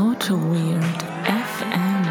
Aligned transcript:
Auto 0.00 0.34
Weird 0.34 1.02
FM. 1.26 2.06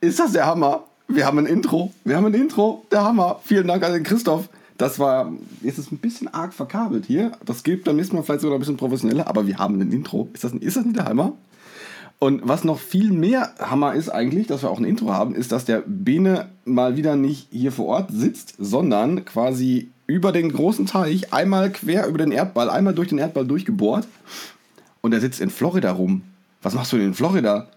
Ist 0.00 0.18
das 0.18 0.32
der 0.32 0.46
Hammer? 0.46 0.84
Wir 1.08 1.26
haben 1.26 1.36
ein 1.40 1.44
Intro. 1.44 1.92
Wir 2.04 2.16
haben 2.16 2.24
ein 2.24 2.32
Intro. 2.32 2.86
Der 2.90 3.04
Hammer. 3.04 3.40
Vielen 3.44 3.66
Dank 3.66 3.84
an 3.84 3.92
den 3.92 4.02
Christoph. 4.02 4.48
Das 4.78 4.98
war, 4.98 5.30
jetzt 5.60 5.76
ist 5.76 5.92
ein 5.92 5.98
bisschen 5.98 6.32
arg 6.32 6.54
verkabelt 6.54 7.04
hier. 7.04 7.32
Das 7.44 7.62
gibt 7.64 7.84
beim 7.84 7.96
nächsten 7.96 8.16
Mal 8.16 8.22
vielleicht 8.22 8.40
sogar 8.40 8.56
ein 8.56 8.60
bisschen 8.60 8.78
professioneller, 8.78 9.26
aber 9.26 9.46
wir 9.46 9.58
haben 9.58 9.78
ein 9.78 9.92
Intro. 9.92 10.30
Ist 10.32 10.44
das, 10.44 10.54
ist 10.54 10.78
das 10.78 10.86
nicht 10.86 10.96
der 10.96 11.04
Hammer? 11.04 11.34
Und 12.20 12.40
was 12.48 12.64
noch 12.64 12.78
viel 12.78 13.12
mehr 13.12 13.54
Hammer 13.60 13.94
ist 13.94 14.08
eigentlich, 14.08 14.48
dass 14.48 14.62
wir 14.62 14.70
auch 14.70 14.78
ein 14.78 14.84
Intro 14.84 15.12
haben, 15.12 15.36
ist, 15.36 15.52
dass 15.52 15.64
der 15.64 15.84
Bene 15.86 16.48
mal 16.64 16.96
wieder 16.96 17.14
nicht 17.14 17.48
hier 17.52 17.70
vor 17.70 17.86
Ort 17.86 18.10
sitzt, 18.10 18.56
sondern 18.58 19.24
quasi 19.24 19.88
über 20.08 20.32
den 20.32 20.50
großen 20.50 20.86
Teich, 20.86 21.32
einmal 21.32 21.70
quer 21.70 22.06
über 22.08 22.18
den 22.18 22.32
Erdball, 22.32 22.70
einmal 22.70 22.94
durch 22.94 23.08
den 23.08 23.18
Erdball 23.18 23.46
durchgebohrt. 23.46 24.08
Und 25.00 25.12
er 25.12 25.20
sitzt 25.20 25.40
in 25.40 25.50
Florida 25.50 25.92
rum. 25.92 26.22
Was 26.60 26.74
machst 26.74 26.92
du 26.92 26.96
denn 26.96 27.06
in 27.06 27.14
Florida? 27.14 27.68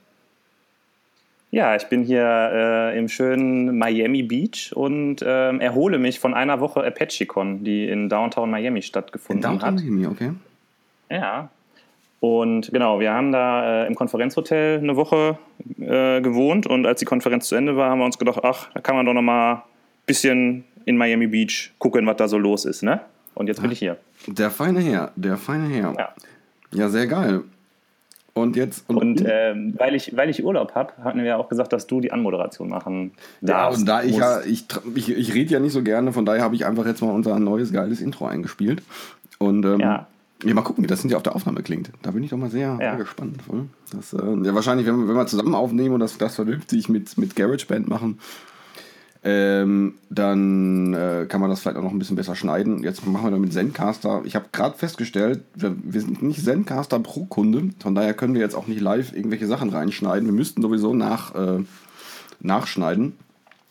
Ja, 1.51 1.75
ich 1.75 1.83
bin 1.87 2.03
hier 2.03 2.23
äh, 2.23 2.97
im 2.97 3.09
schönen 3.09 3.77
Miami 3.77 4.23
Beach 4.23 4.71
und 4.73 5.17
ähm, 5.23 5.59
erhole 5.59 5.99
mich 5.99 6.19
von 6.19 6.33
einer 6.33 6.61
Woche 6.61 6.83
ApacheCon, 6.83 7.65
die 7.65 7.89
in 7.89 8.07
Downtown 8.07 8.49
Miami 8.49 8.81
stattgefunden 8.81 9.43
In 9.43 9.59
Downtown 9.59 9.75
hat. 9.75 9.83
Miami, 9.83 10.07
okay. 10.07 10.31
Ja. 11.09 11.49
Und 12.21 12.71
genau, 12.71 12.99
wir 12.99 13.11
haben 13.11 13.31
da 13.31 13.83
äh, 13.83 13.87
im 13.87 13.95
Konferenzhotel 13.95 14.77
eine 14.77 14.95
Woche 14.95 15.39
äh, 15.79 16.21
gewohnt 16.21 16.67
und 16.67 16.85
als 16.85 16.99
die 16.99 17.05
Konferenz 17.05 17.47
zu 17.47 17.55
Ende 17.55 17.75
war, 17.75 17.89
haben 17.89 17.97
wir 17.97 18.05
uns 18.05 18.19
gedacht, 18.19 18.41
ach, 18.43 18.69
da 18.75 18.79
kann 18.79 18.95
man 18.95 19.07
doch 19.07 19.13
noch 19.13 19.23
mal 19.23 19.53
ein 19.53 19.61
bisschen 20.05 20.63
in 20.85 20.97
Miami 20.97 21.25
Beach 21.25 21.71
gucken, 21.79 22.05
was 22.05 22.17
da 22.17 22.27
so 22.27 22.37
los 22.37 22.65
ist, 22.65 22.83
ne? 22.83 23.01
Und 23.33 23.47
jetzt 23.47 23.59
bin 23.59 23.71
ich 23.71 23.79
hier. 23.79 23.97
Der 24.27 24.51
feine 24.51 24.81
Herr, 24.81 25.11
der 25.15 25.35
feine 25.35 25.67
Herr. 25.67 25.95
Ja. 25.97 26.09
Ja, 26.71 26.89
sehr 26.89 27.07
geil. 27.07 27.41
Und 28.33 28.55
jetzt. 28.55 28.87
Und 28.87 29.23
ähm, 29.27 29.73
weil, 29.77 29.95
ich, 29.95 30.15
weil 30.15 30.29
ich 30.29 30.43
Urlaub 30.43 30.75
habe, 30.75 30.93
hatten 31.03 31.17
wir 31.17 31.25
ja 31.25 31.37
auch 31.37 31.49
gesagt, 31.49 31.73
dass 31.73 31.87
du 31.87 32.01
die 32.01 32.11
Anmoderation 32.11 32.69
machen 32.69 33.13
ja, 33.41 33.47
darfst. 33.47 33.79
und 33.79 33.85
da 33.87 34.03
ich 34.03 34.17
ja, 34.17 34.41
ich, 34.41 34.65
ich, 34.93 35.09
ich 35.09 35.33
rede 35.33 35.53
ja 35.53 35.59
nicht 35.59 35.73
so 35.73 35.81
gerne, 35.81 36.13
von 36.13 36.25
daher 36.25 36.43
habe 36.43 36.53
ich 36.53 36.67
einfach 36.67 36.85
jetzt 36.85 37.01
mal 37.01 37.11
unser 37.11 37.39
neues 37.39 37.73
geiles 37.73 37.99
Intro 37.99 38.27
eingespielt. 38.27 38.83
Und 39.39 39.65
ähm, 39.65 39.79
ja. 39.79 40.07
Ja. 40.43 40.53
mal 40.53 40.61
gucken, 40.61 40.83
wie 40.83 40.87
das 40.87 41.01
hinterher 41.01 41.17
auf 41.17 41.23
der 41.23 41.35
Aufnahme 41.35 41.61
klingt. 41.63 41.91
Da 42.01 42.11
bin 42.11 42.23
ich 42.23 42.29
doch 42.31 42.37
mal 42.37 42.49
sehr, 42.49 42.77
Ja. 42.81 42.95
gespannt. 42.95 43.41
Voll. 43.43 43.65
Das, 43.95 44.13
äh, 44.13 44.17
ja, 44.17 44.55
wahrscheinlich, 44.55 44.87
wenn 44.87 44.97
wir, 44.99 45.07
wenn 45.07 45.15
wir 45.15 45.27
zusammen 45.27 45.55
aufnehmen 45.55 45.93
und 45.95 45.99
das, 45.99 46.17
das 46.17 46.35
vernünftig 46.35 46.89
mit, 46.89 47.17
mit 47.17 47.35
GarageBand 47.35 47.87
machen, 47.87 48.19
ähm, 49.23 49.95
dann 50.09 50.93
äh, 50.95 51.27
kann 51.29 51.41
man 51.41 51.49
das 51.51 51.59
vielleicht 51.59 51.77
auch 51.77 51.83
noch 51.83 51.91
ein 51.91 51.99
bisschen 51.99 52.15
besser 52.15 52.35
schneiden. 52.35 52.81
Jetzt 52.81 53.05
machen 53.05 53.23
wir 53.23 53.29
da 53.31 53.37
mit 53.37 53.53
Zencaster. 53.53 54.21
Ich 54.25 54.35
habe 54.35 54.45
gerade 54.51 54.75
festgestellt, 54.75 55.43
wir, 55.53 55.75
wir 55.83 56.01
sind 56.01 56.23
nicht 56.23 56.43
Zencaster 56.43 56.99
pro 56.99 57.25
Kunde, 57.25 57.69
von 57.79 57.93
daher 57.93 58.15
können 58.15 58.33
wir 58.33 58.41
jetzt 58.41 58.55
auch 58.55 58.65
nicht 58.65 58.81
live 58.81 59.13
irgendwelche 59.15 59.45
Sachen 59.45 59.69
reinschneiden. 59.69 60.27
Wir 60.27 60.33
müssten 60.33 60.63
sowieso 60.63 60.95
nach, 60.95 61.35
äh, 61.35 61.59
nachschneiden. 62.39 63.13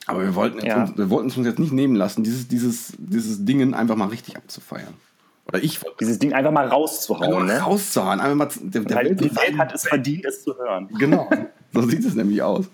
Aber 0.07 0.21
wir 0.23 0.35
wollten, 0.35 0.65
Ja. 0.65 0.83
uns, 0.83 0.97
wir 0.97 1.09
wollten 1.09 1.27
es 1.29 1.35
uns 1.37 1.45
jetzt 1.45 1.59
nicht 1.59 1.73
nehmen 1.73 1.95
lassen, 1.95 2.23
dieses, 2.23 2.47
dieses, 2.47 2.93
dieses 2.97 3.43
Dingen 3.43 3.73
einfach 3.73 3.97
mal 3.97 4.07
richtig 4.07 4.37
abzufeiern. 4.37 4.93
Oder 5.51 5.63
ich 5.63 5.79
Dieses 5.99 6.19
Ding 6.19 6.33
einfach 6.33 6.51
mal 6.51 6.67
rauszuhauen, 6.67 7.45
ne? 7.45 7.59
rauszuhauen. 7.59 8.19
Einfach 8.19 8.35
mal, 8.35 8.47
der, 8.61 8.81
der 8.83 8.97
Weil 8.97 9.15
die 9.15 9.25
Welt- 9.25 9.35
Welt 9.35 9.57
hat 9.57 9.73
es 9.73 9.87
verdient, 9.87 10.25
es 10.25 10.43
zu 10.43 10.57
hören. 10.57 10.89
Genau, 10.97 11.29
so 11.73 11.81
sieht 11.83 12.05
es 12.05 12.15
nämlich 12.15 12.41
aus. 12.41 12.65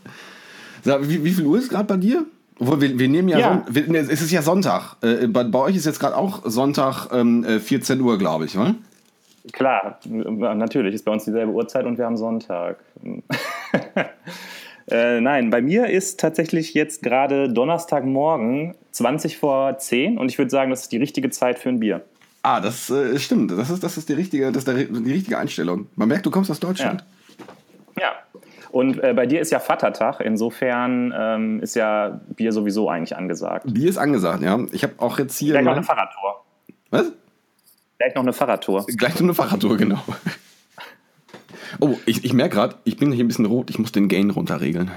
Sag, 0.84 1.08
wie, 1.10 1.24
wie 1.24 1.32
viel 1.32 1.46
Uhr 1.46 1.58
ist 1.58 1.70
gerade 1.70 1.86
bei 1.86 1.98
dir? 1.98 2.26
Obwohl, 2.60 2.82
wir, 2.82 2.98
wir 2.98 3.08
nehmen 3.10 3.30
ja, 3.30 3.40
Ja. 3.40 3.66
Wir, 3.70 3.88
ne, 3.88 4.00
es 4.00 4.22
ist 4.22 4.32
ja 4.32 4.42
Sonntag. 4.42 4.96
Äh, 5.02 5.28
bei, 5.28 5.44
bei 5.44 5.60
euch 5.60 5.76
ist 5.76 5.86
jetzt 5.86 6.00
gerade 6.00 6.16
auch 6.16 6.42
Sonntag 6.46 7.08
ähm, 7.12 7.44
äh, 7.44 7.60
14 7.60 8.00
Uhr, 8.02 8.18
glaube 8.18 8.46
ich, 8.46 8.58
oder? 8.58 8.76
Klar, 9.54 10.00
natürlich 10.06 10.94
ist 10.96 11.06
bei 11.06 11.12
uns 11.12 11.24
dieselbe 11.26 11.52
Uhrzeit 11.54 11.86
und 11.86 11.98
wir 11.98 12.06
haben 12.06 12.18
Sonntag. 12.18 12.80
äh, 14.90 15.22
nein, 15.22 15.50
bei 15.50 15.62
mir 15.62 15.88
ist 15.88 16.20
tatsächlich 16.20 16.74
jetzt 16.74 17.02
gerade 17.04 17.50
Donnerstagmorgen 17.52 18.76
20 18.92 19.38
vor 19.38 19.78
10 19.78 20.18
und 20.18 20.30
ich 20.30 20.38
würde 20.38 20.52
sagen, 20.52 20.70
das 20.70 20.82
ist 20.84 20.92
die 20.92 20.98
richtige 20.98 21.30
Zeit 21.30 21.60
für 21.60 21.70
ein 21.70 21.80
Bier. 21.80 22.02
Ah, 22.48 22.62
das 22.62 22.90
äh, 22.90 23.20
stimmt. 23.20 23.52
Das 23.52 23.70
ist, 23.70 23.84
das 23.84 23.98
ist, 23.98 24.08
die, 24.08 24.14
richtige, 24.14 24.54
das 24.54 24.64
ist 24.64 24.90
die 24.90 25.12
richtige 25.12 25.38
Einstellung. 25.38 25.88
Man 25.98 26.08
merkt, 26.08 26.26
du 26.26 26.32
kommst 26.32 26.50
aus 26.50 26.62
Deutschland. 26.62 27.04
Ja. 28.00 28.14
Und 28.72 29.04
äh, 29.04 29.14
bei 29.14 29.26
dir 29.26 29.42
ist 29.42 29.52
ja 29.52 29.60
Vatertag, 29.60 30.22
insofern 30.22 31.14
ähm, 31.18 31.60
ist 31.60 31.76
ja 31.76 32.22
Bier 32.38 32.54
sowieso 32.54 32.90
eigentlich 32.90 33.18
angesagt. 33.18 33.66
Bier 33.74 33.90
ist 33.90 33.98
angesagt, 33.98 34.44
ja. 34.44 34.60
Ich 34.72 34.84
habe 34.84 34.94
auch 35.00 35.20
jetzt 35.20 35.38
hier. 35.38 35.52
Gleich 35.52 35.66
noch 35.66 35.74
eine 35.74 35.84
Fahrradtour. 35.84 36.46
was? 36.90 37.12
Gleich 37.98 38.16
noch 38.16 38.24
eine 38.24 38.32
Fahrradtour. 38.32 38.86
Gleich 38.96 39.16
noch 39.16 39.22
eine 39.24 39.34
Fahrradtour, 39.34 39.76
genau. 39.76 40.00
Oh, 41.82 41.96
ich, 42.06 42.24
ich 42.24 42.32
merke 42.32 42.56
gerade, 42.56 42.76
ich 42.86 42.96
bin 42.96 43.12
hier 43.12 43.26
ein 43.26 43.28
bisschen 43.28 43.46
rot. 43.46 43.70
Ich 43.70 43.78
muss 43.78 43.92
den 43.92 44.08
Gain 44.08 44.30
runterregeln. 44.30 44.90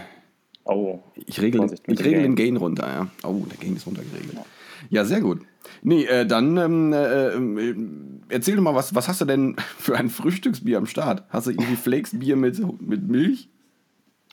Oh. 0.64 1.00
Ich 1.16 1.40
regel, 1.40 1.62
Vorsicht 1.62 1.82
ich 1.88 1.98
regel 1.98 2.22
den 2.22 2.36
Gain. 2.36 2.54
Gain 2.54 2.56
runter, 2.58 2.86
ja. 2.86 3.08
Oh, 3.28 3.44
der 3.50 3.58
Gain 3.58 3.74
ist 3.74 3.88
runtergeregelt. 3.88 4.34
Ja, 4.34 4.44
sehr 5.04 5.20
gut. 5.20 5.40
Nee, 5.82 6.04
äh, 6.04 6.26
dann 6.26 6.56
ähm, 6.56 6.92
äh, 6.92 7.28
äh, 7.28 7.74
erzähl 8.28 8.56
doch 8.56 8.62
mal, 8.62 8.74
was, 8.74 8.94
was 8.94 9.08
hast 9.08 9.20
du 9.20 9.24
denn 9.24 9.56
für 9.78 9.96
ein 9.96 10.08
Frühstücksbier 10.10 10.78
am 10.78 10.86
Start? 10.86 11.24
Hast 11.28 11.46
du 11.46 11.50
irgendwie 11.50 11.76
Flakes-Bier 11.76 12.36
mit, 12.36 12.60
mit 12.80 13.08
Milch? 13.08 13.48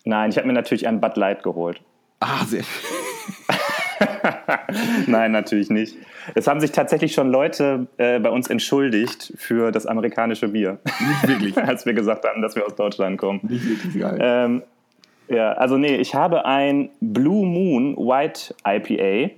Nein, 0.06 0.30
ich 0.30 0.38
habe 0.38 0.48
mir 0.48 0.54
natürlich 0.54 0.88
ein 0.88 1.02
Bud 1.02 1.18
Light 1.18 1.44
geholt. 1.44 1.82
Ah, 2.20 2.46
sehr 2.46 2.64
Nein, 5.08 5.32
natürlich 5.32 5.70
nicht. 5.70 5.96
Es 6.36 6.48
haben 6.48 6.60
sich 6.60 6.72
tatsächlich 6.72 7.14
schon 7.14 7.30
Leute 7.30 7.88
äh, 7.98 8.20
bei 8.20 8.30
uns 8.30 8.50
entschuldigt 8.50 9.34
für 9.38 9.72
das 9.72 9.86
amerikanische 9.86 10.50
Bier. 10.50 10.80
Nicht 10.86 11.28
wirklich. 11.28 11.58
Als 11.58 11.86
wir 11.86 11.94
gesagt 11.94 12.26
haben, 12.26 12.42
dass 12.42 12.56
wir 12.56 12.66
aus 12.66 12.76
Deutschland 12.76 13.18
kommen. 13.18 13.40
Nicht 13.44 13.68
wirklich 13.68 14.00
geil. 14.00 14.18
Ähm, 14.20 14.64
ja, 15.30 15.54
also 15.54 15.78
nee, 15.78 15.96
ich 15.98 16.16
habe 16.16 16.46
ein 16.46 16.90
Blue 17.02 17.46
Moon 17.46 17.96
White 17.98 18.56
IPA. 18.66 19.34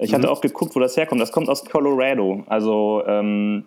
Ich 0.00 0.14
hatte 0.14 0.30
auch 0.30 0.40
geguckt, 0.40 0.74
wo 0.74 0.80
das 0.80 0.96
herkommt. 0.96 1.20
Das 1.20 1.30
kommt 1.30 1.48
aus 1.48 1.64
Colorado. 1.64 2.44
Also 2.46 3.02
ähm, 3.06 3.64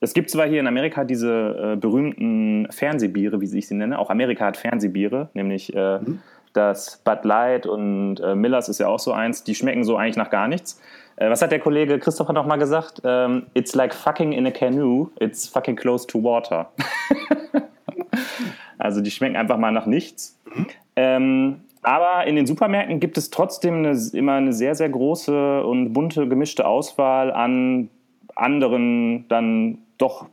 es 0.00 0.12
gibt 0.12 0.30
zwar 0.30 0.46
hier 0.46 0.60
in 0.60 0.66
Amerika 0.66 1.04
diese 1.04 1.72
äh, 1.72 1.76
berühmten 1.76 2.70
Fernsehbiere, 2.70 3.40
wie 3.40 3.58
ich 3.58 3.66
sie 3.66 3.74
nenne. 3.74 3.98
Auch 3.98 4.10
Amerika 4.10 4.44
hat 4.44 4.56
Fernsehbiere, 4.56 5.30
nämlich 5.32 5.74
äh, 5.74 6.00
das 6.52 7.00
Bud 7.04 7.24
Light 7.24 7.66
und 7.66 8.20
äh, 8.20 8.34
Millers 8.34 8.68
ist 8.68 8.78
ja 8.78 8.88
auch 8.88 8.98
so 8.98 9.12
eins. 9.12 9.42
Die 9.42 9.54
schmecken 9.54 9.84
so 9.84 9.96
eigentlich 9.96 10.16
nach 10.16 10.30
gar 10.30 10.48
nichts. 10.48 10.80
Äh, 11.16 11.30
was 11.30 11.40
hat 11.40 11.50
der 11.50 11.60
Kollege 11.60 11.98
Christopher 11.98 12.34
noch 12.34 12.46
mal 12.46 12.56
gesagt? 12.56 13.00
Ähm, 13.04 13.46
it's 13.54 13.74
like 13.74 13.94
fucking 13.94 14.32
in 14.32 14.46
a 14.46 14.50
canoe. 14.50 15.08
It's 15.18 15.48
fucking 15.48 15.76
close 15.76 16.06
to 16.06 16.22
water. 16.22 16.70
Also 18.78 19.00
die 19.00 19.10
schmecken 19.10 19.36
einfach 19.36 19.58
mal 19.58 19.72
nach 19.72 19.86
nichts. 19.86 20.38
Ähm, 20.94 21.60
aber 21.86 22.26
in 22.26 22.34
den 22.34 22.48
Supermärkten 22.48 22.98
gibt 22.98 23.16
es 23.16 23.30
trotzdem 23.30 23.74
eine, 23.74 23.96
immer 24.12 24.32
eine 24.32 24.52
sehr, 24.52 24.74
sehr 24.74 24.88
große 24.88 25.62
und 25.62 25.92
bunte 25.92 26.26
gemischte 26.26 26.66
Auswahl 26.66 27.32
an 27.32 27.90
anderen, 28.34 29.28
dann 29.28 29.78
doch 29.96 30.26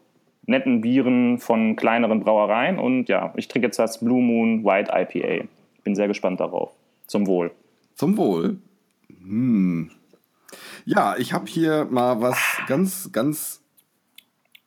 netten 0.47 0.81
Bieren 0.81 1.37
von 1.37 1.75
kleineren 1.75 2.21
Brauereien. 2.21 2.79
Und 2.79 3.07
ja, 3.07 3.35
ich 3.37 3.49
trinke 3.49 3.67
jetzt 3.67 3.77
das 3.77 3.99
Blue 3.99 4.19
Moon 4.19 4.65
White 4.65 4.91
IPA. 4.91 5.47
Bin 5.83 5.93
sehr 5.93 6.07
gespannt 6.07 6.39
darauf. 6.39 6.71
Zum 7.05 7.27
Wohl. 7.27 7.51
Zum 7.93 8.17
Wohl. 8.17 8.57
Hm. 9.21 9.91
Ja, 10.85 11.15
ich 11.19 11.33
habe 11.33 11.45
hier 11.45 11.87
mal 11.87 12.19
was 12.19 12.39
ganz, 12.65 13.11
ganz. 13.11 13.61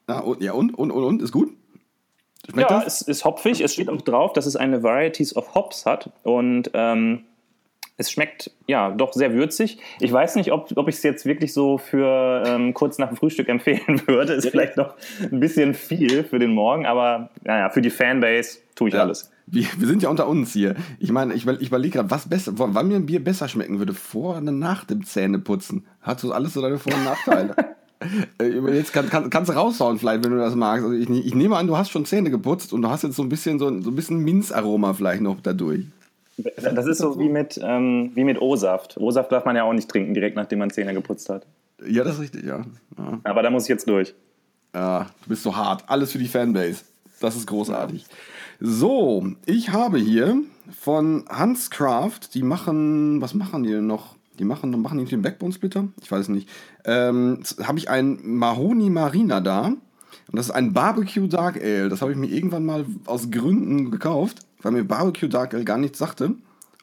Na, 0.07 0.21
und, 0.21 0.41
ja, 0.41 0.53
und, 0.53 0.73
und, 0.79 0.93
und, 0.93 1.03
und, 1.03 1.21
ist 1.21 1.33
gut? 1.33 1.53
Schmeckt 2.51 2.71
ja, 2.71 2.81
das? 2.81 3.01
es 3.01 3.09
ist 3.09 3.25
hopfig. 3.25 3.61
Es 3.61 3.73
steht 3.75 3.89
auch 3.89 4.01
drauf, 4.03 4.33
dass 4.33 4.47
es 4.47 4.57
eine 4.57 4.83
Varieties 4.83 5.35
of 5.37 5.55
Hops 5.55 5.87
hat. 5.87 6.11
Und 6.23 6.71
ähm, 6.75 7.25
es 7.99 8.11
schmeckt 8.11 8.51
ja 8.67 8.91
doch 8.91 9.13
sehr 9.15 9.33
würzig. 9.33 9.79
Ich 10.01 10.13
weiß 10.13 10.37
nicht, 10.37 10.53
ob, 10.53 10.71
ob 10.77 10.89
ich 10.89 10.97
es 10.97 11.03
jetzt 11.03 11.25
wirklich 11.25 11.53
so 11.53 11.79
für 11.79 12.43
ähm, 12.47 12.75
kurz 12.75 12.99
nach 12.99 13.09
dem 13.09 13.17
Frühstück 13.17 13.49
empfehlen 13.51 14.03
würde. 14.07 14.35
Ist 14.35 14.49
vielleicht 14.51 14.77
noch 14.77 14.95
ein 15.21 15.41
bisschen 15.41 15.75
viel 15.75 16.25
für 16.25 16.39
den 16.39 16.53
Morgen, 16.53 16.87
aber 16.87 17.31
naja, 17.43 17.71
für 17.71 17.83
die 17.83 17.91
Fanbase 17.91 18.59
tue 18.75 18.89
ich 18.89 18.95
Ja. 18.95 19.01
alles. 19.03 19.31
Wir, 19.49 19.65
wir 19.79 19.87
sind 19.87 20.03
ja 20.03 20.09
unter 20.09 20.27
uns 20.27 20.53
hier. 20.53 20.75
Ich 20.99 21.13
meine, 21.13 21.33
ich, 21.33 21.47
ich 21.47 21.69
überlege 21.69 21.99
gerade, 21.99 22.11
was 22.11 22.29
besser, 22.29 22.53
wann 22.57 22.89
mir 22.89 22.97
ein 22.97 23.07
Bier 23.07 23.23
besser 23.23 23.47
schmecken 23.47 23.79
würde, 23.79 23.95
vor 23.95 24.39
oder 24.39 24.51
nach 24.51 24.85
dem 24.85 25.05
Zähneputzen. 25.05 25.87
Hat 26.03 26.19
so 26.19 26.33
alles 26.33 26.53
so 26.55 26.61
deine 26.61 26.79
Vor- 26.79 26.93
und 26.93 27.05
Nachteile. 27.05 27.55
Äh, 28.39 28.75
jetzt 28.75 28.93
kann, 28.93 29.09
kann, 29.09 29.31
kannst 29.31 29.51
du 29.51 29.55
raushauen, 29.55 29.99
vielleicht, 29.99 30.25
wenn 30.25 30.33
du 30.33 30.39
das 30.39 30.55
magst. 30.55 30.85
Also 30.85 30.97
ich, 30.97 31.09
ich 31.09 31.35
nehme 31.35 31.57
an, 31.57 31.67
du 31.67 31.77
hast 31.77 31.91
schon 31.91 32.05
Zähne 32.05 32.31
geputzt 32.31 32.73
und 32.73 32.83
du 32.83 32.91
hast 32.91 33.03
jetzt 33.03 33.17
so 33.17 33.23
ein 33.23 33.29
bisschen 33.29 33.59
so 33.59 33.69
ein, 33.69 33.83
so 33.83 33.91
ein 33.91 33.97
bisschen 33.97 34.19
Minzaroma 34.19 34.93
vielleicht 34.93 35.23
noch 35.23 35.41
dadurch. 35.41 35.87
Das 36.37 36.87
ist 36.87 36.99
so 36.99 37.19
wie 37.19 37.31
mit, 37.31 37.59
ähm, 37.63 38.11
wie 38.15 38.25
mit 38.25 38.41
O-Saft. 38.41 38.99
O-Saft 38.99 39.33
darf 39.33 39.47
man 39.47 39.57
ja 39.57 39.65
auch 39.65 39.73
nicht 39.73 39.89
trinken, 39.89 40.13
direkt 40.13 40.37
nachdem 40.37 40.59
man 40.59 40.71
Zähne 40.71 40.93
geputzt 40.93 41.31
hat. 41.31 41.47
Ja, 41.87 42.05
das 42.05 42.15
ist 42.15 42.21
richtig, 42.21 42.45
ja. 42.45 42.65
ja. 42.99 43.21
Aber 43.25 43.43
da 43.43 43.51
muss 43.51 43.65
ich 43.65 43.69
jetzt 43.71 43.89
durch. 43.89 44.15
Ja, 44.75 45.07
du 45.23 45.29
bist 45.31 45.43
so 45.43 45.57
hart. 45.57 45.85
Alles 45.87 46.13
für 46.13 46.19
die 46.19 46.29
Fanbase. 46.29 46.83
Das 47.21 47.37
ist 47.37 47.47
großartig. 47.47 48.05
So, 48.61 49.27
ich 49.47 49.71
habe 49.71 49.99
hier 49.99 50.43
von 50.79 51.25
Hanscraft. 51.31 52.35
Die 52.35 52.43
machen, 52.43 53.23
was 53.23 53.33
machen 53.33 53.63
die 53.63 53.71
denn 53.71 53.87
noch? 53.87 54.16
Die 54.39 54.45
machen, 54.45 54.71
machen 54.81 54.99
die 54.99 55.05
den 55.05 55.23
Backbone 55.23 55.53
Splitter? 55.53 55.89
Ich 56.03 56.11
weiß 56.11 56.23
es 56.23 56.29
nicht. 56.29 56.49
Ähm, 56.85 57.41
habe 57.63 57.79
ich 57.79 57.89
ein 57.89 58.19
Mahoni 58.23 58.91
Marina 58.91 59.41
da. 59.41 59.67
Und 59.67 59.81
das 60.33 60.47
ist 60.47 60.53
ein 60.53 60.73
Barbecue 60.73 61.29
Dark 61.29 61.57
Ale. 61.57 61.89
Das 61.89 62.03
habe 62.03 62.13
ich 62.13 62.19
mir 62.19 62.27
irgendwann 62.27 62.65
mal 62.65 62.85
aus 63.07 63.31
Gründen 63.31 63.91
gekauft, 63.91 64.41
weil 64.63 64.73
mir 64.73 64.85
Barbecue 64.85 65.29
Dark 65.29 65.55
Ale 65.55 65.65
gar 65.65 65.79
nichts 65.79 65.99
sagte. 65.99 66.35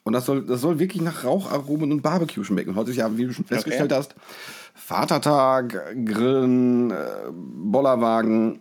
Und 0.04 0.14
das 0.14 0.26
soll, 0.26 0.46
das 0.46 0.62
soll 0.62 0.80
wirklich 0.80 1.02
nach 1.02 1.24
Raucharomen 1.24 1.92
und 1.92 2.02
Barbecue 2.02 2.44
schmecken. 2.44 2.72
Und 2.72 2.76
heute 2.76 2.92
ist 2.92 2.98
ja, 2.98 3.18
wie 3.18 3.26
du 3.26 3.34
schon 3.34 3.46
festgestellt 3.46 3.92
Okay. 3.92 4.00
hast, 4.00 4.16
Vatertag, 4.74 5.96
Grillen, 6.06 6.92
äh, 6.92 6.96
Bollerwagen. 7.32 8.60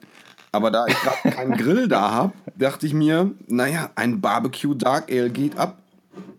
Aber 0.53 0.71
da 0.71 0.87
ich 0.87 0.95
gerade 1.01 1.35
keinen 1.35 1.53
Grill 1.57 1.89
da 1.89 2.11
habe, 2.11 2.33
dachte 2.57 2.87
ich 2.87 2.95
mir, 2.95 3.31
naja, 3.49 3.91
ein 3.97 4.21
Barbecue 4.21 4.75
Dark 4.75 5.11
Ale 5.11 5.31
geht 5.31 5.57
ab. 5.59 5.79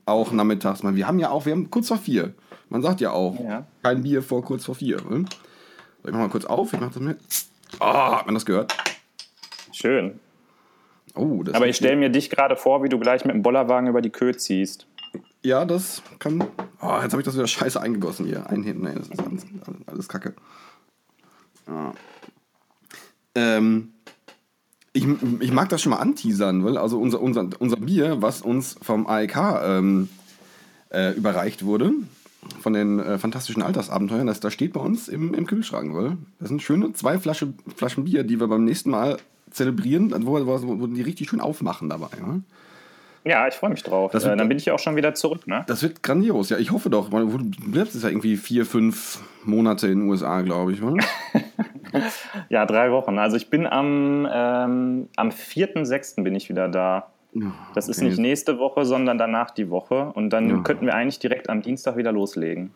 Auch 0.06 0.32
nachmittags 0.32 0.84
mal. 0.84 0.96
Wir 0.96 1.08
haben 1.08 1.20
ja 1.20 1.30
auch, 1.30 1.46
wir 1.46 1.54
haben 1.54 1.70
kurz 1.70 1.88
vor 1.88 1.98
vier. 1.98 2.34
Man 2.74 2.81
sagt 2.81 3.02
ja 3.02 3.12
auch, 3.12 3.40
Ja. 3.40 3.68
kein 3.84 4.02
Bier 4.02 4.24
vor 4.24 4.44
kurz 4.44 4.66
vor 4.66 4.74
vier. 4.74 4.98
Ne? 5.08 5.25
So, 6.02 6.08
ich 6.08 6.12
mach 6.12 6.22
mal 6.22 6.30
kurz 6.30 6.46
auf, 6.46 6.74
ich 6.74 6.80
mach 6.80 6.92
das 6.92 7.02
mit. 7.02 7.20
Ah, 7.80 8.18
hat 8.18 8.25
man 8.25 8.34
das 8.34 8.46
gehört? 8.48 8.75
Schön. 9.72 10.20
Oh, 11.14 11.44
das 11.44 11.54
Aber 11.54 11.68
ich 11.68 11.75
stelle 11.75 11.96
mir 11.98 12.10
dich 12.10 12.31
gerade 12.31 12.56
vor, 12.56 12.84
wie 12.84 12.90
du 12.90 12.98
gleich 12.98 13.25
mit 13.25 13.36
dem 13.36 13.44
Bollerwagen 13.44 13.88
über 13.88 14.02
die 14.02 14.10
Köhe 14.10 14.36
ziehst. 14.36 14.88
Ja, 15.44 15.66
das 15.66 16.02
kann. 16.18 16.42
Oh, 16.81 16.98
jetzt 17.04 17.12
habe 17.12 17.20
ich 17.20 17.25
das 17.25 17.36
wieder 17.36 17.46
scheiße 17.46 17.80
eingegossen 17.80 18.25
hier. 18.25 18.50
Ein 18.50 18.64
hinten, 18.64 18.86
nee, 18.86 18.96
das 18.96 19.08
ist 19.10 19.22
alles, 19.22 19.46
alles 19.86 20.10
Kacke. 20.10 20.34
Ja. 21.68 21.94
Ähm, 23.36 23.94
ich, 24.94 25.06
ich 25.42 25.52
mag 25.52 25.70
das 25.70 25.81
schon 25.84 25.92
mal 25.92 26.00
anteasern, 26.00 26.66
weil 26.66 26.78
also 26.80 27.00
unser, 27.00 27.22
unser, 27.22 27.48
unser 27.60 27.78
Bier, 27.78 28.24
was 28.24 28.42
uns 28.42 28.75
vom 28.81 29.06
AEK 29.06 29.36
ähm, 29.64 30.10
äh, 30.90 31.12
überreicht 31.12 31.66
wurde, 31.66 31.92
von 32.62 32.74
den 32.74 33.00
äh, 33.00 33.18
fantastischen 33.18 33.62
Altersabenteuern, 33.63 34.28
das, 34.28 34.40
das 34.40 34.54
steht 34.54 34.74
bei 34.74 34.80
uns 34.80 35.07
im, 35.07 35.34
im 35.34 35.45
Kühlschrank, 35.48 35.94
weil 35.95 36.18
das 36.40 36.50
sind 36.50 36.62
schöne 36.62 36.94
zwei 36.94 37.18
Flasche, 37.18 37.54
Flaschen 37.75 38.06
Bier, 38.06 38.24
die 38.24 38.40
wir 38.40 38.48
beim 38.48 38.63
nächsten 38.63 38.90
Mal 38.92 39.18
zelebrieren, 39.51 40.13
wo, 40.25 40.34
wo, 40.45 40.80
wo 40.81 40.88
die 40.88 41.01
richtig 41.01 41.30
schön 41.30 41.42
aufmachen 41.42 41.90
dabei. 41.90 42.07
Ne? 42.19 42.42
Ja, 43.25 43.48
ich 43.48 43.54
freue 43.54 43.69
mich 43.69 43.84
drauf. 43.84 44.12
Äh, 44.13 44.22
wird- 44.22 44.40
dann 44.40 44.50
bin 44.50 44.57
ich 44.57 44.66
ja 44.66 44.74
auch 44.74 44.80
schon 44.80 44.95
wieder 44.98 45.13
zurück, 45.13 45.48
ne? 45.48 45.63
Das 45.68 45.81
wird 45.81 46.04
grandios, 46.04 46.50
ja. 46.50 46.57
Ich 46.57 46.72
hoffe 46.72 46.90
doch. 46.90 47.10
Du 47.10 47.38
bleibst 47.72 47.94
jetzt 47.94 48.04
ja 48.04 48.10
irgendwie 48.10 48.36
vier, 48.36 48.66
fünf 48.66 49.22
Monate 49.46 49.88
in 49.88 50.00
den 50.00 50.10
USA, 50.10 50.42
glaube 50.42 50.74
ich. 50.74 50.81
Oder? 50.81 51.04
Ja, 52.50 52.66
drei 52.66 52.92
Wochen. 52.92 53.19
Also 53.19 53.38
ich 53.38 53.50
bin 53.51 53.68
am, 53.68 54.28
ähm, 54.31 55.10
am 55.16 55.30
4.6. 55.30 56.24
bin 56.24 56.34
ich 56.36 56.50
wieder 56.50 56.68
da. 56.68 57.12
Das 57.74 57.90
ist 57.90 57.98
okay. 57.98 58.08
nicht 58.10 58.20
nächste 58.20 58.60
Woche, 58.60 58.86
sondern 58.86 59.18
danach 59.18 59.52
die 59.52 59.70
Woche. 59.70 60.12
Und 60.14 60.30
dann 60.32 60.50
Ja. 60.50 60.58
könnten 60.62 60.86
wir 60.86 60.94
eigentlich 60.94 61.20
direkt 61.20 61.50
am 61.50 61.62
Dienstag 61.62 61.98
wieder 61.98 62.12
loslegen. 62.12 62.72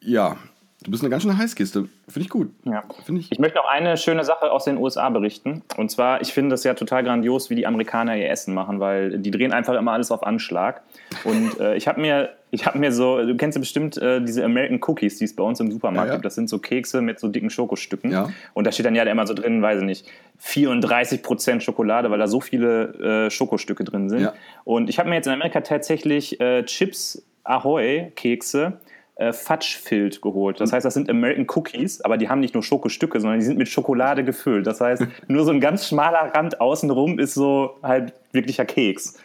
Ja, 0.00 0.36
du 0.82 0.90
bist 0.90 1.02
eine 1.02 1.10
ganz 1.10 1.22
schöne 1.22 1.38
Heißkiste. 1.38 1.88
Finde 2.08 2.20
ich 2.20 2.28
gut. 2.28 2.50
Ja. 2.64 2.82
Finde 3.04 3.20
ich. 3.20 3.30
Ich 3.32 3.38
möchte 3.38 3.56
noch 3.58 3.68
eine 3.68 3.96
schöne 3.96 4.24
Sache 4.24 4.50
aus 4.50 4.64
den 4.64 4.76
USA 4.76 5.08
berichten. 5.10 5.62
Und 5.76 5.90
zwar, 5.90 6.20
ich 6.20 6.32
finde 6.32 6.50
das 6.50 6.64
ja 6.64 6.74
total 6.74 7.04
grandios, 7.04 7.50
wie 7.50 7.54
die 7.54 7.66
Amerikaner 7.66 8.16
ihr 8.16 8.28
Essen 8.28 8.52
machen, 8.54 8.80
weil 8.80 9.18
die 9.18 9.30
drehen 9.30 9.52
einfach 9.52 9.74
immer 9.74 9.92
alles 9.92 10.10
auf 10.10 10.22
Anschlag. 10.24 10.82
Und 11.24 11.58
äh, 11.60 11.76
ich 11.76 11.88
habe 11.88 12.00
mir, 12.00 12.30
ich 12.54 12.66
habe 12.66 12.78
mir 12.78 12.92
so, 12.92 13.24
du 13.24 13.34
kennst 13.34 13.56
ja 13.56 13.60
bestimmt 13.60 13.96
äh, 13.96 14.20
diese 14.22 14.44
American 14.44 14.78
Cookies, 14.86 15.16
die 15.16 15.24
es 15.24 15.34
bei 15.34 15.42
uns 15.42 15.58
im 15.58 15.72
Supermarkt 15.72 16.08
Ja, 16.08 16.12
ja. 16.12 16.16
gibt. 16.16 16.26
Das 16.26 16.34
sind 16.34 16.50
so 16.50 16.58
Kekse 16.58 17.00
mit 17.00 17.18
so 17.18 17.28
dicken 17.28 17.48
Schokostücken. 17.48 18.12
Ja. 18.12 18.28
Und 18.52 18.66
da 18.66 18.72
steht 18.72 18.84
dann 18.84 18.94
ja 18.94 19.04
immer 19.04 19.26
so 19.26 19.32
drin, 19.32 19.62
weiß 19.62 19.80
ich 19.80 19.86
nicht, 19.86 20.06
34% 20.44 21.60
Schokolade, 21.60 22.10
weil 22.10 22.18
da 22.18 22.28
so 22.28 22.42
viele 22.42 23.26
äh, 23.26 23.30
Schokostücke 23.30 23.84
drin 23.84 24.10
sind. 24.10 24.30
Und 24.64 24.90
ich 24.90 24.98
habe 24.98 25.08
mir 25.08 25.14
jetzt 25.16 25.26
in 25.26 25.32
Amerika 25.32 25.62
tatsächlich 25.62 26.38
äh, 26.40 26.62
Chips 26.64 27.24
Ahoy 27.42 28.12
Kekse 28.16 28.74
äh, 29.16 29.32
Fudge-Filled 29.32 30.20
geholt. 30.20 30.60
Das 30.60 30.74
heißt, 30.74 30.84
das 30.84 30.92
sind 30.92 31.08
American 31.08 31.46
Cookies, 31.54 32.02
aber 32.02 32.18
die 32.18 32.28
haben 32.28 32.40
nicht 32.40 32.52
nur 32.52 32.62
Schokostücke, 32.62 33.18
sondern 33.18 33.40
die 33.40 33.46
sind 33.46 33.56
mit 33.56 33.68
Schokolade 33.68 34.24
gefüllt. 34.24 34.66
Das 34.66 34.80
heißt, 34.80 35.06
nur 35.26 35.44
so 35.44 35.52
ein 35.52 35.60
ganz 35.60 35.88
schmaler 35.88 36.34
Rand 36.34 36.60
außenrum 36.60 37.18
ist 37.18 37.32
so 37.32 37.78
halt 37.82 38.12
wirklicher 38.32 38.66
Keks. 38.66 39.18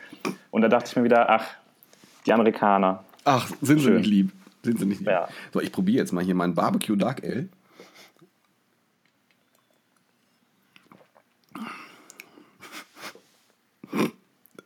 Und 0.51 0.61
da 0.61 0.69
dachte 0.69 0.89
ich 0.89 0.95
mir 0.95 1.03
wieder, 1.03 1.29
ach, 1.29 1.45
die 2.25 2.33
Amerikaner. 2.33 3.03
Ach, 3.27 3.51
sind 3.61 3.79
sie 3.79 3.83
Schön. 3.85 3.97
nicht 3.97 4.07
lieb. 4.07 4.31
Sind 4.63 4.79
sie 4.79 4.85
nicht 4.85 4.99
lieb. 4.99 5.09
Ja. 5.09 5.27
So, 5.53 5.59
ich 5.59 5.73
probiere 5.73 5.97
jetzt 5.97 6.13
mal 6.13 6.23
hier 6.23 6.33
meinen 6.33 6.55
Barbecue 6.55 6.95
Dark 6.95 7.21
Ale. 7.25 7.49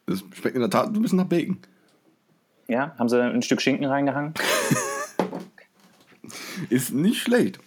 Das 0.05 0.23
schmeckt 0.33 0.55
in 0.55 0.61
der 0.61 0.69
Tat 0.69 0.87
ein 0.87 1.01
bisschen 1.01 1.17
nach 1.17 1.25
Bacon. 1.25 1.57
Ja, 2.67 2.95
haben 2.99 3.09
sie 3.09 3.21
ein 3.21 3.41
Stück 3.41 3.61
Schinken 3.61 3.85
reingehangen? 3.85 4.33
Ist 6.69 6.93
nicht 6.93 7.21
schlecht. 7.21 7.59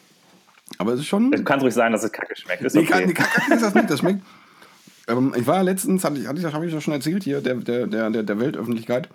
Aber 0.78 0.92
es 0.92 1.00
ist 1.00 1.06
schon. 1.06 1.30
Du 1.32 1.42
kannst 1.42 1.64
ruhig 1.64 1.74
sagen, 1.74 1.92
dass 1.92 2.04
es 2.04 2.12
kacke 2.12 2.36
schmeckt. 2.36 2.62
Ist 2.62 2.74
Nee, 2.74 2.82
okay. 2.82 2.92
kann, 2.92 3.04
nee, 3.06 3.12
Kacke 3.12 3.52
ist 3.52 3.62
das 3.62 3.74
nicht. 3.74 3.90
Das 3.90 3.98
schmeckt. 4.00 4.20
Ähm, 5.08 5.34
ich 5.36 5.46
war 5.46 5.62
letztens, 5.62 6.04
hatte 6.04 6.18
ich, 6.18 6.26
hatte 6.26 6.38
ich, 6.38 6.44
das 6.44 6.54
habe 6.54 6.66
ich 6.66 6.72
ja 6.72 6.80
schon 6.80 6.94
erzählt 6.94 7.24
hier, 7.24 7.40
der, 7.40 7.56
der, 7.56 7.86
der, 7.86 8.10
der 8.22 8.38
Weltöffentlichkeit. 8.38 9.08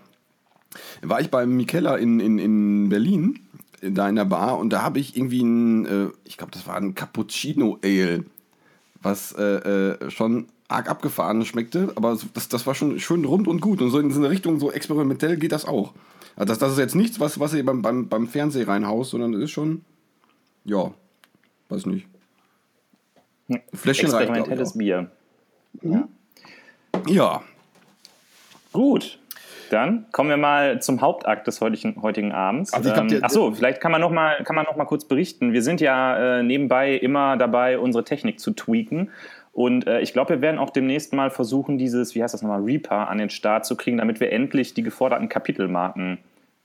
War 1.02 1.22
ich 1.22 1.30
beim 1.30 1.56
Mikella 1.56 1.96
in, 1.96 2.20
in, 2.20 2.40
in 2.40 2.90
Berlin, 2.90 3.40
da 3.82 4.08
in 4.10 4.16
der 4.16 4.26
Bar, 4.26 4.58
und 4.58 4.72
da 4.72 4.82
habe 4.82 5.00
ich 5.00 5.16
irgendwie 5.16 5.42
ein, 5.42 5.86
äh, 5.86 6.08
ich 6.26 6.38
glaube, 6.38 6.52
das 6.52 6.68
war 6.68 6.76
ein 6.76 6.96
Cappuccino 6.96 7.80
Ale, 7.84 8.26
was 9.02 9.32
äh, 9.34 9.44
äh, 9.44 10.12
schon 10.12 10.48
arg 10.68 10.90
abgefahren 10.90 11.44
schmeckte, 11.46 11.92
aber 11.96 12.18
das, 12.34 12.50
das 12.50 12.68
war 12.68 12.76
schon 12.76 13.00
schön 13.00 13.26
rund 13.26 13.48
und 13.48 13.62
gut. 13.62 13.82
Und 13.82 13.90
so 13.90 14.00
in 14.00 14.12
so 14.12 14.20
eine 14.20 14.30
Richtung, 14.30 14.60
so 14.60 14.72
experimentell 14.72 15.38
geht 15.38 15.52
das 15.52 15.66
auch. 15.66 15.94
Also 16.36 16.46
das, 16.46 16.60
das 16.60 16.74
ist 16.74 16.78
jetzt 16.78 16.96
nichts, 16.96 17.20
was, 17.20 17.40
was 17.40 17.54
ihr 17.54 17.66
beim, 17.66 17.82
beim, 17.82 18.08
beim 18.08 18.28
Fernseh 18.28 18.64
reinhaust, 18.64 19.12
sondern 19.12 19.32
das 19.32 19.42
ist 19.42 19.52
schon, 19.52 19.84
ja, 20.66 20.94
weiß 21.70 21.88
nicht. 21.88 22.06
Fläschchen 23.74 24.12
reicht, 24.12 24.32
glaub 24.32 24.48
ich, 24.48 24.52
Experimentelles 24.52 24.72
auch. 24.72 24.78
Bier. 24.78 25.12
Ja, 27.08 27.42
Gut. 28.72 29.20
Dann 29.70 30.06
kommen 30.12 30.30
wir 30.30 30.38
mal 30.38 30.82
zum 30.82 31.02
Hauptakt 31.02 31.48
des 31.48 31.62
heutigen, 31.62 32.02
heutigen 32.02 32.32
Abends. 32.32 32.74
Also 32.74 32.90
glaub, 32.92 33.04
ähm, 33.04 33.08
der- 33.10 33.20
ach 33.24 33.30
so, 33.30 33.52
vielleicht 33.52 33.80
kann 33.82 33.92
man 33.92 34.02
noch 34.02 34.12
mal, 34.12 34.44
kann 34.44 34.56
man 34.56 34.66
noch 34.66 34.76
mal 34.76 34.86
kurz 34.86 35.06
berichten. 35.06 35.54
Wir 35.54 35.62
sind 35.62 35.82
ja 35.82 36.40
äh, 36.40 36.44
nebenbei 36.44 36.94
immer 36.96 37.38
dabei, 37.38 37.80
unsere 37.80 38.04
Technik 38.04 38.40
zu 38.40 38.52
tweaken. 38.52 39.10
Und 39.54 39.88
äh, 39.88 40.00
ich 40.02 40.14
glaube, 40.14 40.36
wir 40.36 40.42
werden 40.42 40.58
auch 40.60 40.70
demnächst 40.70 41.14
mal 41.14 41.30
versuchen, 41.32 41.78
dieses, 41.78 42.16
wie 42.16 42.24
heißt 42.24 42.34
das 42.34 42.42
nochmal, 42.42 42.62
Reaper 42.62 43.10
an 43.10 43.18
den 43.18 43.30
Start 43.30 43.66
zu 43.66 43.76
kriegen, 43.76 43.98
damit 43.98 44.20
wir 44.20 44.32
endlich 44.32 44.74
die 44.74 44.84
geforderten 44.84 45.28
Kapitelmarken 45.28 46.20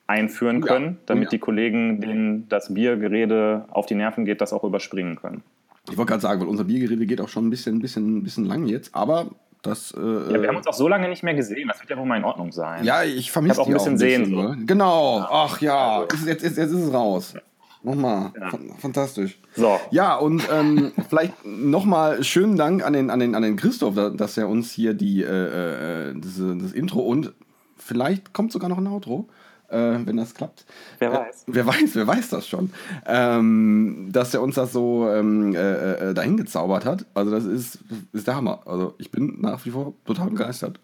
einführen 0.06 0.60
Ja, 0.60 0.66
können, 0.66 0.98
damit 1.06 1.24
ja. 1.24 1.30
die 1.30 1.38
Kollegen, 1.38 2.00
denen 2.00 2.48
das 2.50 2.72
Biergerede 2.74 3.64
auf 3.70 3.86
die 3.86 3.94
Nerven 3.94 4.24
geht, 4.26 4.40
das 4.40 4.52
auch 4.52 4.62
überspringen 4.64 5.16
können. 5.16 5.42
ich 5.90 5.96
wollte 5.96 6.10
gerade 6.10 6.20
sagen, 6.22 6.40
weil 6.42 6.48
unser 6.48 6.64
Biergerede 6.64 7.06
geht 7.06 7.20
auch 7.22 7.28
schon 7.28 7.46
ein 7.46 7.50
bisschen, 7.50 7.80
bisschen, 7.80 8.22
bisschen 8.22 8.44
lang 8.44 8.66
jetzt, 8.66 8.94
aber 8.94 9.28
das. 9.66 9.92
Äh, 9.92 10.00
Ja, 10.32 10.40
wir 10.42 10.48
haben 10.48 10.56
uns 10.56 10.66
auch 10.66 10.74
so 10.74 10.88
lange 10.88 11.08
nicht 11.08 11.22
mehr 11.22 11.34
gesehen, 11.34 11.68
das 11.68 11.80
wird 11.80 11.90
ja 11.90 11.96
wohl 11.98 12.06
mal 12.06 12.16
in 12.18 12.24
Ordnung 12.24 12.52
sein. 12.52 12.84
Ja, 12.84 13.02
ich 13.02 13.30
vermisse 13.32 13.60
auch 13.60 13.66
ein 13.66 13.72
bisschen 13.72 13.98
Sehnsucht. 13.98 14.58
ne? 14.58 14.64
Genau. 14.66 15.18
Ach 15.30 15.60
ja, 15.60 15.98
Also. 16.00 16.16
ist, 16.16 16.26
jetzt, 16.26 16.42
jetzt, 16.42 16.56
jetzt 16.58 16.70
ist 16.72 16.80
es 16.86 16.92
raus. 16.92 17.34
Nochmal. 17.82 18.32
Ja. 18.40 18.48
Fan- 18.48 18.70
Fantastisch. 18.78 19.38
So. 19.54 19.78
Ja, 19.90 20.14
und 20.16 20.42
ähm, 20.50 20.92
vielleicht 21.10 21.34
nochmal 21.44 22.24
schönen 22.24 22.56
Dank 22.56 22.84
an 22.84 22.94
den, 22.94 23.10
an, 23.10 23.18
den, 23.20 23.34
an 23.34 23.42
den 23.42 23.56
Christoph, 23.56 23.94
da- 23.94 24.08
dass 24.10 24.38
er 24.38 24.48
uns 24.48 24.70
hier 24.72 24.94
die, 24.94 25.22
äh, 25.22 26.10
äh, 26.10 26.14
diese, 26.16 26.56
das 26.56 26.72
Intro 26.72 27.00
und 27.00 27.32
vielleicht 27.76 28.32
kommt 28.32 28.52
sogar 28.52 28.70
noch 28.70 28.78
ein 28.78 28.86
Outro, 28.86 29.28
äh, 29.74 30.06
wenn 30.06 30.16
das 30.16 30.34
klappt. 30.34 30.64
Wer 30.98 31.10
Äh, 31.10 31.18
weiß. 31.18 31.44
wer 31.48 31.66
weiß, 31.66 31.94
wer 31.96 32.06
weiß 32.06 32.30
das 32.30 32.46
schon. 32.48 32.70
Ähm, 33.06 34.08
dass 34.12 34.32
er 34.32 34.42
uns 34.42 34.54
das 34.54 34.72
so 34.72 35.08
ähm, 35.10 35.54
äh, 35.54 36.10
äh, 36.10 36.14
dahin 36.14 36.36
gezaubert 36.36 36.84
hat. 36.84 37.04
Also 37.14 37.30
das 37.30 37.44
ist, 37.44 37.78
ist 38.12 38.26
der 38.26 38.36
Hammer. 38.36 38.60
Also 38.66 38.94
ich 38.98 39.10
bin 39.10 39.40
nach 39.40 39.64
wie 39.66 39.70
vor 39.70 39.92
total 40.06 40.30
begeistert. 40.30 40.78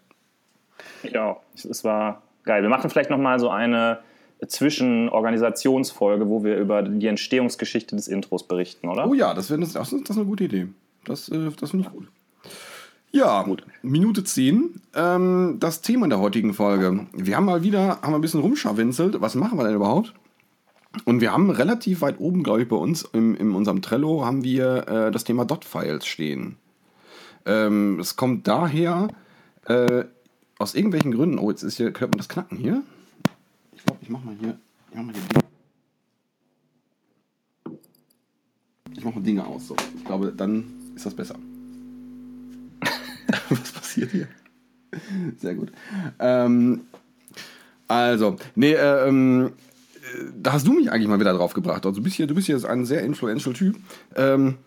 Ja, 1.03 1.37
es 1.53 1.83
war 1.83 2.21
geil. 2.43 2.61
Wir 2.61 2.69
machen 2.69 2.89
vielleicht 2.89 3.09
noch 3.09 3.17
mal 3.17 3.39
so 3.39 3.49
eine 3.49 3.99
Zwischenorganisationsfolge, 4.45 6.27
wo 6.27 6.43
wir 6.43 6.57
über 6.57 6.81
die 6.83 7.07
Entstehungsgeschichte 7.07 7.95
des 7.95 8.07
Intros 8.07 8.47
berichten, 8.47 8.87
oder? 8.87 9.07
Oh 9.07 9.13
ja, 9.13 9.33
das, 9.33 9.49
wär, 9.49 9.57
das, 9.57 9.73
das 9.73 9.91
ist 9.93 10.11
eine 10.11 10.25
gute 10.25 10.45
Idee. 10.45 10.67
Das, 11.05 11.29
äh, 11.29 11.49
das 11.59 11.71
finde 11.71 11.87
ich 11.87 11.93
gut. 11.93 12.07
Ja, 13.11 13.43
Gut. 13.43 13.65
Minute 13.81 14.23
10. 14.23 14.81
Ähm, 14.95 15.57
das 15.59 15.81
Thema 15.81 16.07
der 16.07 16.19
heutigen 16.19 16.53
Folge. 16.53 17.07
Wir 17.13 17.35
haben 17.35 17.45
mal 17.45 17.61
wieder 17.61 18.01
haben 18.01 18.13
wir 18.13 18.15
ein 18.15 18.21
bisschen 18.21 18.39
rumscharwenzelt. 18.39 19.19
Was 19.19 19.35
machen 19.35 19.57
wir 19.57 19.65
denn 19.65 19.75
überhaupt? 19.75 20.13
Und 21.03 21.19
wir 21.19 21.33
haben 21.33 21.49
relativ 21.49 22.01
weit 22.01 22.19
oben, 22.19 22.43
glaube 22.43 22.61
ich, 22.63 22.69
bei 22.69 22.75
uns 22.75 23.03
im, 23.13 23.35
in 23.35 23.51
unserem 23.53 23.81
Trello 23.81 24.25
haben 24.25 24.43
wir 24.43 24.87
äh, 24.87 25.11
das 25.11 25.23
Thema 25.23 25.45
Dot-Files 25.45 26.05
stehen. 26.05 26.57
Ähm, 27.45 27.99
es 27.99 28.15
kommt 28.15 28.47
daher, 28.47 29.09
äh, 29.65 30.05
aus 30.57 30.75
irgendwelchen 30.75 31.11
Gründen, 31.11 31.39
oh, 31.39 31.49
jetzt 31.49 31.63
ist 31.63 31.77
hier, 31.77 31.87
hört 31.87 32.11
man 32.11 32.17
das 32.17 32.29
Knacken 32.29 32.57
hier? 32.57 32.83
Ich 33.73 33.83
glaube, 33.83 33.99
ich 34.03 34.09
mache 34.09 34.25
mal 34.25 34.35
hier, 34.39 34.57
ich 34.89 34.95
mach 34.95 35.03
mal 35.03 35.13
hier 35.13 35.23
Dinge. 37.67 37.77
Ich 38.95 39.03
mache 39.03 39.15
mal 39.15 39.23
Dinge 39.23 39.45
aus, 39.45 39.67
so. 39.67 39.75
Ich 39.95 40.05
glaube, 40.05 40.33
dann 40.35 40.65
ist 40.95 41.05
das 41.05 41.15
besser. 41.15 41.35
Was 43.49 43.71
passiert 43.71 44.11
hier? 44.11 44.27
Sehr 45.37 45.55
gut. 45.55 45.71
Ähm, 46.19 46.81
also, 47.87 48.37
nee, 48.55 48.73
äh, 48.73 49.07
ähm, 49.07 49.51
da 50.41 50.53
hast 50.53 50.67
du 50.67 50.73
mich 50.73 50.91
eigentlich 50.91 51.07
mal 51.07 51.19
wieder 51.19 51.33
drauf 51.33 51.53
gebracht. 51.53 51.85
Also 51.85 51.97
du 51.97 52.03
bist 52.03 52.15
hier, 52.15 52.27
du 52.27 52.35
bist 52.35 52.47
hier 52.47 52.63
ein 52.69 52.85
sehr 52.85 53.03
influential 53.03 53.53
Typ. 53.53 53.77
Ähm, 54.15 54.57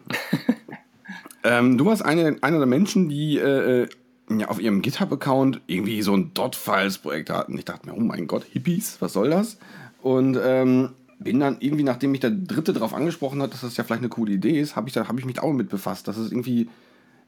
ähm, 1.44 1.78
du 1.78 1.86
warst 1.86 2.04
eine, 2.04 2.36
einer 2.40 2.58
der 2.58 2.66
Menschen, 2.66 3.08
die 3.08 3.38
äh, 3.38 3.82
äh, 3.82 3.88
ja, 4.30 4.48
auf 4.48 4.60
ihrem 4.60 4.82
GitHub-Account 4.82 5.60
irgendwie 5.66 6.02
so 6.02 6.16
ein 6.16 6.32
Dot-Files-Projekt 6.34 7.30
hatten. 7.30 7.58
Ich 7.58 7.64
dachte 7.64 7.88
mir, 7.88 7.96
oh 7.96 8.00
mein 8.00 8.26
Gott, 8.26 8.44
Hippies, 8.44 8.96
was 9.00 9.12
soll 9.12 9.30
das? 9.30 9.58
Und 10.02 10.38
ähm, 10.42 10.90
bin 11.18 11.40
dann 11.40 11.56
irgendwie, 11.60 11.84
nachdem 11.84 12.12
mich 12.12 12.20
der 12.20 12.30
Dritte 12.30 12.72
darauf 12.72 12.94
angesprochen 12.94 13.42
hat, 13.42 13.52
dass 13.52 13.62
das 13.62 13.76
ja 13.76 13.84
vielleicht 13.84 14.02
eine 14.02 14.08
coole 14.08 14.32
Idee 14.32 14.60
ist, 14.60 14.76
habe 14.76 14.88
ich, 14.88 14.96
hab 14.96 15.18
ich 15.18 15.24
mich 15.24 15.40
auch 15.40 15.52
mit 15.52 15.68
befasst. 15.68 16.08
Dass 16.08 16.16
es 16.16 16.30
irgendwie, 16.30 16.68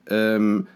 ähm, 0.09 0.67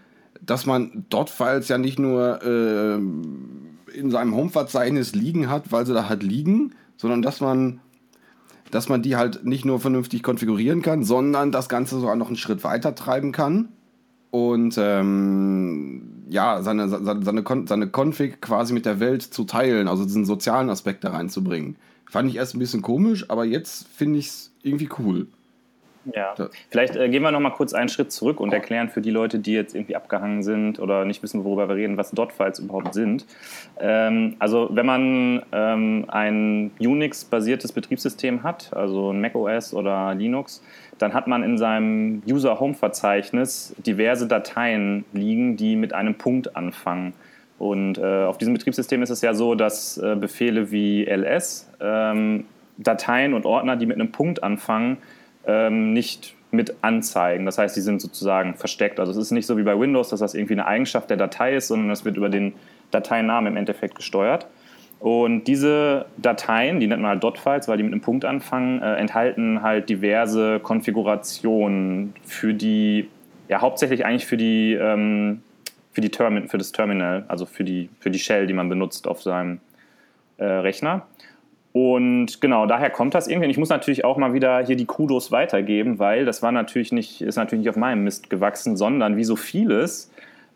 dass 0.44 0.66
man 0.66 1.06
Dot-Files 1.08 1.68
ja 1.68 1.78
nicht 1.78 1.98
nur 1.98 2.42
äh, 2.42 2.94
in 2.94 4.10
seinem 4.10 4.34
Home-Verzeichnis 4.34 5.14
liegen 5.14 5.48
hat, 5.48 5.70
weil 5.70 5.86
sie 5.86 5.94
da 5.94 6.08
halt 6.08 6.22
liegen, 6.22 6.74
sondern 6.96 7.22
dass 7.22 7.40
man, 7.40 7.80
dass 8.70 8.88
man 8.88 9.02
die 9.02 9.16
halt 9.16 9.44
nicht 9.44 9.64
nur 9.64 9.80
vernünftig 9.80 10.22
konfigurieren 10.22 10.82
kann, 10.82 11.04
sondern 11.04 11.52
das 11.52 11.68
Ganze 11.68 12.00
sogar 12.00 12.16
noch 12.16 12.26
einen 12.26 12.36
Schritt 12.36 12.64
weiter 12.64 12.94
treiben 12.94 13.32
kann 13.32 13.68
und 14.30 14.76
ähm, 14.78 16.24
ja, 16.28 16.62
seine, 16.62 16.88
seine, 16.88 17.22
seine, 17.22 17.44
seine 17.66 17.86
Config 17.86 18.40
quasi 18.40 18.72
mit 18.72 18.86
der 18.86 18.98
Welt 18.98 19.22
zu 19.22 19.44
teilen, 19.44 19.88
also 19.88 20.04
diesen 20.04 20.24
sozialen 20.24 20.70
Aspekt 20.70 21.04
da 21.04 21.10
reinzubringen. 21.10 21.76
Fand 22.06 22.30
ich 22.30 22.36
erst 22.36 22.54
ein 22.54 22.58
bisschen 22.58 22.82
komisch, 22.82 23.30
aber 23.30 23.44
jetzt 23.44 23.86
finde 23.88 24.18
ich 24.18 24.28
es 24.28 24.52
irgendwie 24.62 24.88
cool. 24.98 25.28
Ja, 26.04 26.34
vielleicht 26.70 26.96
äh, 26.96 27.08
gehen 27.08 27.22
wir 27.22 27.30
noch 27.30 27.40
mal 27.40 27.50
kurz 27.50 27.74
einen 27.74 27.88
Schritt 27.88 28.10
zurück 28.10 28.40
und 28.40 28.52
erklären 28.52 28.88
für 28.88 29.00
die 29.00 29.10
Leute, 29.10 29.38
die 29.38 29.52
jetzt 29.52 29.74
irgendwie 29.74 29.94
abgehangen 29.94 30.42
sind 30.42 30.80
oder 30.80 31.04
nicht 31.04 31.22
wissen, 31.22 31.44
worüber 31.44 31.68
wir 31.68 31.76
reden, 31.76 31.96
was 31.96 32.10
Dot-Files 32.10 32.58
überhaupt 32.58 32.94
sind. 32.94 33.24
Ähm, 33.78 34.34
also 34.40 34.68
wenn 34.72 34.86
man 34.86 35.42
ähm, 35.52 36.06
ein 36.08 36.72
Unix-basiertes 36.80 37.72
Betriebssystem 37.72 38.42
hat, 38.42 38.74
also 38.74 39.12
ein 39.12 39.20
macOS 39.20 39.74
oder 39.74 40.14
Linux, 40.14 40.62
dann 40.98 41.14
hat 41.14 41.28
man 41.28 41.42
in 41.44 41.56
seinem 41.56 42.22
User-Home-Verzeichnis 42.28 43.74
diverse 43.78 44.26
Dateien 44.26 45.04
liegen, 45.12 45.56
die 45.56 45.76
mit 45.76 45.92
einem 45.92 46.16
Punkt 46.16 46.56
anfangen. 46.56 47.12
Und 47.58 47.98
äh, 47.98 48.24
auf 48.24 48.38
diesem 48.38 48.54
Betriebssystem 48.54 49.02
ist 49.02 49.10
es 49.10 49.20
ja 49.20 49.34
so, 49.34 49.54
dass 49.54 49.96
äh, 49.98 50.16
Befehle 50.16 50.72
wie 50.72 51.06
ls 51.06 51.70
ähm, 51.80 52.44
Dateien 52.78 53.34
und 53.34 53.46
Ordner, 53.46 53.76
die 53.76 53.86
mit 53.86 54.00
einem 54.00 54.10
Punkt 54.10 54.42
anfangen, 54.42 54.98
ähm, 55.46 55.92
nicht 55.92 56.34
mit 56.50 56.74
anzeigen. 56.82 57.46
Das 57.46 57.58
heißt, 57.58 57.74
die 57.74 57.80
sind 57.80 58.00
sozusagen 58.00 58.54
versteckt. 58.54 59.00
Also 59.00 59.10
es 59.12 59.18
ist 59.18 59.30
nicht 59.30 59.46
so 59.46 59.56
wie 59.56 59.62
bei 59.62 59.78
Windows, 59.78 60.10
dass 60.10 60.20
das 60.20 60.34
irgendwie 60.34 60.54
eine 60.54 60.66
Eigenschaft 60.66 61.08
der 61.08 61.16
Datei 61.16 61.56
ist, 61.56 61.68
sondern 61.68 61.90
es 61.90 62.04
wird 62.04 62.16
über 62.16 62.28
den 62.28 62.52
Dateinamen 62.90 63.52
im 63.52 63.56
Endeffekt 63.56 63.94
gesteuert. 63.94 64.46
Und 65.00 65.44
diese 65.44 66.06
Dateien, 66.16 66.78
die 66.78 66.86
nennt 66.86 67.02
man 67.02 67.10
halt 67.10 67.24
Dot-Files, 67.24 67.66
weil 67.66 67.76
die 67.76 67.82
mit 67.82 67.92
einem 67.92 68.02
Punkt 68.02 68.24
anfangen, 68.24 68.80
äh, 68.82 68.94
enthalten 68.96 69.62
halt 69.62 69.88
diverse 69.88 70.60
Konfigurationen 70.60 72.14
für 72.24 72.54
die, 72.54 73.08
ja 73.48 73.60
hauptsächlich 73.60 74.06
eigentlich 74.06 74.26
für 74.26 74.36
die, 74.36 74.74
ähm, 74.74 75.42
für, 75.90 76.02
die 76.02 76.10
Termin 76.10 76.48
für 76.48 76.58
das 76.58 76.70
Terminal, 76.70 77.24
also 77.26 77.46
für 77.46 77.64
die, 77.64 77.88
für 77.98 78.10
die 78.10 78.20
Shell, 78.20 78.46
die 78.46 78.52
man 78.52 78.68
benutzt 78.68 79.08
auf 79.08 79.22
seinem 79.22 79.58
äh, 80.36 80.44
Rechner. 80.44 81.06
Und 81.72 82.40
genau, 82.42 82.66
daher 82.66 82.90
kommt 82.90 83.14
das 83.14 83.28
irgendwie. 83.28 83.46
Und 83.46 83.50
ich 83.50 83.58
muss 83.58 83.70
natürlich 83.70 84.04
auch 84.04 84.18
mal 84.18 84.34
wieder 84.34 84.64
hier 84.64 84.76
die 84.76 84.84
Kudos 84.84 85.32
weitergeben, 85.32 85.98
weil 85.98 86.24
das 86.24 86.42
war 86.42 86.52
natürlich 86.52 86.92
nicht, 86.92 87.22
ist 87.22 87.36
natürlich 87.36 87.64
nicht 87.64 87.70
auf 87.70 87.76
meinem 87.76 88.04
Mist 88.04 88.28
gewachsen, 88.28 88.76
sondern 88.76 89.16
wie 89.16 89.24
so 89.24 89.36
vieles, 89.36 90.12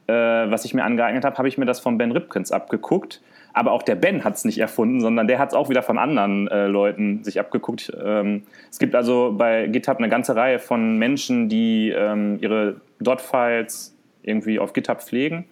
äh, 0.09 0.13
was 0.13 0.67
ich 0.67 0.75
mir 0.75 0.85
angeeignet 0.85 1.25
habe, 1.25 1.37
habe 1.39 1.49
ich 1.49 1.57
mir 1.57 1.65
das 1.65 1.81
von 1.81 1.97
Ben 1.97 2.13
Ripkins 2.13 2.53
abgeguckt. 2.53 3.23
Aber 3.55 3.73
auch 3.73 3.83
der 3.83 3.95
Ben 3.95 4.23
hat 4.23 4.35
es 4.35 4.45
nicht 4.45 4.59
erfunden, 4.59 5.01
sondern 5.01 5.27
der 5.27 5.39
hat 5.39 5.49
es 5.49 5.55
auch 5.55 5.71
wieder 5.71 5.83
von 5.83 5.97
anderen 5.97 6.47
äh, 6.49 6.67
Leuten 6.67 7.25
sich 7.25 7.41
abgeguckt. 7.41 7.91
Ähm, 8.05 8.43
es 8.71 8.79
gibt 8.79 8.95
also 8.95 9.35
bei 9.35 9.67
GitHub 9.69 9.97
eine 9.97 10.11
ganze 10.11 10.37
Reihe 10.37 10.59
von 10.59 10.99
Menschen, 10.99 11.49
die 11.49 11.89
ähm, 11.97 12.37
ihre 12.43 12.77
Dot-Files 13.01 13.97
irgendwie 14.23 14.59
auf 14.59 14.75
GitHub 14.75 15.01
pflegen. 15.01 15.47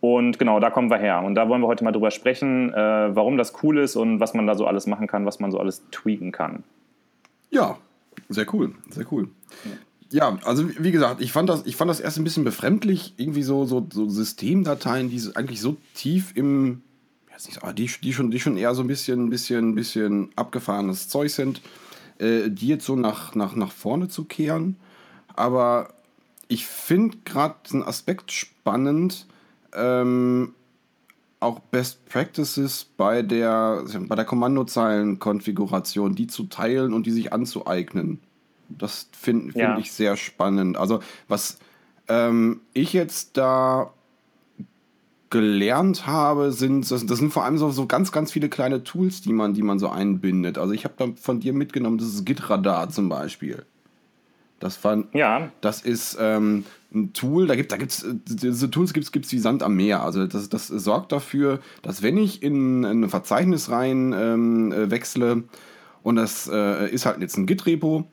Und 0.00 0.38
genau, 0.38 0.60
da 0.60 0.70
kommen 0.70 0.90
wir 0.90 0.98
her. 0.98 1.22
Und 1.22 1.34
da 1.34 1.48
wollen 1.48 1.60
wir 1.60 1.66
heute 1.66 1.84
mal 1.84 1.92
drüber 1.92 2.10
sprechen, 2.10 2.72
äh, 2.72 3.14
warum 3.14 3.36
das 3.36 3.52
cool 3.62 3.78
ist 3.78 3.96
und 3.96 4.18
was 4.18 4.32
man 4.34 4.46
da 4.46 4.54
so 4.54 4.66
alles 4.66 4.86
machen 4.86 5.06
kann, 5.06 5.26
was 5.26 5.40
man 5.40 5.50
so 5.50 5.58
alles 5.58 5.82
tweaken 5.90 6.32
kann. 6.32 6.64
Ja, 7.50 7.76
sehr 8.28 8.46
cool, 8.54 8.72
sehr 8.88 9.04
cool. 9.12 9.28
Ja, 10.10 10.38
also 10.44 10.68
wie 10.78 10.90
gesagt, 10.90 11.20
ich 11.20 11.32
fand 11.32 11.48
das, 11.48 11.66
ich 11.66 11.76
fand 11.76 11.90
das 11.90 12.00
erst 12.00 12.18
ein 12.18 12.24
bisschen 12.24 12.44
befremdlich, 12.44 13.14
irgendwie 13.16 13.42
so, 13.42 13.64
so, 13.64 13.86
so 13.92 14.08
Systemdateien, 14.08 15.10
die 15.10 15.20
eigentlich 15.34 15.60
so 15.60 15.76
tief 15.94 16.32
im, 16.34 16.82
die, 17.74 17.90
die, 18.02 18.12
schon, 18.12 18.30
die 18.30 18.40
schon 18.40 18.56
eher 18.56 18.74
so 18.74 18.82
ein 18.82 18.88
bisschen, 18.88 19.30
bisschen, 19.30 19.74
bisschen 19.74 20.30
abgefahrenes 20.34 21.08
Zeug 21.08 21.30
sind, 21.30 21.60
äh, 22.18 22.48
die 22.48 22.68
jetzt 22.68 22.86
so 22.86 22.96
nach, 22.96 23.34
nach, 23.34 23.54
nach 23.54 23.70
vorne 23.70 24.08
zu 24.08 24.24
kehren. 24.24 24.76
Aber 25.36 25.94
ich 26.48 26.66
finde 26.66 27.18
gerade 27.24 27.56
einen 27.72 27.84
Aspekt 27.84 28.32
spannend, 28.32 29.26
ähm, 29.74 30.54
auch 31.40 31.58
Best 31.58 32.06
Practices 32.06 32.84
bei 32.96 33.22
der, 33.22 33.84
bei 34.08 34.14
der 34.14 34.24
Kommandozeilenkonfiguration, 34.24 36.14
die 36.14 36.26
zu 36.26 36.44
teilen 36.44 36.92
und 36.92 37.06
die 37.06 37.12
sich 37.12 37.32
anzueignen. 37.32 38.20
Das 38.68 39.08
finde 39.12 39.52
find 39.52 39.56
ja. 39.56 39.78
ich 39.78 39.92
sehr 39.92 40.16
spannend. 40.16 40.76
Also, 40.76 41.00
was 41.28 41.58
ähm, 42.08 42.60
ich 42.72 42.92
jetzt 42.92 43.36
da 43.36 43.92
gelernt 45.30 46.06
habe, 46.06 46.52
sind 46.52 46.90
das, 46.90 47.06
das 47.06 47.18
sind 47.18 47.32
vor 47.32 47.44
allem 47.44 47.56
so, 47.56 47.70
so 47.70 47.86
ganz, 47.86 48.12
ganz 48.12 48.32
viele 48.32 48.48
kleine 48.48 48.82
Tools, 48.82 49.22
die 49.22 49.32
man, 49.32 49.54
die 49.54 49.62
man 49.62 49.78
so 49.78 49.88
einbindet. 49.88 50.58
Also 50.58 50.72
ich 50.72 50.84
habe 50.84 50.94
da 50.98 51.06
von 51.20 51.40
dir 51.40 51.52
mitgenommen, 51.52 51.98
das 51.98 52.08
ist 52.08 52.26
Git-Radar 52.26 52.90
zum 52.90 53.08
Beispiel. 53.08 53.64
Das 54.60 54.76
fand, 54.76 55.12
ja. 55.14 55.50
das 55.62 55.80
ist 55.80 56.18
ähm, 56.20 56.64
ein 56.94 57.12
Tool, 57.14 57.46
da 57.46 57.56
gibt 57.56 57.72
da 57.72 57.78
gibt's 57.78 58.04
diese 58.06 58.70
Tools 58.70 58.92
gibt's 58.92 59.10
gibt's 59.10 59.32
wie 59.32 59.38
Sand 59.38 59.62
am 59.62 59.74
Meer. 59.74 60.02
Also 60.02 60.26
das, 60.26 60.50
das 60.50 60.68
sorgt 60.68 61.12
dafür, 61.12 61.60
dass 61.82 62.02
wenn 62.02 62.18
ich 62.18 62.42
in, 62.42 62.84
in 62.84 63.04
ein 63.04 63.08
Verzeichnis 63.10 63.70
rein 63.70 64.14
ähm, 64.16 64.70
äh, 64.70 64.90
wechsle 64.90 65.44
und 66.02 66.16
das 66.16 66.48
äh, 66.52 66.90
ist 66.90 67.06
halt 67.06 67.20
jetzt 67.20 67.38
ein 67.38 67.46
Git-Repo, 67.46 68.04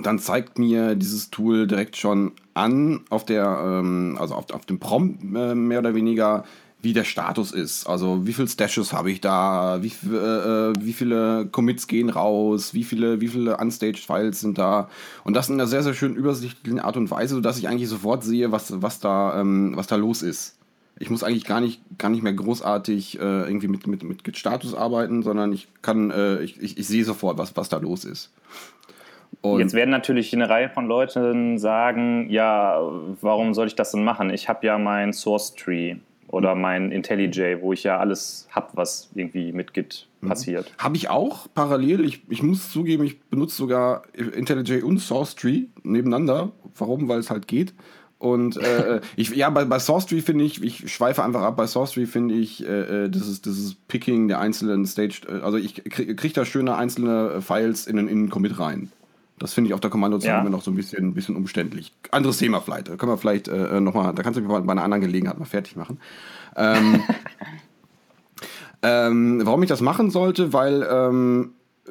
dann 0.00 0.18
zeigt 0.20 0.58
mir 0.58 0.94
dieses 0.94 1.30
Tool 1.30 1.66
direkt 1.66 1.96
schon 1.96 2.32
an 2.54 3.00
auf 3.10 3.24
der 3.24 3.60
ähm, 3.64 4.16
also 4.20 4.34
auf, 4.34 4.50
auf 4.52 4.64
dem 4.64 4.78
Prompt 4.78 5.22
äh, 5.22 5.54
mehr 5.54 5.80
oder 5.80 5.94
weniger 5.94 6.44
wie 6.80 6.92
der 6.92 7.04
Status 7.04 7.50
ist. 7.52 7.88
Also 7.88 8.26
wie 8.26 8.32
viele 8.32 8.48
Stashes 8.48 8.92
habe 8.92 9.10
ich 9.10 9.20
da, 9.20 9.82
wie, 9.82 9.92
äh, 10.08 10.16
äh, 10.16 10.72
wie 10.78 10.92
viele 10.92 11.46
Commits 11.50 11.88
gehen 11.88 12.08
raus, 12.08 12.72
wie 12.72 12.84
viele, 12.84 13.20
wie 13.20 13.28
viele 13.28 13.56
Unstaged 13.56 14.04
Files 14.04 14.40
sind 14.40 14.58
da. 14.58 14.88
Und 15.24 15.34
das 15.34 15.48
in 15.48 15.54
einer 15.54 15.66
sehr, 15.66 15.82
sehr 15.82 15.94
schönen 15.94 16.14
übersichtlichen 16.14 16.78
Art 16.78 16.96
und 16.96 17.10
Weise, 17.10 17.34
sodass 17.34 17.58
ich 17.58 17.68
eigentlich 17.68 17.88
sofort 17.88 18.22
sehe, 18.22 18.52
was, 18.52 18.80
was, 18.80 19.00
da, 19.00 19.40
ähm, 19.40 19.72
was 19.74 19.88
da 19.88 19.96
los 19.96 20.22
ist. 20.22 20.56
Ich 21.00 21.10
muss 21.10 21.22
eigentlich 21.22 21.44
gar 21.44 21.60
nicht, 21.60 21.80
gar 21.96 22.10
nicht 22.10 22.22
mehr 22.22 22.32
großartig 22.32 23.18
äh, 23.18 23.22
irgendwie 23.22 23.68
mit, 23.68 23.86
mit, 23.86 24.02
mit 24.02 24.36
Status 24.36 24.74
arbeiten, 24.74 25.22
sondern 25.22 25.52
ich 25.52 25.68
kann, 25.82 26.10
äh, 26.10 26.42
ich, 26.42 26.60
ich, 26.60 26.78
ich 26.78 26.86
sehe 26.86 27.04
sofort, 27.04 27.38
was, 27.38 27.56
was 27.56 27.68
da 27.68 27.78
los 27.78 28.04
ist. 28.04 28.32
Und 29.40 29.60
Jetzt 29.60 29.74
werden 29.74 29.90
natürlich 29.90 30.32
eine 30.32 30.48
Reihe 30.48 30.68
von 30.68 30.86
Leuten 30.86 31.58
sagen, 31.58 32.28
ja, 32.30 32.80
warum 33.20 33.54
soll 33.54 33.66
ich 33.68 33.74
das 33.74 33.92
denn 33.92 34.02
machen? 34.02 34.30
Ich 34.30 34.48
habe 34.48 34.66
ja 34.66 34.78
mein 34.78 35.12
Source 35.12 35.54
Tree 35.54 35.96
oder 36.28 36.54
mein 36.54 36.92
IntelliJ, 36.92 37.60
wo 37.60 37.72
ich 37.72 37.84
ja 37.84 37.98
alles 37.98 38.48
habe, 38.50 38.68
was 38.74 39.10
irgendwie 39.14 39.52
mit 39.52 39.74
Git 39.74 40.08
mhm. 40.20 40.28
passiert. 40.28 40.72
Habe 40.78 40.96
ich 40.96 41.10
auch 41.10 41.48
parallel. 41.54 42.04
Ich, 42.04 42.22
ich 42.28 42.42
muss 42.42 42.70
zugeben, 42.70 43.04
ich 43.04 43.20
benutze 43.20 43.56
sogar 43.56 44.02
IntelliJ 44.14 44.82
und 44.82 44.98
SourceTree 44.98 45.66
nebeneinander. 45.82 46.52
Warum? 46.76 47.08
Weil 47.08 47.18
es 47.18 47.30
halt 47.30 47.48
geht. 47.48 47.74
Und 48.18 48.56
äh, 48.56 49.00
ich, 49.16 49.30
ja, 49.30 49.48
bei, 49.50 49.64
bei 49.64 49.78
SourceTree 49.78 50.20
finde 50.20 50.44
ich, 50.44 50.62
ich 50.62 50.92
schweife 50.92 51.22
einfach 51.22 51.42
ab, 51.42 51.56
bei 51.56 51.66
SourceTree 51.66 52.06
finde 52.06 52.34
ich, 52.34 52.66
äh, 52.66 53.04
äh, 53.04 53.10
das, 53.10 53.28
ist, 53.28 53.46
das 53.46 53.56
ist 53.58 53.88
Picking 53.88 54.28
der 54.28 54.40
einzelnen 54.40 54.86
Stage, 54.86 55.22
äh, 55.28 55.40
also 55.40 55.56
ich 55.56 55.84
kriege 55.84 56.14
krieg 56.16 56.34
da 56.34 56.44
schöne 56.44 56.76
einzelne 56.76 57.40
Files 57.40 57.86
in 57.86 57.98
einen, 57.98 58.08
in 58.08 58.18
einen 58.18 58.30
Commit 58.30 58.58
rein. 58.58 58.90
Das 59.38 59.54
finde 59.54 59.68
ich 59.68 59.74
auf 59.74 59.80
der 59.80 59.90
Kommandozeile 59.90 60.34
ja. 60.34 60.40
immer 60.40 60.50
noch 60.50 60.62
so 60.62 60.70
ein 60.70 60.74
bisschen, 60.74 61.14
bisschen 61.14 61.36
umständlich. 61.36 61.92
Anderes 62.10 62.38
Thema 62.38 62.60
vielleicht. 62.60 62.88
Da 62.88 62.96
können 62.96 63.12
wir 63.12 63.18
vielleicht 63.18 63.48
äh, 63.48 63.76
äh 63.76 63.80
nochmal, 63.80 64.14
da 64.14 64.22
kannst 64.22 64.38
du 64.38 64.42
mich 64.42 64.50
bei 64.50 64.72
einer 64.72 64.82
anderen 64.82 65.00
Gelegenheit 65.00 65.38
mal 65.38 65.44
fertig 65.44 65.76
machen. 65.76 65.98
Ähm, 66.56 67.02
ähm, 68.82 69.40
warum 69.44 69.62
ich 69.62 69.68
das 69.68 69.80
machen 69.80 70.10
sollte, 70.10 70.52
weil 70.52 70.86
ähm, 70.90 71.52
äh, 71.86 71.90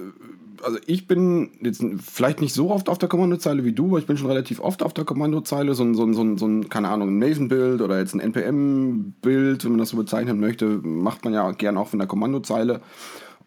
also 0.63 0.79
ich 0.85 1.07
bin 1.07 1.51
jetzt 1.61 1.83
vielleicht 2.01 2.41
nicht 2.41 2.53
so 2.53 2.71
oft 2.71 2.89
auf 2.89 2.97
der 2.97 3.09
Kommandozeile 3.09 3.63
wie 3.63 3.73
du, 3.73 3.87
aber 3.87 3.99
ich 3.99 4.05
bin 4.05 4.17
schon 4.17 4.27
relativ 4.27 4.59
oft 4.59 4.83
auf 4.83 4.93
der 4.93 5.05
Kommandozeile. 5.05 5.73
So 5.75 5.83
ein, 5.83 5.95
so 5.95 6.03
ein, 6.03 6.13
so 6.13 6.23
ein, 6.23 6.37
so 6.37 6.47
ein 6.47 6.69
keine 6.69 6.89
Ahnung, 6.89 7.09
ein 7.09 7.19
Maven-Bild 7.19 7.81
oder 7.81 7.99
jetzt 7.99 8.13
ein 8.13 8.19
NPM-Bild, 8.19 9.63
wenn 9.63 9.71
man 9.71 9.79
das 9.79 9.89
so 9.89 9.97
bezeichnen 9.97 10.39
möchte, 10.39 10.65
macht 10.83 11.23
man 11.23 11.33
ja 11.33 11.51
gern 11.51 11.77
auch 11.77 11.87
von 11.87 11.99
der 11.99 12.07
Kommandozeile. 12.07 12.81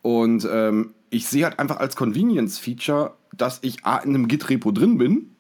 Und 0.03 0.49
ähm, 0.51 0.95
ich 1.11 1.27
sehe 1.27 1.45
halt 1.45 1.59
einfach 1.59 1.79
als 1.79 1.97
Convenience-Feature, 1.97 3.15
dass 3.37 3.59
ich 3.63 3.85
A, 3.85 3.99
in 3.99 4.15
einem 4.15 4.29
Git-Repo 4.29 4.71
drin 4.71 4.99
bin 4.99 5.31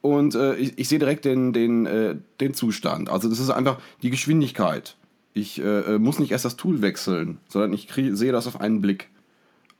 und 0.00 0.34
äh, 0.34 0.56
ich, 0.56 0.78
ich 0.78 0.88
sehe 0.88 0.98
direkt 0.98 1.24
den, 1.24 1.52
den, 1.52 1.86
äh, 1.86 2.16
den 2.40 2.54
Zustand. 2.54 3.10
Also 3.10 3.28
das 3.28 3.38
ist 3.38 3.50
einfach 3.50 3.78
die 4.02 4.10
Geschwindigkeit. 4.10 4.96
Ich 5.32 5.62
äh, 5.62 5.98
muss 5.98 6.18
nicht 6.18 6.32
erst 6.32 6.44
das 6.44 6.56
Tool 6.56 6.82
wechseln, 6.82 7.38
sondern 7.48 7.72
ich 7.72 7.86
krieg, 7.86 8.16
sehe 8.16 8.32
das 8.32 8.46
auf 8.46 8.60
einen 8.60 8.80
Blick. 8.80 9.08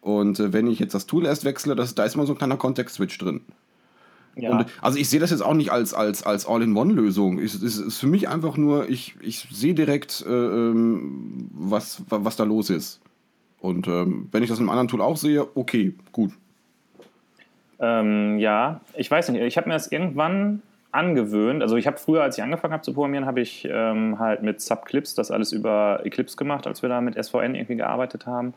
Und 0.00 0.38
äh, 0.38 0.52
wenn 0.52 0.66
ich 0.66 0.78
jetzt 0.78 0.94
das 0.94 1.06
Tool 1.06 1.26
erst 1.26 1.44
wechsle, 1.44 1.74
das, 1.74 1.94
da 1.94 2.04
ist 2.04 2.16
mal 2.16 2.26
so 2.26 2.32
ein 2.34 2.38
kleiner 2.38 2.56
Kontext-Switch 2.56 3.18
drin. 3.18 3.40
Ja. 4.36 4.52
Und, 4.52 4.66
also 4.80 4.96
ich 4.96 5.08
sehe 5.08 5.18
das 5.18 5.30
jetzt 5.30 5.42
auch 5.42 5.54
nicht 5.54 5.72
als, 5.72 5.92
als, 5.92 6.22
als 6.22 6.46
All-in-One-Lösung. 6.46 7.40
Es, 7.40 7.54
es 7.60 7.78
ist 7.78 7.98
für 7.98 8.06
mich 8.06 8.28
einfach 8.28 8.56
nur, 8.56 8.88
ich, 8.88 9.16
ich 9.20 9.48
sehe 9.50 9.74
direkt, 9.74 10.24
äh, 10.26 10.30
ähm, 10.30 11.48
was, 11.52 12.02
wa- 12.08 12.20
was 12.22 12.36
da 12.36 12.44
los 12.44 12.70
ist. 12.70 13.00
Und 13.60 13.88
ähm, 13.88 14.28
wenn 14.32 14.42
ich 14.42 14.48
das 14.48 14.58
in 14.58 14.64
einem 14.64 14.70
anderen 14.70 14.88
Tool 14.88 15.02
auch 15.02 15.16
sehe, 15.16 15.46
okay, 15.54 15.94
gut. 16.12 16.32
Ähm, 17.78 18.38
ja, 18.38 18.80
ich 18.94 19.10
weiß 19.10 19.28
nicht. 19.30 19.42
Ich 19.42 19.56
habe 19.56 19.68
mir 19.68 19.74
das 19.74 19.90
irgendwann 19.92 20.62
angewöhnt. 20.92 21.62
Also 21.62 21.76
ich 21.76 21.86
habe 21.86 21.98
früher, 21.98 22.22
als 22.22 22.36
ich 22.36 22.42
angefangen 22.42 22.72
habe 22.72 22.82
zu 22.82 22.92
programmieren, 22.92 23.26
habe 23.26 23.40
ich 23.40 23.68
ähm, 23.70 24.18
halt 24.18 24.42
mit 24.42 24.60
Subclips 24.60 25.14
das 25.14 25.30
alles 25.30 25.52
über 25.52 26.00
Eclipse 26.04 26.36
gemacht, 26.36 26.66
als 26.66 26.82
wir 26.82 26.88
da 26.88 27.00
mit 27.00 27.22
SVN 27.22 27.54
irgendwie 27.54 27.76
gearbeitet 27.76 28.26
haben. 28.26 28.54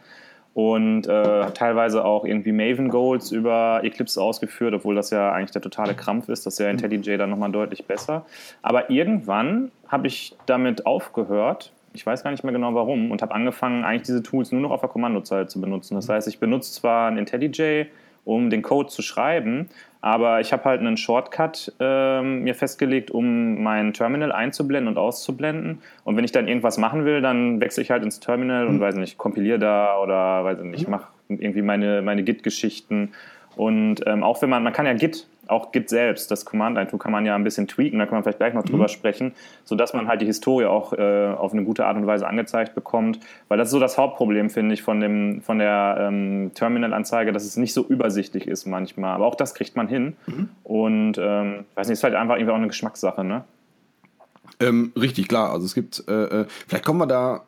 Und 0.54 1.08
äh, 1.08 1.52
teilweise 1.52 2.06
auch 2.06 2.26
irgendwie 2.26 2.52
Maven 2.52 2.90
Goals 2.90 3.32
über 3.32 3.82
Eclipse 3.84 4.22
ausgeführt, 4.22 4.74
obwohl 4.76 4.94
das 4.94 5.10
ja 5.10 5.32
eigentlich 5.32 5.52
der 5.52 5.64
totale 5.64 5.96
Krampf 5.96 6.30
ist. 6.30 6.46
Das 6.46 6.54
ist 6.54 6.60
ja 6.60 6.70
in 6.70 6.78
IntelliJ 6.78 7.18
dann 7.18 7.32
nochmal 7.32 7.52
deutlich 7.52 7.86
besser. 7.86 8.26
Aber 8.62 8.92
irgendwann 8.92 9.72
habe 9.88 10.06
ich 10.08 10.36
damit 10.46 10.86
aufgehört, 10.86 11.72
ich 11.94 12.06
weiß 12.06 12.24
gar 12.24 12.32
nicht 12.32 12.44
mehr 12.44 12.54
genau 12.54 12.74
warum, 12.74 13.12
und 13.12 13.22
habe 13.22 13.34
angefangen, 13.34 13.84
eigentlich 13.84 14.04
diese 14.04 14.24
Tools 14.24 14.52
nur 14.52 14.62
noch 14.62 14.72
auf 14.72 14.82
der 14.82 14.90
Kommandozeile 14.90 15.48
zu 15.48 15.62
benutzen. 15.62 15.96
Das 15.96 16.10
heißt, 16.10 16.28
ich 16.28 16.40
benutze 16.40 16.74
zwar 16.74 17.10
ein 17.10 17.18
IntelliJ, 17.18 17.86
um 18.26 18.50
den 18.50 18.62
Code 18.62 18.90
zu 18.90 19.02
schreiben, 19.02 19.70
aber 20.02 20.40
ich 20.40 20.54
habe 20.54 20.64
halt 20.66 20.80
einen 20.80 20.98
Shortcut 20.98 21.74
ähm, 21.80 22.44
mir 22.44 22.56
festgelegt, 22.56 23.12
um 23.12 23.62
mein 23.62 23.94
Terminal 23.94 24.32
einzublenden 24.32 24.88
und 24.88 24.98
auszublenden. 24.98 25.80
Und 26.04 26.18
wenn 26.18 26.24
ich 26.24 26.32
dann 26.32 26.48
irgendwas 26.48 26.78
machen 26.78 27.06
will, 27.06 27.22
dann 27.22 27.62
wechsle 27.62 27.84
ich 27.84 27.92
halt 27.92 28.04
ins 28.04 28.20
Terminal 28.20 28.68
und 28.68 28.80
weiß 28.80 28.96
nicht, 28.96 29.18
kompiliere 29.18 29.60
da 29.60 29.98
oder 30.00 30.44
weiß 30.44 30.62
nicht, 30.64 30.88
mache 30.88 31.08
irgendwie 31.28 31.62
meine, 31.62 32.02
meine 32.02 32.24
Git-Geschichten. 32.24 33.12
Und 33.56 34.06
ähm, 34.08 34.24
auch 34.24 34.42
wenn 34.42 34.50
man, 34.50 34.64
man 34.64 34.74
kann 34.74 34.86
ja 34.86 34.94
Git, 34.94 35.28
auch 35.48 35.72
Git 35.72 35.90
selbst, 35.90 36.32
das 36.32 36.46
Command-Line-Tool 36.46 37.00
kann 37.00 37.12
man 37.12 37.26
ja 37.26 37.36
ein 37.36 37.44
bisschen 37.44 37.68
tweaken, 37.68 38.00
da 38.00 38.06
kann 38.06 38.16
man 38.16 38.24
vielleicht 38.24 38.40
gleich 38.40 38.54
noch 38.54 38.64
drüber 38.64 38.88
sprechen, 38.88 39.34
sodass 39.64 39.94
man 39.94 40.08
halt 40.08 40.22
die 40.22 40.26
Historie 40.26 40.66
auch 40.66 40.94
äh, 40.94 41.28
auf 41.28 41.54
eine 41.54 41.64
gute 41.64 41.86
Art 41.86 41.98
und 41.98 42.08
Weise 42.08 42.28
angezeigt 42.28 42.76
bekommt. 42.76 43.20
Weil 43.48 43.58
das 43.58 43.68
ist 43.68 43.74
so 43.74 43.80
das 43.80 43.98
Hauptproblem, 43.98 44.50
finde 44.50 44.74
ich, 44.74 44.82
von, 44.82 45.00
dem, 45.00 45.42
von 45.42 45.60
der 45.60 45.98
ähm, 46.00 46.52
Terminal-Anzeige, 46.54 47.32
dass 47.32 47.44
es 47.46 47.58
nicht 47.58 47.74
so 47.74 47.86
übersichtlich 47.86 48.48
ist 48.48 48.66
manchmal. 48.66 49.14
Aber 49.14 49.26
auch 49.26 49.36
das 49.36 49.54
kriegt 49.54 49.76
man 49.76 49.88
hin. 49.88 50.16
Und 50.64 51.18
ähm, 51.18 51.66
weiß 51.76 51.88
nicht, 51.88 51.94
ist 51.94 52.04
halt 52.04 52.16
einfach 52.16 52.36
irgendwie 52.36 52.52
auch 52.52 52.58
eine 52.58 52.68
Geschmackssache, 52.68 53.24
ne? 53.24 53.44
Ähm, 54.60 54.92
richtig, 54.96 55.28
klar. 55.28 55.52
Also 55.52 55.66
es 55.66 55.74
gibt, 55.74 56.04
äh, 56.08 56.42
äh, 56.42 56.46
vielleicht 56.68 56.86
kommen 56.86 57.00
wir 57.00 57.08
da, 57.08 57.44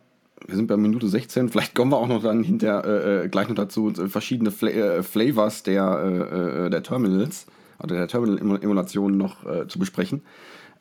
wir 0.46 0.56
sind 0.56 0.68
bei 0.68 0.78
Minute 0.78 1.08
16, 1.08 1.50
vielleicht 1.50 1.76
kommen 1.76 1.92
wir 1.92 1.98
auch 1.98 2.08
noch 2.08 2.22
dann 2.22 2.44
hinter 2.44 2.84
äh, 2.86 3.26
äh, 3.26 3.28
gleich 3.30 3.48
noch 3.48 3.56
dazu, 3.56 3.90
äh, 3.90 4.08
verschiedene 4.08 4.52
Fla 4.52 4.70
äh, 4.70 5.04
Flavors 5.04 5.64
der, 5.64 6.66
äh, 6.66 6.70
der 6.70 6.84
Terminals, 6.84 7.48
oder 7.82 7.96
der 7.96 8.08
Terminal-Emulation 8.08 9.18
noch 9.18 9.46
äh, 9.46 9.68
zu 9.68 9.80
besprechen. 9.80 10.22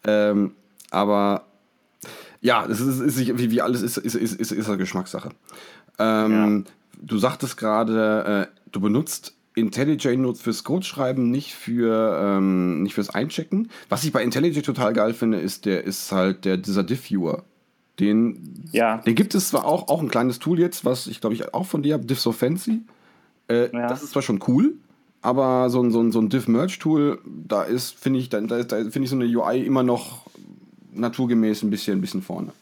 Ähm, 0.05 0.53
aber 0.91 1.47
ja, 2.41 2.67
es 2.67 2.81
ist, 2.81 3.01
ist, 3.01 3.39
wie, 3.39 3.51
wie 3.51 3.61
alles 3.63 3.83
ist, 3.83 3.97
ist, 3.97 4.15
ist, 4.15 4.35
ist, 4.39 4.53
ist 4.53 4.69
eine 4.69 4.79
Geschmackssache. 4.79 5.31
Ähm, 5.99 6.65
Du 7.03 7.19
sagtest 7.19 7.57
gerade, 7.57 8.49
äh, 8.49 8.71
du 8.71 8.81
benutzt 8.81 9.35
IntelliJ 9.57 10.17
nur 10.17 10.35
fürs 10.37 10.65
Codeschreiben, 10.65 11.31
nicht 11.31 11.53
für 11.53 12.19
ähm, 12.23 12.83
nicht 12.83 12.95
fürs 12.95 13.11
Einchecken. 13.11 13.69
Was 13.89 14.05
ich 14.05 14.13
bei 14.13 14.23
IntelliJ 14.23 14.63
total 14.63 14.93
geil 14.93 15.13
finde, 15.13 15.39
ist 15.39 15.67
der 15.67 15.85
ist 15.85 16.13
halt 16.13 16.45
der 16.45 16.57
dieser 16.57 16.83
Diff-Viewer. 16.83 17.43
Den, 18.01 18.65
Ja. 18.73 18.99
den 18.99 19.15
gibt 19.17 19.35
es 19.35 19.49
zwar 19.51 19.67
auch, 19.67 19.89
auch 19.89 20.01
ein 20.01 20.09
kleines 20.09 20.39
Tool 20.39 20.59
jetzt, 20.59 20.85
was 20.85 21.07
ich 21.09 21.21
glaube 21.21 21.35
ich 21.35 21.53
auch 21.53 21.67
von 21.67 21.83
dir 21.83 21.95
habe, 21.95 22.07
Diff 22.07 22.21
So 22.21 22.33
Fancy. 22.33 22.83
Äh, 23.49 23.71
Ja. 23.73 23.89
Das 23.89 24.03
ist 24.03 24.13
zwar 24.13 24.23
schon 24.23 24.41
cool, 24.47 24.75
aber 25.25 25.71
so 25.71 25.83
ein, 25.83 25.91
so 25.91 26.01
ein, 26.01 26.13
so 26.13 26.21
ein 26.21 26.29
Diff-Merge-Tool, 26.29 27.19
da 27.25 27.63
ist, 27.63 27.99
finde 27.99 28.19
ich, 28.19 28.29
da, 28.29 28.43
da, 28.43 28.63
da 28.63 28.77
finde 28.77 29.01
ich 29.01 29.11
so 29.11 29.17
eine 29.17 29.25
UI 29.25 29.65
immer 29.65 29.83
noch 29.83 30.27
naturgemäß 30.93 31.63
ein 31.63 31.71
bisschen, 31.71 31.99
ein 31.99 32.01
bisschen 32.03 32.21
vorne. 32.21 32.53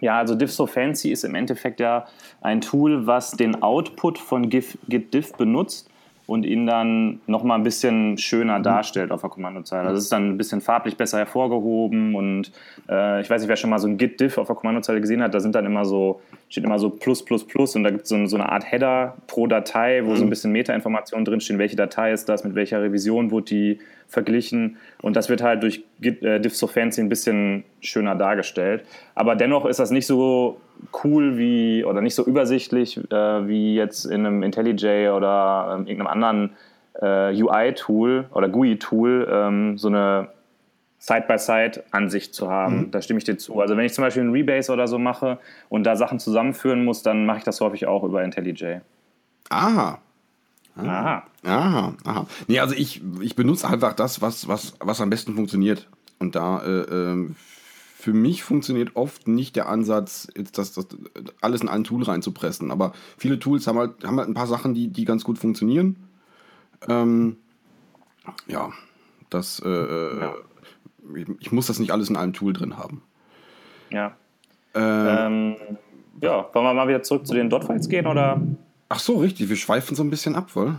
Ja, 0.00 0.18
also 0.18 0.34
Diff 0.34 0.52
So 0.52 0.66
Fancy 0.66 1.10
ist 1.10 1.24
im 1.24 1.34
Endeffekt 1.34 1.80
ja 1.80 2.06
ein 2.42 2.60
Tool, 2.60 3.06
was 3.06 3.30
den 3.30 3.62
Output 3.62 4.18
von 4.18 4.50
Git, 4.50 4.78
Diff 4.86 5.32
benutzt 5.32 5.88
und 6.28 6.44
ihn 6.44 6.66
dann 6.66 7.20
nochmal 7.26 7.58
ein 7.58 7.64
bisschen 7.64 8.18
schöner 8.18 8.60
darstellt 8.60 9.12
auf 9.12 9.22
der 9.22 9.30
Kommandozeile. 9.30 9.88
Also 9.88 9.96
es 9.96 10.04
ist 10.04 10.12
dann 10.12 10.28
ein 10.28 10.36
bisschen 10.36 10.60
farblich 10.60 10.98
besser 10.98 11.16
hervorgehoben 11.16 12.14
und 12.14 12.52
äh, 12.86 13.22
ich 13.22 13.30
weiß 13.30 13.40
nicht, 13.40 13.48
wer 13.48 13.56
schon 13.56 13.70
mal 13.70 13.78
so 13.78 13.88
ein 13.88 13.96
Git 13.96 14.20
Diff 14.20 14.36
auf 14.36 14.46
der 14.46 14.54
Kommandozeile 14.54 15.00
gesehen 15.00 15.22
hat, 15.22 15.32
da 15.32 15.40
sind 15.40 15.54
dann 15.54 15.64
immer 15.64 15.86
so, 15.86 16.20
steht 16.50 16.64
immer 16.64 16.78
so 16.78 16.90
plus 16.90 17.24
plus 17.24 17.46
plus 17.46 17.74
und 17.76 17.82
da 17.82 17.88
gibt 17.88 18.02
es 18.02 18.10
so, 18.10 18.26
so 18.26 18.36
eine 18.36 18.52
Art 18.52 18.70
Header 18.70 19.16
pro 19.26 19.46
Datei, 19.46 20.02
wo 20.04 20.16
so 20.16 20.22
ein 20.22 20.28
bisschen 20.28 20.52
Metainformationen 20.52 21.24
drinstehen, 21.24 21.58
welche 21.58 21.76
Datei 21.76 22.12
ist 22.12 22.28
das, 22.28 22.44
mit 22.44 22.54
welcher 22.54 22.82
Revision 22.82 23.30
wurde 23.30 23.46
die 23.46 23.78
verglichen 24.08 24.78
und 25.02 25.16
das 25.16 25.28
wird 25.28 25.42
halt 25.42 25.62
durch 25.62 25.84
äh, 26.00 26.40
Diff 26.40 26.56
So 26.56 26.66
Fancy 26.66 27.00
ein 27.00 27.08
bisschen 27.08 27.64
schöner 27.80 28.14
dargestellt. 28.14 28.84
Aber 29.14 29.36
dennoch 29.36 29.66
ist 29.66 29.78
das 29.78 29.90
nicht 29.90 30.06
so 30.06 30.60
cool 31.04 31.36
wie 31.36 31.84
oder 31.84 32.00
nicht 32.00 32.14
so 32.14 32.24
übersichtlich 32.24 32.98
äh, 33.12 33.48
wie 33.48 33.74
jetzt 33.74 34.06
in 34.06 34.24
einem 34.26 34.42
IntelliJ 34.42 35.10
oder 35.10 35.74
ähm, 35.74 35.86
irgendeinem 35.86 36.06
anderen 36.06 36.50
äh, 37.00 37.42
UI-Tool 37.42 38.26
oder 38.32 38.48
GUI-Tool 38.48 39.28
ähm, 39.30 39.78
so 39.78 39.88
eine 39.88 40.28
Side-by-Side-Ansicht 41.00 42.34
zu 42.34 42.50
haben. 42.50 42.90
Da 42.90 43.00
stimme 43.02 43.18
ich 43.18 43.24
dir 43.24 43.36
zu. 43.38 43.60
Also 43.60 43.76
wenn 43.76 43.84
ich 43.84 43.94
zum 43.94 44.02
Beispiel 44.02 44.22
einen 44.22 44.32
Rebase 44.32 44.72
oder 44.72 44.88
so 44.88 44.98
mache 44.98 45.38
und 45.68 45.84
da 45.84 45.96
Sachen 45.96 46.18
zusammenführen 46.18 46.84
muss, 46.84 47.02
dann 47.02 47.24
mache 47.24 47.38
ich 47.38 47.44
das 47.44 47.60
häufig 47.60 47.86
auch 47.86 48.02
über 48.02 48.24
IntelliJ. 48.24 48.80
Aha. 49.50 50.00
Aha. 50.78 51.24
Aha, 51.44 51.94
aha. 52.04 52.26
Nee, 52.46 52.60
also 52.60 52.74
ich, 52.74 53.02
ich 53.20 53.36
benutze 53.36 53.68
einfach 53.68 53.92
das, 53.94 54.20
was, 54.22 54.48
was, 54.48 54.74
was 54.80 55.00
am 55.00 55.10
besten 55.10 55.34
funktioniert. 55.34 55.88
Und 56.18 56.34
da, 56.34 56.60
äh, 56.62 56.80
ähm, 56.82 57.36
für 57.96 58.12
mich 58.12 58.44
funktioniert 58.44 58.94
oft 58.94 59.26
nicht 59.28 59.56
der 59.56 59.68
Ansatz, 59.68 60.28
jetzt 60.36 60.56
das, 60.58 60.72
das 60.72 60.86
alles 61.40 61.60
in 61.62 61.68
ein 61.68 61.84
Tool 61.84 62.02
reinzupressen. 62.04 62.70
Aber 62.70 62.92
viele 63.16 63.38
Tools 63.38 63.66
haben 63.66 63.78
halt, 63.78 64.04
haben 64.04 64.18
halt 64.18 64.28
ein 64.28 64.34
paar 64.34 64.46
Sachen, 64.46 64.74
die, 64.74 64.88
die 64.88 65.04
ganz 65.04 65.24
gut 65.24 65.38
funktionieren. 65.38 65.96
Ähm, 66.88 67.36
ja, 68.46 68.70
das, 69.30 69.60
äh, 69.64 69.68
äh, 69.68 70.30
Ich, 71.16 71.26
ich 71.40 71.52
muss 71.52 71.66
das 71.66 71.78
nicht 71.78 71.90
alles 71.90 72.08
in 72.10 72.16
einem 72.16 72.32
Tool 72.34 72.52
drin 72.52 72.76
haben. 72.76 73.02
Ja. 73.90 74.16
Äh, 74.74 74.80
Ähm, 74.80 75.56
ja, 76.20 76.48
wollen 76.52 76.66
wir 76.66 76.74
mal 76.74 76.88
wieder 76.88 77.02
zurück 77.02 77.26
zu 77.26 77.34
den 77.34 77.48
Dot-Files 77.50 77.88
gehen 77.88 78.06
oder? 78.06 78.40
Ach 78.88 78.98
so, 78.98 79.16
richtig, 79.18 79.48
wir 79.48 79.56
schweifen 79.56 79.94
so 79.96 80.02
ein 80.02 80.10
bisschen 80.10 80.34
ab, 80.36 80.54
wohl. 80.54 80.74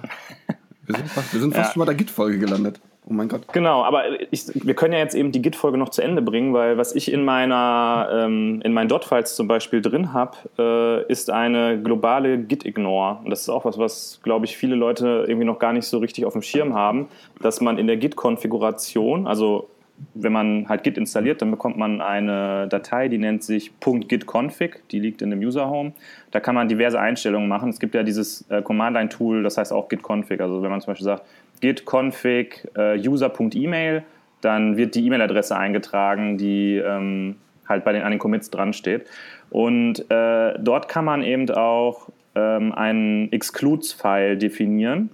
Wir 0.85 0.95
sind 0.95 1.09
fast, 1.09 1.33
wir 1.33 1.39
sind 1.39 1.53
fast 1.55 1.69
Ja. 1.69 1.73
schon 1.73 1.79
bei 1.81 1.85
der 1.85 1.95
Git-Folge 1.95 2.39
gelandet. 2.39 2.79
Oh 3.05 3.13
mein 3.13 3.27
Gott. 3.27 3.41
Genau, 3.53 3.83
aber 3.83 4.03
ich, 4.31 4.43
wir 4.53 4.75
können 4.75 4.93
ja 4.93 4.99
jetzt 4.99 5.15
eben 5.15 5.31
die 5.31 5.41
Git-Folge 5.41 5.79
noch 5.79 5.89
zu 5.89 6.03
Ende 6.03 6.21
bringen, 6.21 6.53
weil 6.53 6.77
was 6.77 6.93
ich 6.93 7.11
in 7.11 7.23
meiner 7.25 8.07
ähm, 8.11 8.61
in 8.63 8.71
meinen 8.71 8.87
Dot-Files 8.87 9.35
zum 9.35 9.47
Beispiel 9.47 9.81
drin 9.81 10.13
habe, 10.13 10.37
äh, 10.59 11.11
ist 11.11 11.31
eine 11.31 11.81
globale 11.81 12.37
Git-Ignore. 12.37 13.19
Und 13.23 13.31
das 13.31 13.41
ist 13.41 13.49
auch 13.49 13.65
was, 13.65 13.79
was 13.79 14.19
glaube 14.21 14.45
ich 14.45 14.57
viele 14.57 14.75
Leute 14.75 15.25
irgendwie 15.27 15.45
noch 15.47 15.57
gar 15.57 15.73
nicht 15.73 15.87
so 15.87 15.97
richtig 15.97 16.25
auf 16.25 16.33
dem 16.33 16.43
Schirm 16.43 16.75
haben, 16.75 17.07
dass 17.41 17.61
man 17.61 17.79
in 17.79 17.87
der 17.87 17.97
Git-Konfiguration, 17.97 19.25
also 19.25 19.69
wenn 20.13 20.31
man 20.31 20.67
halt 20.67 20.83
Git 20.83 20.97
installiert, 20.97 21.41
dann 21.41 21.51
bekommt 21.51 21.77
man 21.77 22.01
eine 22.01 22.67
Datei, 22.67 23.07
die 23.07 23.17
nennt 23.17 23.43
sich 23.43 23.71
.gitconfig, 23.79 24.81
die 24.91 24.99
liegt 24.99 25.21
in 25.21 25.29
dem 25.29 25.39
User-Home. 25.39 25.93
Da 26.31 26.39
kann 26.39 26.55
man 26.55 26.67
diverse 26.67 26.99
Einstellungen 26.99 27.47
machen. 27.47 27.69
Es 27.69 27.79
gibt 27.79 27.95
ja 27.95 28.03
dieses 28.03 28.49
äh, 28.49 28.61
Command-Line-Tool, 28.61 29.43
das 29.43 29.57
heißt 29.57 29.71
auch 29.73 29.87
gitconfig. 29.89 30.41
Also 30.41 30.61
wenn 30.61 30.69
man 30.69 30.81
zum 30.81 30.91
Beispiel 30.91 31.05
sagt 31.05 31.23
gitconfig 31.61 32.67
äh, 32.75 32.97
user.email, 32.97 34.03
dann 34.41 34.77
wird 34.77 34.95
die 34.95 35.05
E-Mail-Adresse 35.05 35.57
eingetragen, 35.57 36.37
die 36.37 36.77
ähm, 36.77 37.35
halt 37.67 37.83
bei 37.83 37.91
den, 37.93 38.03
an 38.03 38.11
den 38.11 38.19
Commits 38.19 38.49
dran 38.49 38.73
steht. 38.73 39.05
Und 39.49 40.09
äh, 40.09 40.57
dort 40.59 40.87
kann 40.87 41.05
man 41.05 41.23
eben 41.23 41.49
auch 41.51 42.09
ähm, 42.35 42.71
einen 42.73 43.31
Excludes-File 43.31 44.37
definieren. 44.37 45.09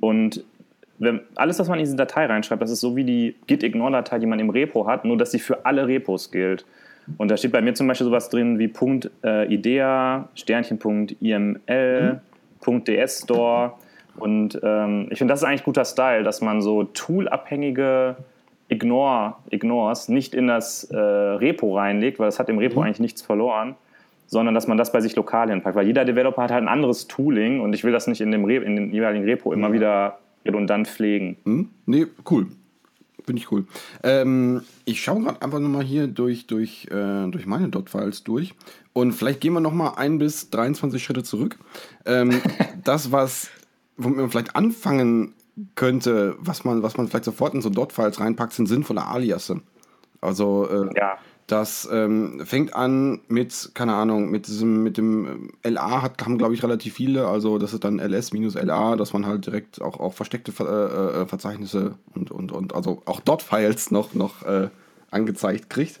Und 0.00 0.44
wenn, 0.98 1.20
alles, 1.34 1.58
was 1.58 1.68
man 1.68 1.78
in 1.78 1.84
diese 1.84 1.96
Datei 1.96 2.26
reinschreibt, 2.26 2.62
das 2.62 2.70
ist 2.70 2.80
so 2.80 2.94
wie 2.96 3.04
die 3.04 3.36
Git-Ignore-Datei, 3.46 4.18
die 4.18 4.26
man 4.26 4.38
im 4.38 4.50
Repo 4.50 4.86
hat, 4.86 5.04
nur 5.04 5.16
dass 5.16 5.32
sie 5.32 5.38
für 5.38 5.66
alle 5.66 5.86
Repos 5.86 6.30
gilt. 6.30 6.64
Und 7.18 7.30
da 7.30 7.36
steht 7.36 7.52
bei 7.52 7.60
mir 7.60 7.74
zum 7.74 7.86
Beispiel 7.86 8.06
sowas 8.06 8.30
drin 8.30 8.58
wie 8.58 8.68
Punkt, 8.68 9.10
äh, 9.22 9.52
.idea, 9.52 10.28
Sternchen.iml, 10.34 12.20
Punkt 12.60 12.88
.ds-store. 12.88 13.72
Und 14.16 14.58
ähm, 14.62 15.08
ich 15.10 15.18
finde, 15.18 15.32
das 15.32 15.40
ist 15.40 15.44
eigentlich 15.44 15.64
guter 15.64 15.84
Style, 15.84 16.22
dass 16.22 16.40
man 16.40 16.62
so 16.62 16.84
toolabhängige 16.84 18.16
Ignore, 18.68 19.34
Ignores 19.50 20.08
nicht 20.08 20.34
in 20.34 20.46
das 20.46 20.84
äh, 20.84 20.96
Repo 20.96 21.76
reinlegt, 21.76 22.18
weil 22.18 22.26
das 22.26 22.38
hat 22.38 22.48
im 22.48 22.58
Repo 22.58 22.80
eigentlich 22.80 23.00
nichts 23.00 23.20
verloren, 23.20 23.74
sondern 24.26 24.54
dass 24.54 24.66
man 24.66 24.78
das 24.78 24.92
bei 24.92 25.00
sich 25.00 25.14
lokal 25.16 25.50
hinpackt. 25.50 25.76
Weil 25.76 25.86
jeder 25.86 26.04
Developer 26.04 26.42
hat 26.42 26.50
halt 26.50 26.62
ein 26.62 26.68
anderes 26.68 27.06
Tooling 27.06 27.60
und 27.60 27.74
ich 27.74 27.84
will 27.84 27.92
das 27.92 28.06
nicht 28.06 28.20
in 28.20 28.30
dem, 28.30 28.44
Re 28.44 28.56
in 28.56 28.76
dem 28.76 28.90
jeweiligen 28.90 29.24
Repo 29.24 29.52
immer 29.52 29.72
wieder 29.72 30.18
redundant 30.44 30.88
pflegen. 30.88 31.36
Hm? 31.44 31.70
Nee, 31.86 32.06
cool. 32.30 32.46
Finde 33.24 33.40
ich 33.40 33.50
cool. 33.50 33.64
Ähm, 34.02 34.62
ich 34.84 35.02
schaue 35.02 35.22
gerade 35.22 35.40
einfach 35.40 35.58
nochmal 35.58 35.82
hier 35.82 36.08
durch, 36.08 36.46
durch, 36.46 36.86
äh, 36.90 37.26
durch 37.28 37.46
meine 37.46 37.68
Dot-Files 37.70 38.22
durch. 38.22 38.54
Und 38.92 39.12
vielleicht 39.12 39.40
gehen 39.40 39.54
wir 39.54 39.60
nochmal 39.60 39.94
ein 39.96 40.18
bis 40.18 40.50
23 40.50 41.02
Schritte 41.02 41.22
zurück. 41.22 41.58
Ähm, 42.04 42.42
das, 42.84 43.12
was, 43.12 43.50
womit 43.96 44.18
man 44.18 44.30
vielleicht 44.30 44.54
anfangen 44.56 45.32
könnte, 45.74 46.36
was 46.38 46.64
man, 46.64 46.82
was 46.82 46.96
man 46.98 47.08
vielleicht 47.08 47.24
sofort 47.24 47.54
in 47.54 47.62
so 47.62 47.70
Dot-Files 47.70 48.20
reinpackt, 48.20 48.52
sind 48.52 48.66
sinnvolle 48.66 49.06
Aliasse. 49.06 49.62
Also 50.20 50.68
äh, 50.68 50.90
Ja. 50.98 51.18
Das 51.46 51.86
ähm, 51.92 52.40
fängt 52.46 52.74
an 52.74 53.20
mit, 53.28 53.72
keine 53.74 53.94
Ahnung, 53.94 54.30
mit 54.30 54.46
diesem, 54.46 54.82
mit 54.82 54.96
dem 54.96 55.26
ähm, 55.26 55.72
LA 55.74 56.02
hat, 56.02 56.24
haben, 56.24 56.38
glaube 56.38 56.54
ich, 56.54 56.62
relativ 56.62 56.94
viele, 56.94 57.26
also 57.26 57.58
das 57.58 57.74
ist 57.74 57.84
dann 57.84 57.98
LS 57.98 58.32
minus 58.32 58.54
LA, 58.54 58.96
dass 58.96 59.12
man 59.12 59.26
halt 59.26 59.44
direkt 59.44 59.82
auch, 59.82 60.00
auch 60.00 60.14
versteckte 60.14 60.52
Ver 60.52 60.66
äh, 60.66 61.22
äh, 61.22 61.26
Verzeichnisse 61.26 61.96
und, 62.14 62.30
und, 62.30 62.50
und 62.50 62.74
also 62.74 63.02
auch 63.04 63.20
Dot-Files 63.20 63.90
noch, 63.90 64.14
noch 64.14 64.42
äh, 64.44 64.68
angezeigt 65.10 65.68
kriegt. 65.68 66.00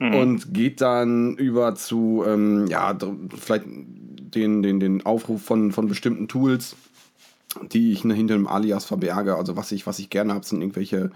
Und 0.00 0.54
geht 0.54 0.80
dann 0.80 1.36
über 1.36 1.74
zu, 1.74 2.24
ähm, 2.26 2.66
ja, 2.68 2.96
vielleicht 3.38 3.66
den, 3.66 4.62
den, 4.62 4.80
den 4.80 5.04
Aufruf 5.04 5.42
von, 5.42 5.72
von 5.72 5.88
bestimmten 5.88 6.26
Tools, 6.26 6.74
die 7.70 7.92
ich 7.92 8.00
hinter 8.00 8.34
dem 8.34 8.46
Alias 8.46 8.86
verberge. 8.86 9.36
Also 9.36 9.56
was 9.56 9.72
ich, 9.72 9.86
was 9.86 9.98
ich 9.98 10.08
gerne 10.08 10.32
habe, 10.32 10.46
sind 10.46 10.62
irgendwelche 10.62 11.10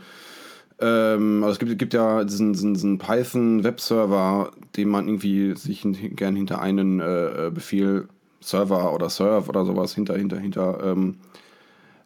ähm, 0.80 1.42
also 1.42 1.52
es 1.52 1.58
gibt, 1.58 1.78
gibt 1.78 1.94
ja 1.94 2.24
diesen, 2.24 2.52
diesen, 2.52 2.74
diesen 2.74 2.98
Python-Webserver, 2.98 4.50
den 4.76 4.88
man 4.88 5.06
irgendwie 5.06 5.56
sich 5.56 5.86
gern 6.16 6.36
hinter 6.36 6.60
einen 6.60 7.00
äh, 7.00 7.46
äh, 7.46 7.50
Befehl 7.50 8.08
Server 8.40 8.92
oder 8.92 9.08
Serve 9.08 9.48
oder 9.48 9.64
sowas 9.64 9.94
hinter, 9.94 10.16
hinter, 10.16 10.38
hinter 10.38 10.78
ähm, 10.84 11.16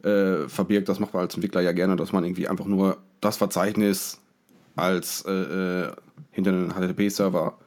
äh, 0.02 0.48
verbirgt. 0.48 0.88
Das 0.88 1.00
macht 1.00 1.14
man 1.14 1.22
als 1.22 1.34
Entwickler 1.34 1.60
ja 1.60 1.72
gerne, 1.72 1.96
dass 1.96 2.12
man 2.12 2.24
irgendwie 2.24 2.48
einfach 2.48 2.66
nur 2.66 2.98
das 3.20 3.36
Verzeichnis 3.36 4.20
als 4.76 5.24
äh, 5.26 5.32
äh, 5.32 5.92
hinter 6.30 6.52
einen 6.52 6.72
HTTP-Server 6.72 7.58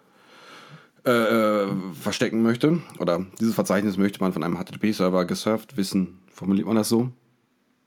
äh, 1.05 1.11
äh, 1.11 1.67
verstecken 1.99 2.43
möchte. 2.43 2.79
Oder 2.99 3.25
dieses 3.39 3.55
Verzeichnis 3.55 3.97
möchte 3.97 4.21
man 4.21 4.33
von 4.33 4.43
einem 4.43 4.57
HTTP-Server 4.57 5.25
gesurft 5.25 5.75
wissen. 5.75 6.19
Formuliert 6.31 6.67
man 6.67 6.77
das 6.77 6.89
so? 6.89 7.09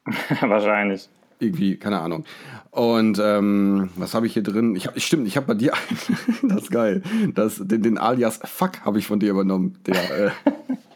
Wahrscheinlich. 0.40 1.08
Irgendwie, 1.44 1.76
keine 1.76 2.00
Ahnung. 2.00 2.24
Und 2.70 3.20
ähm, 3.22 3.90
was 3.96 4.14
habe 4.14 4.26
ich 4.26 4.32
hier 4.32 4.42
drin? 4.42 4.74
Ich 4.74 4.86
hab, 4.86 5.00
stimmt, 5.00 5.28
ich 5.28 5.36
habe 5.36 5.46
bei 5.46 5.54
dir 5.54 5.74
einen, 5.74 6.18
das 6.50 6.64
ist 6.64 6.70
geil. 6.70 7.02
Das, 7.34 7.56
den, 7.58 7.82
den 7.82 7.98
Alias 7.98 8.40
Fuck 8.42 8.80
habe 8.84 8.98
ich 8.98 9.06
von 9.06 9.20
dir 9.20 9.30
übernommen, 9.30 9.76
der, 9.86 10.26
äh, 10.26 10.30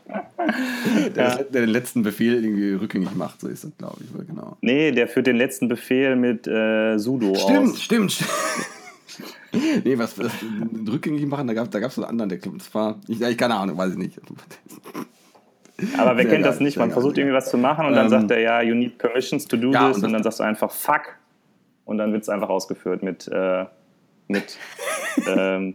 der, 1.14 1.44
der 1.44 1.60
den 1.60 1.70
letzten 1.70 2.02
Befehl 2.02 2.42
irgendwie 2.42 2.72
rückgängig 2.72 3.14
macht, 3.14 3.40
so 3.40 3.48
ist 3.48 3.64
das, 3.64 3.70
glaube 3.78 3.98
ich, 4.02 4.26
genau. 4.26 4.56
Nee, 4.60 4.90
der 4.92 5.08
führt 5.08 5.26
den 5.26 5.36
letzten 5.36 5.68
Befehl 5.68 6.16
mit 6.16 6.46
äh, 6.46 6.98
sudo 6.98 7.34
Stimmt, 7.34 7.70
aus. 7.70 7.82
stimmt, 7.82 8.12
stimmt. 8.12 8.30
nee, 9.84 9.98
was, 9.98 10.18
was 10.18 10.32
den 10.40 10.88
rückgängig 10.88 11.26
machen, 11.26 11.46
da 11.46 11.54
gab 11.54 11.66
es 11.66 11.70
da 11.70 11.80
gab's 11.80 11.98
einen 11.98 12.08
anderen, 12.08 12.28
der 12.28 12.38
das 12.38 12.74
war, 12.74 12.98
ich, 13.06 13.20
ich 13.20 13.38
keine 13.38 13.54
Ahnung, 13.56 13.76
weiß 13.76 13.92
ich 13.92 13.98
nicht. 13.98 14.20
Aber 15.96 16.16
wer 16.16 16.24
Sehr 16.24 16.32
kennt 16.32 16.44
das 16.46 16.56
geil, 16.58 16.64
nicht? 16.64 16.74
sehr 16.74 16.80
Man 16.82 16.88
geil, 16.88 16.94
versucht 16.94 17.16
ja. 17.16 17.22
irgendwie 17.22 17.36
was 17.36 17.50
zu 17.50 17.56
machen 17.58 17.86
und 17.86 17.92
dann 17.94 18.06
Ähm, 18.06 18.10
sagt 18.10 18.30
er, 18.32 18.40
ja, 18.40 18.62
you 18.62 18.74
need 18.74 18.98
permissions 18.98 19.46
to 19.46 19.56
do 19.56 19.70
ja, 19.72 19.88
this 19.88 19.98
und 19.98 20.04
und, 20.04 20.12
das- 20.12 20.12
dann 20.12 20.22
sagst 20.24 20.40
du 20.40 20.44
einfach 20.44 20.70
fuck 20.72 21.02
und 21.84 21.98
dann 21.98 22.12
wird 22.12 22.22
es 22.22 22.28
einfach 22.28 22.48
ausgeführt 22.48 23.02
mit, 23.02 23.28
äh, 23.28 23.64
mit 24.26 24.58
ähm, 25.28 25.74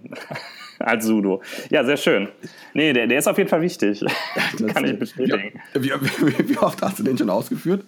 als 0.80 1.06
sudo. 1.06 1.42
Ja, 1.70 1.84
sehr 1.86 1.98
schön. 1.98 2.28
Nee, 2.74 2.92
der, 2.94 3.08
der 3.08 3.18
ist 3.20 3.28
auf 3.28 3.38
jeden 3.38 3.50
Fall 3.50 3.62
wichtig. 3.62 4.02
Das- 4.02 4.68
Kann 4.74 4.84
ich 4.86 5.00
bestätigen. 5.00 5.62
Wie, 5.74 5.89
wie, 5.92 6.50
wie 6.50 6.58
oft 6.58 6.82
hast 6.82 7.00
du 7.00 7.04
den 7.04 7.18
schon 7.18 7.30
ausgeführt? 7.30 7.84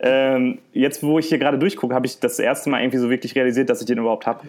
Ähm, 0.00 0.58
jetzt, 0.72 1.02
wo 1.02 1.18
ich 1.18 1.26
hier 1.28 1.38
gerade 1.38 1.58
durchgucke, 1.58 1.94
habe 1.94 2.06
ich 2.06 2.18
das 2.20 2.38
erste 2.38 2.70
Mal 2.70 2.80
irgendwie 2.82 2.98
so 2.98 3.10
wirklich 3.10 3.34
realisiert, 3.34 3.68
dass 3.70 3.80
ich 3.80 3.86
den 3.86 3.98
überhaupt 3.98 4.26
habe. 4.26 4.40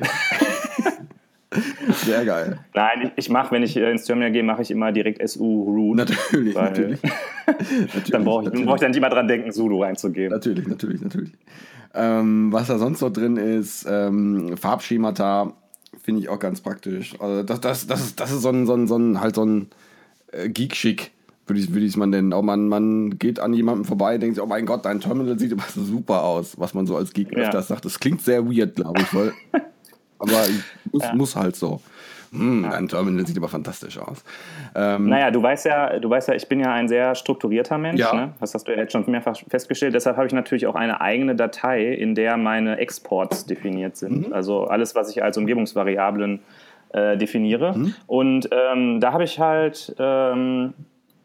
Sehr 2.05 2.25
geil. 2.25 2.59
Nein, 2.75 3.01
ich, 3.03 3.12
ich 3.25 3.29
mache, 3.29 3.51
wenn 3.51 3.63
ich 3.63 3.75
äh, 3.75 3.89
ins 3.91 4.05
Terminal 4.05 4.31
gehe, 4.31 4.43
mache 4.43 4.62
ich 4.62 4.69
immer 4.71 4.91
direkt 4.91 5.27
SU 5.27 5.63
root. 5.63 5.97
Natürlich, 5.97 6.55
Weil- 6.55 6.63
natürlich. 6.65 6.99
natürlich. 7.47 8.12
Dann 8.12 8.23
brauche 8.23 8.41
ich, 8.41 8.45
natürlich. 8.45 8.65
brauch 8.67 8.75
ich 8.75 8.81
dann 8.81 8.91
nicht 8.91 8.97
immer 8.97 9.09
dran 9.09 9.27
denken, 9.27 9.51
sudo 9.51 9.81
einzugeben. 9.83 10.31
Natürlich, 10.31 10.67
natürlich, 10.67 11.01
natürlich. 11.01 11.31
Ähm, 11.95 12.51
was 12.53 12.67
da 12.67 12.77
sonst 12.77 13.01
noch 13.01 13.09
drin 13.12 13.38
ist, 13.38 13.88
ähm, 13.89 14.55
Farbschemata 14.57 15.53
finde 16.03 16.21
ich 16.21 16.29
auch 16.29 16.38
ganz 16.39 16.62
praktisch. 16.62 17.19
Also 17.19 17.41
das, 17.41 17.59
das, 17.62 17.88
das, 17.88 18.01
ist, 18.01 18.19
das 18.19 18.31
ist 18.31 18.41
so 18.43 18.49
ein, 18.49 18.67
so 18.67 18.75
ein, 18.75 18.88
so 18.88 18.97
ein, 18.97 19.19
halt 19.19 19.33
so 19.33 19.43
ein 19.43 19.67
äh, 20.31 20.49
Geek-Schick, 20.49 21.09
würde 21.47 21.59
ich 21.62 21.69
es 21.91 21.97
mal 21.97 22.05
nennen. 22.05 22.31
Auch 22.31 22.43
man, 22.43 22.67
man 22.67 23.17
geht 23.17 23.39
an 23.39 23.53
jemandem 23.53 23.85
vorbei, 23.85 24.19
denkt 24.19 24.35
sich, 24.35 24.43
oh 24.43 24.47
mein 24.47 24.67
Gott, 24.67 24.85
dein 24.85 25.01
Terminal 25.01 25.39
sieht 25.39 25.51
aber 25.51 25.63
so 25.67 25.83
super 25.83 26.23
aus, 26.23 26.59
was 26.59 26.75
man 26.75 26.85
so 26.85 26.95
als 26.95 27.12
Geek 27.12 27.31
Ja. 27.31 27.45
öfters 27.45 27.69
sagt. 27.69 27.85
Das 27.85 27.99
klingt 27.99 28.21
sehr 28.21 28.45
weird, 28.45 28.75
glaube 28.75 29.01
ich, 29.01 29.12
weil, 29.15 29.33
aber 30.19 30.32
muss, 30.91 31.13
muss 31.13 31.36
halt 31.36 31.55
so. 31.55 31.82
Hm, 32.32 32.67
Dein 32.69 32.88
Terminal 32.88 33.25
sieht 33.25 33.38
aber 33.38 33.47
fantastisch 33.47 33.97
aus. 33.97 34.23
Ähm, 34.75 35.10
Naja, 35.10 35.32
du 35.32 35.41
weißt 35.41 35.65
ja, 35.65 35.97
du 35.97 36.08
weißt 36.12 36.27
ja, 36.27 36.36
ich 36.36 36.47
bin 36.47 36.60
ja 36.60 36.71
ein 36.71 36.88
sehr 36.88 37.15
strukturierter 37.15 37.79
Mensch. 37.79 37.99
Ja. 37.99 38.13
Ne? 38.13 38.34
Das 38.39 38.53
hast 38.53 38.67
du 38.67 38.71
ja 38.71 38.77
jetzt 38.77 38.91
schon 38.91 39.03
mehrfach 39.10 39.36
festgestellt. 39.49 39.95
Deshalb 39.95 40.15
habe 40.15 40.27
ich 40.27 40.34
natürlich 40.34 40.67
auch 40.67 40.75
eine 40.75 41.01
eigene 41.01 41.36
Datei, 41.36 41.88
in 41.91 42.13
der 42.13 42.38
meine 42.38 42.77
Exports 42.77 43.47
definiert 43.47 43.97
sind. 43.97 44.27
Mhm. 44.27 44.34
Also 44.34 44.65
alles, 44.65 44.93
was 44.93 45.10
ich 45.10 45.23
als 45.23 45.38
Umgebungsvariablen 45.39 46.39
äh, 46.93 47.17
definiere. 47.17 47.75
Mhm. 47.75 47.95
Und 48.05 48.49
ähm, 48.51 48.99
da 48.99 49.12
habe 49.12 49.23
ich 49.23 49.39
halt 49.39 49.95
ähm, 49.97 50.73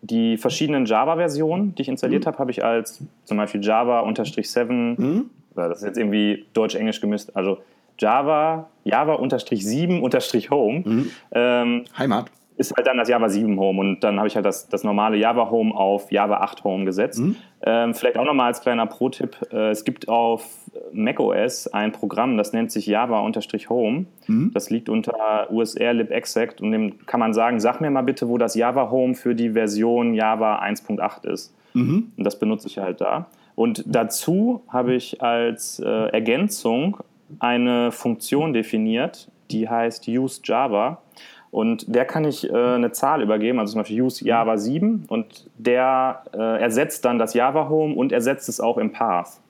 die 0.00 0.38
verschiedenen 0.38 0.86
Java-Versionen, 0.86 1.74
die 1.74 1.82
ich 1.82 1.88
Mhm. 1.88 1.92
installiert 1.92 2.26
habe, 2.26 2.38
habe 2.38 2.50
ich 2.50 2.64
als 2.64 3.02
zum 3.24 3.36
Beispiel 3.36 3.62
Java-7 3.62 4.98
Mhm. 4.98 5.30
das 5.54 5.78
ist 5.78 5.84
jetzt 5.84 5.98
irgendwie 5.98 6.46
Deutsch-Englisch 6.54 7.00
gemischt, 7.02 7.28
also 7.34 7.58
Java, 7.98 8.68
Java-7-Home 8.84 10.82
Mhm. 10.84 11.10
ähm, 11.32 11.84
Heimat. 11.98 12.26
ist 12.56 12.72
halt 12.76 12.86
dann 12.86 12.98
das 12.98 13.08
Java 13.08 13.28
7 13.28 13.58
Home 13.58 13.80
und 13.80 14.00
dann 14.04 14.18
habe 14.18 14.28
ich 14.28 14.36
halt 14.36 14.46
das, 14.46 14.68
das 14.68 14.84
normale 14.84 15.16
Java 15.16 15.50
Home 15.50 15.74
auf 15.74 16.12
Java 16.12 16.36
8 16.36 16.62
Home 16.62 16.84
gesetzt. 16.84 17.20
Ähm, 17.66 17.94
vielleicht 17.94 18.16
auch 18.16 18.24
nochmal 18.24 18.46
als 18.48 18.60
kleiner 18.60 18.86
Pro-Tipp, 18.86 19.36
äh, 19.52 19.70
es 19.70 19.84
gibt 19.84 20.08
auf 20.08 20.46
macOS 20.92 21.66
ein 21.68 21.90
Programm, 21.92 22.36
das 22.36 22.52
nennt 22.52 22.70
sich 22.70 22.86
Java-Home. 22.86 24.04
Das 24.52 24.70
liegt 24.70 24.88
unter 24.88 25.50
USR 25.50 25.94
libexec 25.94 26.56
und 26.60 26.70
dem 26.72 27.04
kann 27.06 27.18
man 27.20 27.34
sagen, 27.34 27.58
sag 27.58 27.80
mir 27.80 27.90
mal 27.90 28.02
bitte, 28.02 28.28
wo 28.28 28.38
das 28.38 28.54
Java 28.54 28.90
Home 28.90 29.14
für 29.14 29.34
die 29.34 29.50
Version 29.50 30.14
Java 30.14 30.60
1.8 30.60 31.26
ist. 31.26 31.54
Und 31.74 32.12
das 32.24 32.38
benutze 32.38 32.68
ich 32.68 32.78
halt 32.78 33.00
da. 33.00 33.26
Und 33.56 33.82
dazu 33.86 34.62
habe 34.68 34.94
ich 34.94 35.20
als 35.22 35.80
äh, 35.80 35.88
Ergänzung 35.88 36.98
eine 37.40 37.92
Funktion 37.92 38.52
definiert, 38.52 39.30
die 39.50 39.68
heißt 39.68 40.08
use 40.08 40.40
Java. 40.44 41.02
Und 41.50 41.94
der 41.94 42.04
kann 42.04 42.24
ich 42.24 42.50
äh, 42.50 42.52
eine 42.52 42.90
Zahl 42.90 43.22
übergeben, 43.22 43.60
also 43.60 43.72
zum 43.72 43.82
Beispiel 43.82 44.02
use 44.02 44.24
Java 44.24 44.56
7 44.56 45.04
und 45.08 45.48
der 45.56 46.24
äh, 46.32 46.60
ersetzt 46.60 47.04
dann 47.04 47.18
das 47.18 47.32
Java 47.32 47.68
Home 47.68 47.94
und 47.94 48.10
ersetzt 48.10 48.48
es 48.48 48.60
auch 48.60 48.76
im 48.76 48.90
Path. 48.90 49.40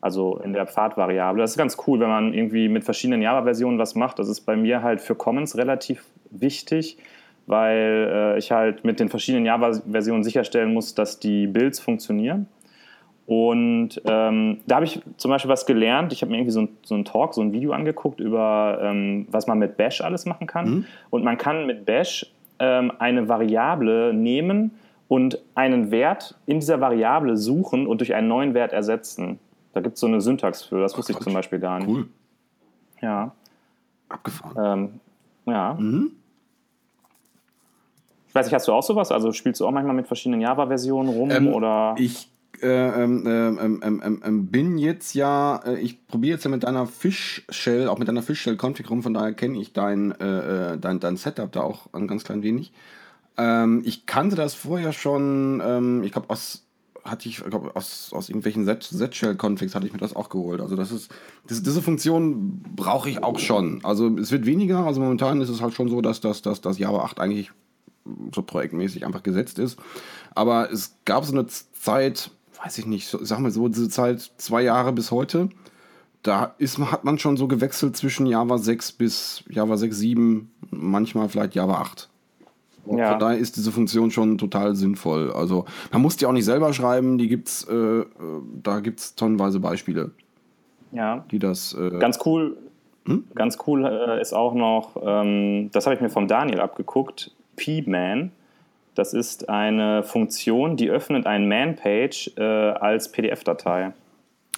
Also 0.00 0.38
in 0.44 0.52
der 0.52 0.66
Pfadvariable. 0.66 1.40
Das 1.40 1.52
ist 1.52 1.56
ganz 1.56 1.76
cool, 1.86 1.98
wenn 1.98 2.08
man 2.08 2.34
irgendwie 2.34 2.68
mit 2.68 2.84
verschiedenen 2.84 3.22
Java-Versionen 3.22 3.78
was 3.78 3.94
macht. 3.94 4.18
Das 4.18 4.28
ist 4.28 4.42
bei 4.42 4.54
mir 4.54 4.82
halt 4.82 5.00
für 5.00 5.14
Commons 5.14 5.56
relativ 5.56 6.04
wichtig, 6.30 6.98
weil 7.46 8.10
äh, 8.12 8.38
ich 8.38 8.52
halt 8.52 8.84
mit 8.84 9.00
den 9.00 9.08
verschiedenen 9.08 9.46
Java-Versionen 9.46 10.22
sicherstellen 10.22 10.72
muss, 10.72 10.94
dass 10.94 11.18
die 11.18 11.46
Builds 11.46 11.80
funktionieren. 11.80 12.46
Und 13.26 14.02
ähm, 14.04 14.60
da 14.66 14.76
habe 14.76 14.84
ich 14.84 15.00
zum 15.16 15.30
Beispiel 15.30 15.50
was 15.50 15.64
gelernt. 15.64 16.12
Ich 16.12 16.20
habe 16.20 16.30
mir 16.30 16.38
irgendwie 16.38 16.52
so 16.52 16.60
ein, 16.62 16.68
so 16.82 16.94
ein 16.94 17.04
Talk, 17.06 17.32
so 17.34 17.40
ein 17.40 17.52
Video 17.52 17.72
angeguckt 17.72 18.20
über, 18.20 18.78
ähm, 18.82 19.26
was 19.30 19.46
man 19.46 19.58
mit 19.58 19.76
Bash 19.78 20.02
alles 20.02 20.26
machen 20.26 20.46
kann. 20.46 20.86
Und 21.10 21.24
man 21.24 21.38
kann 21.38 21.66
mit 21.66 21.86
Bash 21.86 22.26
ähm, 22.58 22.92
eine 22.98 23.26
Variable 23.28 24.12
nehmen 24.12 24.72
und 25.08 25.38
einen 25.54 25.90
Wert 25.90 26.34
in 26.46 26.60
dieser 26.60 26.80
Variable 26.80 27.36
suchen 27.36 27.86
und 27.86 27.98
durch 28.00 28.14
einen 28.14 28.28
neuen 28.28 28.52
Wert 28.52 28.72
ersetzen. 28.72 29.38
Da 29.72 29.80
gibt 29.80 29.94
es 29.94 30.00
so 30.00 30.06
eine 30.06 30.20
Syntax 30.20 30.62
für, 30.62 30.80
das 30.80 30.96
wusste 30.96 31.12
ich 31.12 31.18
zum 31.18 31.32
Beispiel 31.32 31.60
gar 31.60 31.78
nicht. 31.78 31.88
Cool. 31.88 32.08
Ja. 33.00 33.32
Abgefahren. 34.08 35.00
Ähm, 35.46 35.52
ja. 35.52 35.78
Ich 38.28 38.34
weiß 38.34 38.46
nicht, 38.46 38.54
hast 38.54 38.68
du 38.68 38.72
auch 38.72 38.82
sowas? 38.82 39.10
Also 39.10 39.32
spielst 39.32 39.60
du 39.60 39.66
auch 39.66 39.70
manchmal 39.70 39.96
mit 39.96 40.06
verschiedenen 40.06 40.40
Java-Versionen 40.40 41.08
rum 41.08 41.30
Ähm, 41.30 41.52
oder? 41.52 41.94
Ich 41.98 42.28
ähm, 42.62 43.24
ähm, 43.26 43.80
ähm, 43.82 44.02
ähm, 44.02 44.22
ähm, 44.24 44.46
bin 44.46 44.78
jetzt 44.78 45.14
ja, 45.14 45.56
äh, 45.64 45.78
ich 45.80 46.06
probiere 46.06 46.34
jetzt 46.34 46.44
ja 46.44 46.50
mit 46.50 46.64
deiner 46.64 46.86
Fish-Shell, 46.86 47.88
auch 47.88 47.98
mit 47.98 48.08
deiner 48.08 48.22
Fish-Shell-Config 48.22 48.88
rum, 48.90 49.02
von 49.02 49.14
daher 49.14 49.32
kenne 49.32 49.58
ich 49.58 49.72
dein, 49.72 50.12
äh, 50.12 50.74
äh, 50.74 50.78
dein, 50.78 51.00
dein 51.00 51.16
Setup 51.16 51.50
da 51.52 51.62
auch 51.62 51.92
ein 51.92 52.06
ganz 52.06 52.24
klein 52.24 52.42
wenig. 52.42 52.72
Ähm, 53.36 53.82
ich 53.84 54.06
kannte 54.06 54.36
das 54.36 54.54
vorher 54.54 54.92
schon, 54.92 55.62
ähm, 55.64 56.02
ich 56.04 56.12
glaube, 56.12 56.30
aus, 56.30 56.64
hatte 57.04 57.28
ich, 57.28 57.42
glaub, 57.44 57.76
aus, 57.76 58.12
aus 58.12 58.28
irgendwelchen 58.28 58.64
Z-Shell-Configs 58.64 59.74
hatte 59.74 59.86
ich 59.86 59.92
mir 59.92 59.98
das 59.98 60.16
auch 60.16 60.28
geholt. 60.28 60.60
Also 60.60 60.76
das 60.76 60.90
ist, 60.90 61.10
das, 61.46 61.62
diese 61.62 61.82
Funktion 61.82 62.62
brauche 62.74 63.10
ich 63.10 63.22
auch 63.22 63.38
schon. 63.38 63.84
Also 63.84 64.16
es 64.16 64.30
wird 64.30 64.46
weniger, 64.46 64.86
also 64.86 65.00
momentan 65.00 65.40
ist 65.40 65.50
es 65.50 65.60
halt 65.60 65.74
schon 65.74 65.88
so, 65.88 66.00
dass 66.00 66.20
das, 66.20 66.42
dass, 66.42 66.60
dass 66.60 66.78
Java 66.78 67.04
8 67.04 67.20
eigentlich 67.20 67.50
so 68.34 68.42
projektmäßig 68.42 69.04
einfach 69.04 69.22
gesetzt 69.22 69.58
ist. 69.58 69.78
Aber 70.34 70.70
es 70.70 70.96
gab 71.04 71.24
so 71.24 71.32
eine 71.32 71.46
Zeit, 71.46 72.30
weiß 72.64 72.78
ich 72.78 72.86
nicht, 72.86 73.06
so, 73.06 73.22
sag 73.22 73.40
mal 73.40 73.50
so, 73.50 73.68
diese 73.68 73.88
Zeit 73.88 74.20
zwei 74.38 74.62
Jahre 74.62 74.92
bis 74.92 75.10
heute, 75.10 75.48
da 76.22 76.54
ist, 76.58 76.78
hat 76.78 77.04
man 77.04 77.18
schon 77.18 77.36
so 77.36 77.46
gewechselt 77.46 77.96
zwischen 77.96 78.26
Java 78.26 78.56
6 78.56 78.92
bis 78.92 79.44
Java 79.50 79.76
6, 79.76 79.96
7, 79.98 80.50
manchmal 80.70 81.28
vielleicht 81.28 81.54
Java 81.54 81.74
8. 81.80 82.08
Und 82.86 82.98
Ja. 82.98 83.10
Von 83.10 83.18
daher 83.18 83.38
ist 83.38 83.56
diese 83.56 83.72
Funktion 83.72 84.10
schon 84.10 84.38
total 84.38 84.74
sinnvoll. 84.76 85.32
Also 85.32 85.64
man 85.92 86.00
muss 86.02 86.16
die 86.16 86.26
auch 86.26 86.32
nicht 86.32 86.44
selber 86.44 86.72
schreiben, 86.72 87.18
die 87.18 87.28
gibt's, 87.28 87.64
äh, 87.64 88.04
da 88.62 88.80
gibt 88.80 89.00
es 89.00 89.14
tonnenweise 89.14 89.60
Beispiele, 89.60 90.12
Ja. 90.92 91.24
die 91.30 91.38
das. 91.38 91.74
Äh, 91.74 91.98
Ganz 91.98 92.18
cool, 92.24 92.56
ganz 93.34 93.58
cool 93.66 93.84
äh, 93.84 94.20
ist 94.22 94.32
auch 94.32 94.54
noch, 94.54 94.96
ähm, 95.02 95.70
das 95.72 95.84
habe 95.86 95.94
ich 95.96 96.00
mir 96.00 96.08
vom 96.10 96.28
Daniel 96.28 96.60
abgeguckt, 96.60 97.32
P-Man. 97.56 98.32
Das 98.94 99.12
ist 99.12 99.48
eine 99.48 100.02
Funktion, 100.02 100.76
die 100.76 100.88
öffnet 100.90 101.26
ein 101.26 101.48
Man-Page 101.48 102.32
äh, 102.36 102.42
als 102.42 103.10
PDF-Datei. 103.10 103.92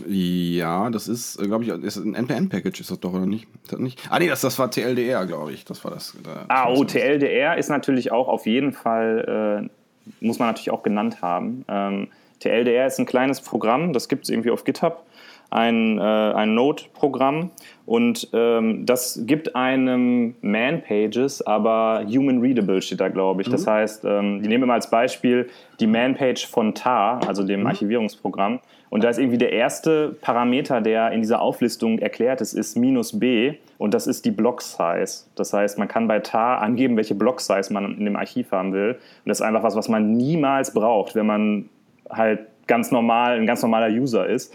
ja, 0.06 0.90
das 0.90 1.08
ist, 1.08 1.38
glaube 1.38 1.64
ich, 1.64 1.70
ist 1.70 1.96
ein 1.96 2.14
NPM-Package, 2.14 2.80
ist 2.80 2.90
das 2.90 3.00
doch, 3.00 3.14
oder 3.14 3.24
nicht? 3.26 3.46
Das 3.68 3.78
nicht? 3.80 4.00
Ah, 4.10 4.18
nee, 4.18 4.28
das, 4.28 4.42
das 4.42 4.58
war 4.58 4.70
TLDR, 4.70 5.24
glaube 5.26 5.52
ich. 5.52 5.64
Das 5.64 5.82
war 5.84 5.90
das. 5.92 6.14
Da, 6.22 6.44
Ah, 6.48 6.68
das 6.68 6.76
oh, 6.78 6.80
war- 6.82 6.86
TLDR 6.86 7.56
ist 7.56 7.70
natürlich 7.70 8.12
auch 8.12 8.28
auf 8.28 8.44
jeden 8.46 8.72
Fall, 8.72 9.68
äh, 9.70 10.24
muss 10.24 10.38
man 10.38 10.48
natürlich 10.48 10.70
auch 10.70 10.82
genannt 10.82 11.22
haben. 11.22 11.64
Ähm, 11.68 12.08
TLDR 12.40 12.86
ist 12.86 12.98
ein 12.98 13.06
kleines 13.06 13.40
Programm, 13.40 13.94
das 13.94 14.08
gibt 14.08 14.24
es 14.24 14.30
irgendwie 14.30 14.50
auf 14.50 14.64
GitHub, 14.64 15.05
ein, 15.50 15.98
äh, 15.98 16.02
ein 16.02 16.54
Node-Programm 16.54 17.50
und 17.86 18.28
ähm, 18.32 18.84
das 18.84 19.22
gibt 19.26 19.54
einem 19.54 20.34
Man-Pages, 20.40 21.46
aber 21.46 22.04
Human 22.06 22.40
Readable 22.40 22.82
steht 22.82 23.00
da, 23.00 23.08
glaube 23.08 23.42
ich. 23.42 23.48
Das 23.48 23.66
heißt, 23.66 24.04
ähm, 24.04 24.42
die 24.42 24.48
nehmen 24.48 24.66
mal 24.66 24.74
als 24.74 24.90
Beispiel 24.90 25.48
die 25.78 25.86
Man-Page 25.86 26.46
von 26.46 26.74
TAR, 26.74 27.20
also 27.28 27.44
dem 27.44 27.66
Archivierungsprogramm. 27.66 28.60
Und 28.90 29.04
da 29.04 29.08
ist 29.08 29.18
irgendwie 29.18 29.38
der 29.38 29.52
erste 29.52 30.16
Parameter, 30.20 30.80
der 30.80 31.10
in 31.12 31.20
dieser 31.20 31.40
Auflistung 31.40 31.98
erklärt 31.98 32.40
ist, 32.40 32.52
ist 32.52 32.76
minus 32.76 33.18
b 33.18 33.54
und 33.78 33.94
das 33.94 34.06
ist 34.06 34.24
die 34.24 34.30
Block-Size. 34.30 35.24
Das 35.34 35.52
heißt, 35.52 35.78
man 35.78 35.88
kann 35.88 36.08
bei 36.08 36.20
tar 36.20 36.62
angeben, 36.62 36.96
welche 36.96 37.14
Block-Size 37.14 37.72
man 37.72 37.96
in 37.98 38.04
dem 38.04 38.16
Archiv 38.16 38.52
haben 38.52 38.72
will. 38.72 38.92
Und 38.92 39.28
das 39.28 39.40
ist 39.40 39.46
einfach 39.46 39.62
was, 39.62 39.76
was 39.76 39.88
man 39.88 40.16
niemals 40.16 40.72
braucht, 40.72 41.14
wenn 41.14 41.26
man 41.26 41.68
halt 42.08 42.40
ganz 42.66 42.90
normal, 42.90 43.38
ein 43.38 43.46
ganz 43.46 43.62
normaler 43.62 43.88
User 43.88 44.26
ist. 44.26 44.54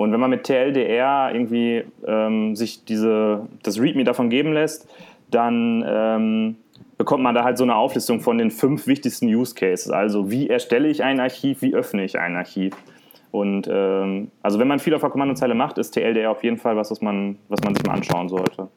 Und 0.00 0.12
wenn 0.12 0.20
man 0.20 0.30
mit 0.30 0.44
TLDR 0.44 1.30
irgendwie 1.30 1.84
ähm, 2.06 2.56
sich 2.56 2.86
diese, 2.86 3.46
das 3.62 3.78
README 3.78 4.04
davon 4.04 4.30
geben 4.30 4.54
lässt, 4.54 4.88
dann 5.30 5.84
ähm, 5.86 6.56
bekommt 6.96 7.22
man 7.22 7.34
da 7.34 7.44
halt 7.44 7.58
so 7.58 7.64
eine 7.64 7.74
Auflistung 7.76 8.22
von 8.22 8.38
den 8.38 8.50
fünf 8.50 8.86
wichtigsten 8.86 9.26
Use 9.26 9.54
Cases. 9.54 9.90
Also 9.90 10.30
wie 10.30 10.48
erstelle 10.48 10.88
ich 10.88 11.04
ein 11.04 11.20
Archiv, 11.20 11.60
wie 11.60 11.74
öffne 11.74 12.02
ich 12.02 12.18
ein 12.18 12.34
Archiv. 12.34 12.74
Und 13.30 13.68
ähm, 13.70 14.30
also 14.42 14.58
wenn 14.58 14.68
man 14.68 14.78
viel 14.78 14.94
auf 14.94 15.02
der 15.02 15.10
Kommandozeile 15.10 15.54
macht, 15.54 15.76
ist 15.76 15.90
TLDR 15.90 16.30
auf 16.30 16.42
jeden 16.44 16.56
Fall 16.56 16.78
was, 16.78 16.90
was 16.90 17.02
man, 17.02 17.36
was 17.50 17.60
man 17.62 17.74
sich 17.74 17.84
mal 17.84 17.92
anschauen 17.92 18.30
sollte. 18.30 18.68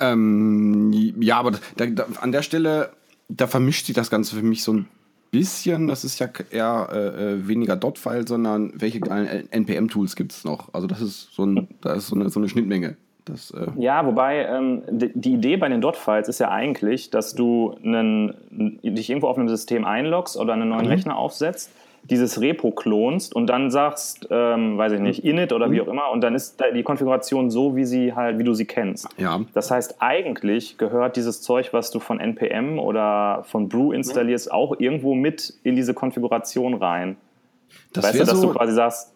Ähm, 0.00 1.14
ja, 1.18 1.38
aber 1.38 1.52
da, 1.78 1.86
da, 1.86 2.04
an 2.20 2.30
der 2.30 2.42
Stelle, 2.42 2.90
da 3.30 3.46
vermischt 3.46 3.86
sich 3.86 3.94
das 3.94 4.10
Ganze 4.10 4.36
für 4.36 4.44
mich 4.44 4.62
so 4.62 4.74
ein 4.74 4.88
bisschen. 5.34 5.88
Das 5.88 6.04
ist 6.04 6.18
ja 6.20 6.28
eher 6.50 6.88
äh, 6.92 6.96
äh, 7.32 7.48
weniger 7.48 7.76
Dot-File, 7.76 8.26
sondern 8.26 8.72
welche 8.76 9.00
geilen 9.00 9.50
NPM-Tools 9.50 10.16
gibt 10.16 10.32
es 10.32 10.44
noch? 10.44 10.72
Also 10.72 10.86
das 10.86 11.00
ist 11.00 11.34
so, 11.34 11.44
ein, 11.44 11.68
da 11.80 11.94
ist 11.94 12.06
so, 12.06 12.14
eine, 12.14 12.30
so 12.30 12.40
eine 12.40 12.48
Schnittmenge. 12.48 12.96
Das, 13.24 13.50
äh, 13.50 13.66
Ja, 13.78 14.06
wobei 14.06 14.44
ähm, 14.44 14.82
die, 14.90 15.10
die 15.14 15.34
Idee 15.34 15.56
bei 15.56 15.68
den 15.68 15.80
Dot-Files 15.80 16.28
ist 16.28 16.40
ja 16.40 16.50
eigentlich, 16.50 17.10
dass 17.10 17.34
du 17.34 17.74
einen, 17.82 18.34
dich 18.82 19.10
irgendwo 19.10 19.28
auf 19.28 19.38
einem 19.38 19.48
System 19.48 19.84
einloggst 19.84 20.36
oder 20.36 20.52
einen 20.52 20.68
neuen 20.68 20.86
Rechner 20.86 21.16
aufsetzt, 21.16 21.70
dieses 22.10 22.40
Repo 22.40 22.70
klonst 22.70 23.34
und 23.34 23.46
dann 23.46 23.70
sagst, 23.70 24.28
ähm, 24.30 24.76
weiß 24.76 24.92
ich 24.92 25.00
nicht, 25.00 25.24
init 25.24 25.52
oder 25.52 25.70
wie 25.70 25.80
auch 25.80 25.88
immer, 25.88 26.10
und 26.10 26.20
dann 26.20 26.34
ist 26.34 26.62
die 26.74 26.82
Konfiguration 26.82 27.50
so, 27.50 27.76
wie 27.76 27.84
sie 27.84 28.12
halt, 28.12 28.38
wie 28.38 28.44
du 28.44 28.54
sie 28.54 28.66
kennst. 28.66 29.08
ja. 29.16 29.40
Das 29.54 29.70
heißt, 29.70 29.96
eigentlich 30.00 30.76
gehört 30.76 31.16
dieses 31.16 31.40
Zeug, 31.40 31.72
was 31.72 31.90
du 31.90 32.00
von 32.00 32.20
NPM 32.20 32.78
oder 32.78 33.44
von 33.44 33.68
Brew 33.68 33.92
installierst, 33.92 34.52
auch 34.52 34.78
irgendwo 34.78 35.14
mit 35.14 35.54
in 35.62 35.76
diese 35.76 35.94
Konfiguration 35.94 36.74
rein. 36.74 37.16
Das 37.92 38.04
weißt 38.04 38.20
du, 38.20 38.24
dass 38.24 38.40
so, 38.40 38.48
du 38.48 38.58
quasi 38.58 38.74
sagst, 38.74 39.12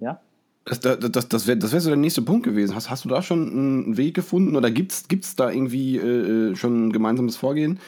ja? 0.00 0.20
das, 0.66 0.80
das, 0.80 0.98
das, 0.98 1.28
das 1.28 1.46
wäre 1.46 1.56
das 1.56 1.72
wär 1.72 1.80
so 1.80 1.90
der 1.90 1.96
nächste 1.96 2.22
Punkt 2.22 2.44
gewesen. 2.44 2.74
Hast, 2.74 2.90
hast 2.90 3.04
du 3.04 3.08
da 3.08 3.22
schon 3.22 3.50
einen 3.50 3.96
Weg 3.96 4.14
gefunden 4.14 4.56
oder 4.56 4.70
gibt 4.70 4.92
es 4.92 5.36
da 5.36 5.50
irgendwie 5.50 5.96
äh, 5.96 6.50
äh, 6.50 6.56
schon 6.56 6.88
ein 6.88 6.92
gemeinsames 6.92 7.36
Vorgehen, 7.36 7.78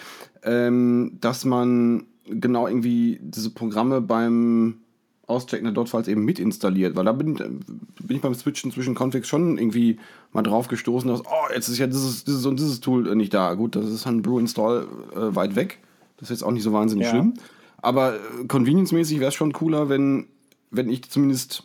ähm, 0.45 1.19
dass 1.21 1.45
man 1.45 2.07
genau 2.31 2.67
irgendwie 2.67 3.19
diese 3.23 3.51
Programme 3.51 4.01
beim 4.01 4.79
Auschecken 5.27 5.65
der 5.65 5.75
Dot-Files 5.75 6.09
eben 6.09 6.25
mit 6.25 6.39
installiert? 6.39 6.97
Weil 6.97 7.05
da 7.05 7.13
bin, 7.13 7.35
bin 7.35 8.17
ich 8.17 8.21
beim 8.23 8.35
Switchen 8.35 8.73
zwischen 8.73 8.95
Configs 8.95 9.29
schon 9.29 9.59
irgendwie 9.59 9.99
mal 10.33 10.43
drauf 10.43 10.69
gestoßen, 10.69 11.09
dass, 11.09 11.21
oh, 11.25 11.53
jetzt 11.55 11.69
ist 11.69 11.79
ja 11.79 11.87
dieses, 11.87 12.25
dieses 12.25 12.47
und 12.47 12.59
dieses 12.59 12.81
Tool 12.81 13.15
nicht 13.15 13.35
da. 13.35 13.55
Gut, 13.55 13.77
das 13.77 13.87
ist 13.87 14.07
ein 14.07 14.23
Brew-Install 14.23 14.87
äh, 15.15 15.35
weit 15.37 15.57
weg. 15.57 15.79
Das 16.17 16.31
ist 16.31 16.39
jetzt 16.41 16.43
auch 16.43 16.53
nicht 16.53 16.63
so 16.63 16.73
wahnsinnig 16.73 17.05
Ja. 17.07 17.11
schlimm. 17.11 17.35
Aber 17.83 18.15
äh, 18.15 18.45
convenience-mäßig 18.49 19.21
wäre 19.21 19.29
es 19.29 19.35
schon 19.35 19.53
cooler, 19.53 19.89
wenn, 19.89 20.27
wenn 20.71 20.89
ich 20.89 21.09
zumindest 21.11 21.65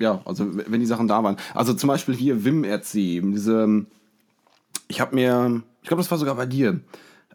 ja, 0.00 0.22
also 0.24 0.46
wenn 0.50 0.80
die 0.80 0.86
Sachen 0.86 1.08
da 1.08 1.22
waren. 1.22 1.36
Also 1.54 1.74
zum 1.74 1.88
Beispiel 1.88 2.14
hier 2.14 2.42
WimRC, 2.44 2.92
diese, 2.92 3.64
ähm, 3.64 3.86
ich 4.88 5.00
habe 5.00 5.14
mir, 5.14 5.62
ich 5.82 5.88
glaube, 5.88 6.00
das 6.02 6.10
war 6.10 6.16
sogar 6.18 6.34
bei 6.36 6.46
dir, 6.46 6.80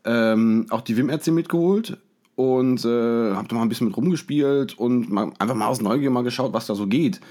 ähm, 0.03 0.65
auch 0.71 0.81
die 0.81 0.97
WimRC 0.97 1.27
mitgeholt 1.27 1.97
und 2.35 2.83
äh, 2.85 3.33
habe 3.33 3.47
da 3.47 3.55
mal 3.55 3.61
ein 3.61 3.69
bisschen 3.69 3.87
mit 3.87 3.97
rumgespielt 3.97 4.77
und 4.77 5.09
mal, 5.09 5.31
einfach 5.39 5.55
mal 5.55 5.67
aus 5.67 5.81
Neugier 5.81 6.09
mal 6.11 6.23
geschaut, 6.23 6.53
was 6.53 6.65
da 6.67 6.75
so 6.75 6.87
geht. 6.87 7.21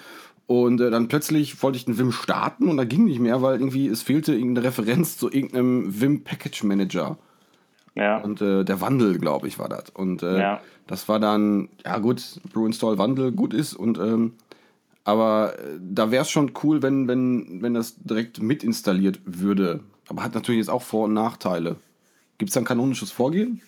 Und 0.46 0.80
äh, 0.80 0.90
dann 0.90 1.08
plötzlich 1.08 1.62
wollte 1.62 1.76
ich 1.78 1.86
den 1.86 1.98
Vim 1.98 2.12
starten 2.12 2.68
und 2.68 2.76
da 2.76 2.84
ging 2.84 3.04
nicht 3.04 3.20
mehr, 3.20 3.40
weil 3.42 3.58
irgendwie 3.58 3.86
es 3.88 4.02
fehlte 4.02 4.34
irgendeine 4.34 4.66
Referenz 4.66 5.16
zu 5.16 5.30
irgendeinem 5.30 6.00
Vim 6.00 6.22
Package 6.24 6.64
Manager. 6.64 7.16
Ja. 7.94 8.18
Und 8.18 8.42
äh, 8.42 8.64
der 8.64 8.80
Wandel, 8.80 9.18
glaube 9.18 9.46
ich, 9.48 9.58
war 9.58 9.68
das. 9.68 9.84
Und 9.90 10.22
äh, 10.22 10.38
Ja. 10.40 10.60
das 10.86 11.08
war 11.08 11.20
dann, 11.20 11.68
ja 11.84 11.98
gut, 11.98 12.40
Brew 12.52 12.66
Install 12.66 12.98
Wandel 12.98 13.32
gut 13.32 13.54
ist. 13.54 13.72
Und 13.74 13.98
ähm, 13.98 14.32
aber 15.04 15.58
äh, 15.58 15.78
da 15.80 16.10
wäre 16.10 16.22
es 16.22 16.30
schon 16.30 16.52
cool, 16.62 16.82
wenn, 16.82 17.08
wenn, 17.08 17.62
wenn 17.62 17.74
das 17.74 17.96
direkt 17.96 18.42
mit 18.42 18.64
installiert 18.64 19.20
würde. 19.24 19.80
Aber 20.08 20.22
hat 20.24 20.34
natürlich 20.34 20.58
jetzt 20.58 20.70
auch 20.70 20.82
Vor- 20.82 21.04
und 21.04 21.14
Nachteile. 21.14 21.76
Gibt 22.38 22.48
es 22.50 22.54
da 22.54 22.60
ein 22.60 22.66
kanonisches 22.66 23.12
Vorgehen? 23.12 23.62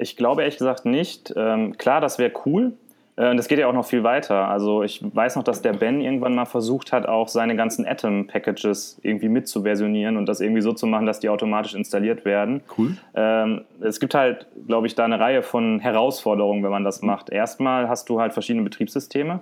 Ich 0.00 0.16
glaube 0.16 0.42
ehrlich 0.42 0.58
gesagt 0.58 0.84
nicht. 0.84 1.32
Ähm, 1.36 1.76
klar, 1.76 2.00
das 2.00 2.18
wäre 2.18 2.32
cool. 2.46 2.72
Äh, 3.16 3.36
das 3.36 3.48
geht 3.48 3.58
ja 3.58 3.66
auch 3.66 3.74
noch 3.74 3.84
viel 3.84 4.02
weiter. 4.02 4.48
Also 4.48 4.82
ich 4.82 5.02
weiß 5.02 5.36
noch, 5.36 5.44
dass 5.44 5.60
der 5.60 5.74
Ben 5.74 6.00
irgendwann 6.00 6.34
mal 6.34 6.46
versucht 6.46 6.92
hat, 6.92 7.06
auch 7.06 7.28
seine 7.28 7.54
ganzen 7.54 7.86
Atom-Packages 7.86 8.98
irgendwie 9.02 9.28
mitzuversionieren 9.28 10.16
und 10.16 10.26
das 10.26 10.40
irgendwie 10.40 10.62
so 10.62 10.72
zu 10.72 10.86
machen, 10.86 11.06
dass 11.06 11.20
die 11.20 11.28
automatisch 11.28 11.74
installiert 11.74 12.24
werden. 12.24 12.62
Cool. 12.78 12.96
Ähm, 13.14 13.62
es 13.80 14.00
gibt 14.00 14.14
halt, 14.14 14.46
glaube 14.66 14.86
ich, 14.86 14.94
da 14.94 15.04
eine 15.04 15.20
Reihe 15.20 15.42
von 15.42 15.80
Herausforderungen, 15.80 16.62
wenn 16.62 16.70
man 16.70 16.84
das 16.84 17.02
macht. 17.02 17.30
Erstmal 17.30 17.88
hast 17.88 18.08
du 18.08 18.20
halt 18.20 18.32
verschiedene 18.32 18.64
Betriebssysteme. 18.64 19.40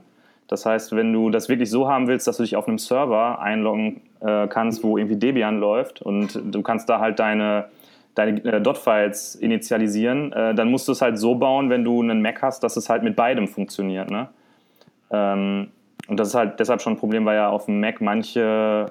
Das 0.49 0.64
heißt, 0.64 0.97
wenn 0.97 1.12
du 1.12 1.31
das 1.31 1.49
wirklich 1.49 1.71
so 1.71 1.88
haben 1.88 2.09
willst, 2.09 2.27
dass 2.27 2.38
du 2.38 2.42
dich 2.42 2.57
auf 2.57 2.66
einem 2.66 2.79
Server 2.79 3.38
einloggen 3.38 4.01
äh, 4.21 4.49
kannst, 4.49 4.83
wo 4.83 4.97
irgendwie 4.97 5.16
Debian 5.16 5.61
läuft 5.61 6.01
und 6.01 6.40
du 6.42 6.62
kannst 6.62 6.88
da 6.88 7.01
halt 7.01 7.18
deine, 7.18 7.66
deine 8.19 8.45
äh, 8.45 8.61
Dot-Files 8.61 9.37
initialisieren, 9.37 10.33
äh, 10.33 10.55
dann 10.55 10.71
musst 10.71 10.89
du 10.89 10.93
es 10.93 11.01
halt 11.01 11.19
so 11.19 11.37
bauen, 11.37 11.71
wenn 11.71 11.85
du 11.85 12.03
einen 12.03 12.21
Mac 12.21 12.43
hast, 12.43 12.63
dass 12.63 12.77
es 12.77 12.89
halt 12.89 13.03
mit 13.03 13.17
beidem 13.17 13.47
funktioniert. 13.47 14.11
Ne? 14.11 14.29
Ähm, 15.11 15.69
und 16.09 16.19
das 16.19 16.29
ist 16.29 16.35
halt 16.35 16.59
deshalb 16.59 16.83
schon 16.83 16.95
ein 16.95 16.99
Problem, 16.99 17.25
weil 17.25 17.37
ja 17.37 17.49
auf 17.49 17.67
dem 17.67 17.81
Mac 17.81 18.01
manche 18.01 18.87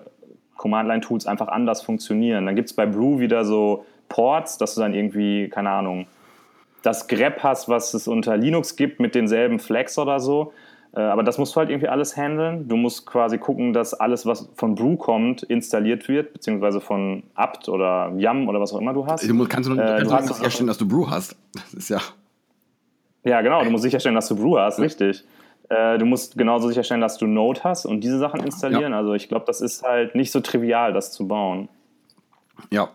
Command-Line-Tools 0.56 1.28
einfach 1.28 1.50
anders 1.50 1.82
funktionieren. 1.82 2.46
Dann 2.46 2.56
gibt 2.56 2.70
es 2.70 2.76
bei 2.76 2.86
Brew 2.86 3.20
wieder 3.20 3.44
so 3.44 3.86
Ports, 4.08 4.58
dass 4.58 4.76
du 4.76 4.82
dann 4.82 4.94
irgendwie, 4.94 5.50
keine 5.50 5.70
Ahnung, 5.70 6.08
das 6.84 7.08
grep 7.08 7.44
hast, 7.44 7.68
was 7.68 7.94
es 7.94 8.08
unter 8.08 8.38
Linux 8.38 8.76
gibt, 8.76 9.00
mit 9.00 9.14
denselben 9.14 9.60
Flags 9.60 9.98
oder 9.98 10.20
so. 10.20 10.54
Äh, 10.98 11.02
Aber 11.02 11.22
das 11.22 11.38
musst 11.38 11.56
du 11.56 11.60
halt 11.60 11.70
irgendwie 11.70 11.90
alles 11.90 12.18
handeln. 12.18 12.68
Du 12.68 12.76
musst 12.76 13.06
quasi 13.06 13.38
gucken, 13.38 13.72
dass 13.72 13.94
alles, 13.94 14.26
was 14.26 14.50
von 14.56 14.74
Brew 14.74 14.96
kommt, 14.98 15.44
installiert 15.44 16.08
wird, 16.08 16.34
beziehungsweise 16.34 16.82
von 16.82 17.22
apt 17.36 17.70
oder 17.70 18.12
Yum 18.18 18.50
oder 18.50 18.60
was 18.60 18.74
auch 18.74 18.80
immer 18.80 18.94
du 18.94 19.06
hast. 19.06 19.30
Du 19.30 19.34
musst, 19.36 19.52
kannst 19.52 19.70
du 19.70 19.74
Äh, 19.74 19.78
kannst 19.78 20.06
du 20.06 20.16
noch 20.16 20.20
es 20.22 20.38
sicherstellen, 20.38 20.68
dass 20.68 20.80
du 20.80 20.88
Brew 20.88 21.08
hast. 21.08 21.36
Das 21.54 21.74
ist 21.76 21.90
ja. 21.90 22.00
Ja, 23.24 23.42
genau. 23.42 23.64
Du 23.64 23.70
musst 23.70 23.84
sicherstellen, 23.84 24.16
dass 24.16 24.28
du 24.28 24.36
Brew 24.36 24.58
hast, 24.58 24.80
richtig. 24.80 25.24
Äh, 25.70 26.00
Du 26.00 26.06
musst 26.06 26.36
genauso 26.36 26.68
sicherstellen, 26.68 27.02
dass 27.02 27.18
du 27.18 27.28
Node 27.28 27.60
hast 27.64 27.86
und 27.86 28.02
diese 28.02 28.18
Sachen 28.18 28.40
installieren. 28.42 28.94
Also 28.94 29.14
ich 29.14 29.30
glaube, 29.30 29.46
das 29.46 29.62
ist 29.62 29.84
halt 29.84 30.16
nicht 30.16 30.32
so 30.32 30.40
trivial, 30.40 30.94
das 30.94 31.12
zu 31.12 31.28
bauen. 31.28 31.70
Ja. 32.72 32.90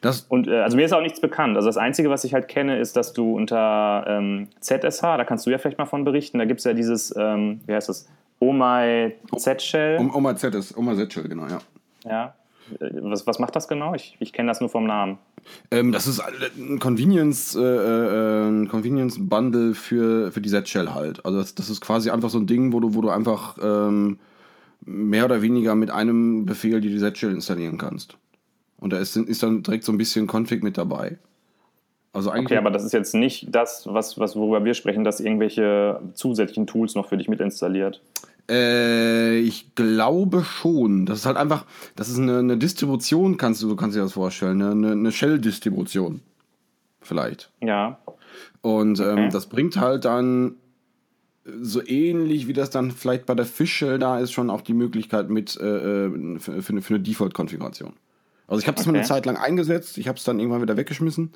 Das, 0.00 0.22
Und 0.28 0.48
äh, 0.48 0.60
also 0.60 0.76
mir 0.76 0.84
ist 0.84 0.92
auch 0.92 1.00
nichts 1.02 1.20
bekannt. 1.20 1.56
Also 1.56 1.68
das 1.68 1.76
Einzige, 1.76 2.10
was 2.10 2.24
ich 2.24 2.34
halt 2.34 2.48
kenne, 2.48 2.78
ist, 2.78 2.96
dass 2.96 3.12
du 3.12 3.34
unter 3.36 4.04
ähm, 4.06 4.48
ZSH, 4.60 5.00
da 5.02 5.24
kannst 5.24 5.46
du 5.46 5.50
ja 5.50 5.58
vielleicht 5.58 5.78
mal 5.78 5.86
von 5.86 6.04
berichten, 6.04 6.38
da 6.38 6.44
gibt 6.44 6.60
es 6.60 6.64
ja 6.64 6.74
dieses, 6.74 7.14
ähm, 7.16 7.60
wie 7.66 7.74
heißt 7.74 7.88
das, 7.88 8.08
Oh 8.38 8.52
my 8.52 9.12
Z-Shell. 9.36 9.98
um, 9.98 10.14
Oma 10.14 10.34
Z 10.34 10.54
ist, 10.56 10.76
Oma 10.76 10.96
Z 10.96 11.12
Shell, 11.12 11.28
genau, 11.28 11.46
ja. 11.46 11.58
Ja. 12.04 12.34
Äh, 12.80 12.90
Was, 13.02 13.26
was 13.26 13.38
macht 13.38 13.54
das 13.54 13.68
genau? 13.68 13.94
Ich, 13.94 14.16
ich 14.18 14.32
kenne 14.32 14.48
das 14.48 14.60
nur 14.60 14.68
vom 14.68 14.84
Namen. 14.84 15.18
Ähm, 15.70 15.92
das 15.92 16.06
ist 16.08 16.20
ein 16.20 16.78
Convenience, 16.80 17.54
äh, 17.54 17.60
äh, 17.60 18.66
Convenience 18.66 19.16
Bundle 19.20 19.74
für, 19.74 20.32
für 20.32 20.40
die 20.40 20.48
Z-Shell 20.48 20.92
halt. 20.92 21.24
Also 21.24 21.38
das, 21.38 21.54
das 21.54 21.70
ist 21.70 21.80
quasi 21.80 22.10
einfach 22.10 22.30
so 22.30 22.38
ein 22.38 22.46
Ding, 22.46 22.72
wo 22.72 22.80
du, 22.80 22.94
wo 22.94 23.00
du 23.00 23.10
einfach 23.10 23.58
ähm, 23.62 24.18
mehr 24.84 25.24
oder 25.24 25.42
weniger 25.42 25.74
mit 25.76 25.90
einem 25.90 26.44
Befehl 26.44 26.80
die 26.80 26.98
Z-Shell 26.98 27.32
installieren 27.32 27.78
kannst. 27.78 28.16
Und 28.82 28.92
da 28.92 28.98
ist, 28.98 29.16
ist 29.16 29.44
dann 29.44 29.62
direkt 29.62 29.84
so 29.84 29.92
ein 29.92 29.98
bisschen 29.98 30.26
Config 30.26 30.64
mit 30.64 30.76
dabei. 30.76 31.16
Also 32.12 32.30
eigentlich 32.30 32.46
okay, 32.46 32.56
aber 32.56 32.72
das 32.72 32.82
ist 32.82 32.92
jetzt 32.92 33.14
nicht 33.14 33.46
das, 33.54 33.86
was, 33.86 34.18
was, 34.18 34.34
worüber 34.34 34.64
wir 34.64 34.74
sprechen, 34.74 35.04
dass 35.04 35.20
irgendwelche 35.20 36.00
zusätzlichen 36.14 36.66
Tools 36.66 36.96
noch 36.96 37.08
für 37.08 37.16
dich 37.16 37.28
mit 37.28 37.40
installiert. 37.40 38.02
Äh, 38.50 39.38
ich 39.38 39.76
glaube 39.76 40.42
schon. 40.42 41.06
Das 41.06 41.20
ist 41.20 41.26
halt 41.26 41.36
einfach, 41.36 41.64
das 41.94 42.08
ist 42.08 42.18
eine, 42.18 42.40
eine 42.40 42.58
Distribution, 42.58 43.36
kannst 43.36 43.62
du, 43.62 43.68
du 43.68 43.76
kannst 43.76 43.96
dir 43.96 44.00
das 44.00 44.14
vorstellen, 44.14 44.60
eine, 44.60 44.92
eine 44.92 45.12
Shell-Distribution. 45.12 46.20
Vielleicht. 47.00 47.52
Ja. 47.60 48.00
Und 48.62 48.98
ähm, 48.98 49.06
okay. 49.06 49.28
das 49.30 49.46
bringt 49.46 49.76
halt 49.76 50.04
dann 50.04 50.56
so 51.44 51.80
ähnlich 51.86 52.48
wie 52.48 52.52
das 52.52 52.70
dann 52.70 52.90
vielleicht 52.90 53.26
bei 53.26 53.34
der 53.36 53.46
Fish-Shell 53.46 54.00
da 54.00 54.18
ist, 54.18 54.32
schon 54.32 54.50
auch 54.50 54.60
die 54.60 54.74
Möglichkeit 54.74 55.30
mit 55.30 55.56
äh, 55.60 56.06
äh 56.06 56.38
für, 56.40 56.62
für 56.62 56.94
eine 56.94 57.00
Default-Konfiguration. 57.00 57.94
Also 58.52 58.60
ich 58.60 58.66
habe 58.66 58.76
das 58.76 58.84
okay. 58.84 58.92
mal 58.92 58.98
eine 58.98 59.08
Zeit 59.08 59.24
lang 59.24 59.38
eingesetzt, 59.38 59.96
ich 59.96 60.08
habe 60.08 60.18
es 60.18 60.24
dann 60.24 60.38
irgendwann 60.38 60.60
wieder 60.60 60.76
weggeschmissen, 60.76 61.32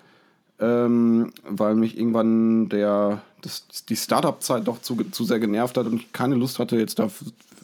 ähm, 0.61 1.33
weil 1.48 1.74
mich 1.74 1.96
irgendwann 1.96 2.68
der, 2.68 3.22
das, 3.40 3.66
die 3.88 3.96
Startup-Zeit 3.96 4.68
doch 4.68 4.83
zu, 4.83 4.96
zu 4.96 5.24
sehr 5.24 5.40
genervt 5.40 5.79
hat 5.79 5.87
und 5.87 5.94
ich 5.94 6.12
keine 6.12 6.35
Lust 6.35 6.59
hatte, 6.59 6.76
jetzt 6.76 6.98
da 6.98 7.09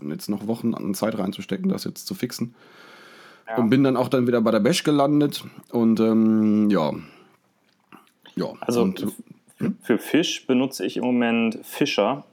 jetzt 0.09 0.31
noch 0.31 0.47
Wochen 0.47 0.73
an 0.73 0.95
Zeit 0.95 1.19
reinzustecken, 1.19 1.69
das 1.69 1.85
jetzt 1.85 2.07
zu 2.07 2.15
fixen. 2.15 2.55
Ja. 3.47 3.59
Und 3.59 3.69
bin 3.69 3.85
dann 3.85 3.99
auch 3.99 4.09
dann 4.09 4.27
wieder 4.27 4.41
bei 4.41 4.53
der 4.53 4.61
Bash 4.61 4.85
gelandet 4.85 5.45
und 5.71 6.01
ähm, 6.01 6.71
ja. 6.71 6.91
Ja. 8.37 8.47
Also 8.63 8.81
und, 8.81 9.07
hm? 9.59 9.77
für 9.83 9.99
Fish 9.99 10.47
benutze 10.47 10.87
ich 10.87 10.97
im 10.97 11.05
Moment 11.05 11.59
Fischer. 11.63 12.25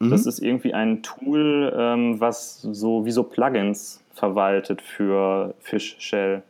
Das 0.00 0.22
mhm. 0.22 0.28
ist 0.28 0.38
irgendwie 0.38 0.72
ein 0.72 1.02
Tool, 1.02 1.70
ähm, 1.76 2.18
was 2.18 2.62
so 2.62 3.04
wie 3.04 3.10
so 3.10 3.24
Plugins 3.24 4.02
verwaltet 4.14 4.80
für 4.80 5.54
Fish 5.60 5.96
Shell. 5.98 6.42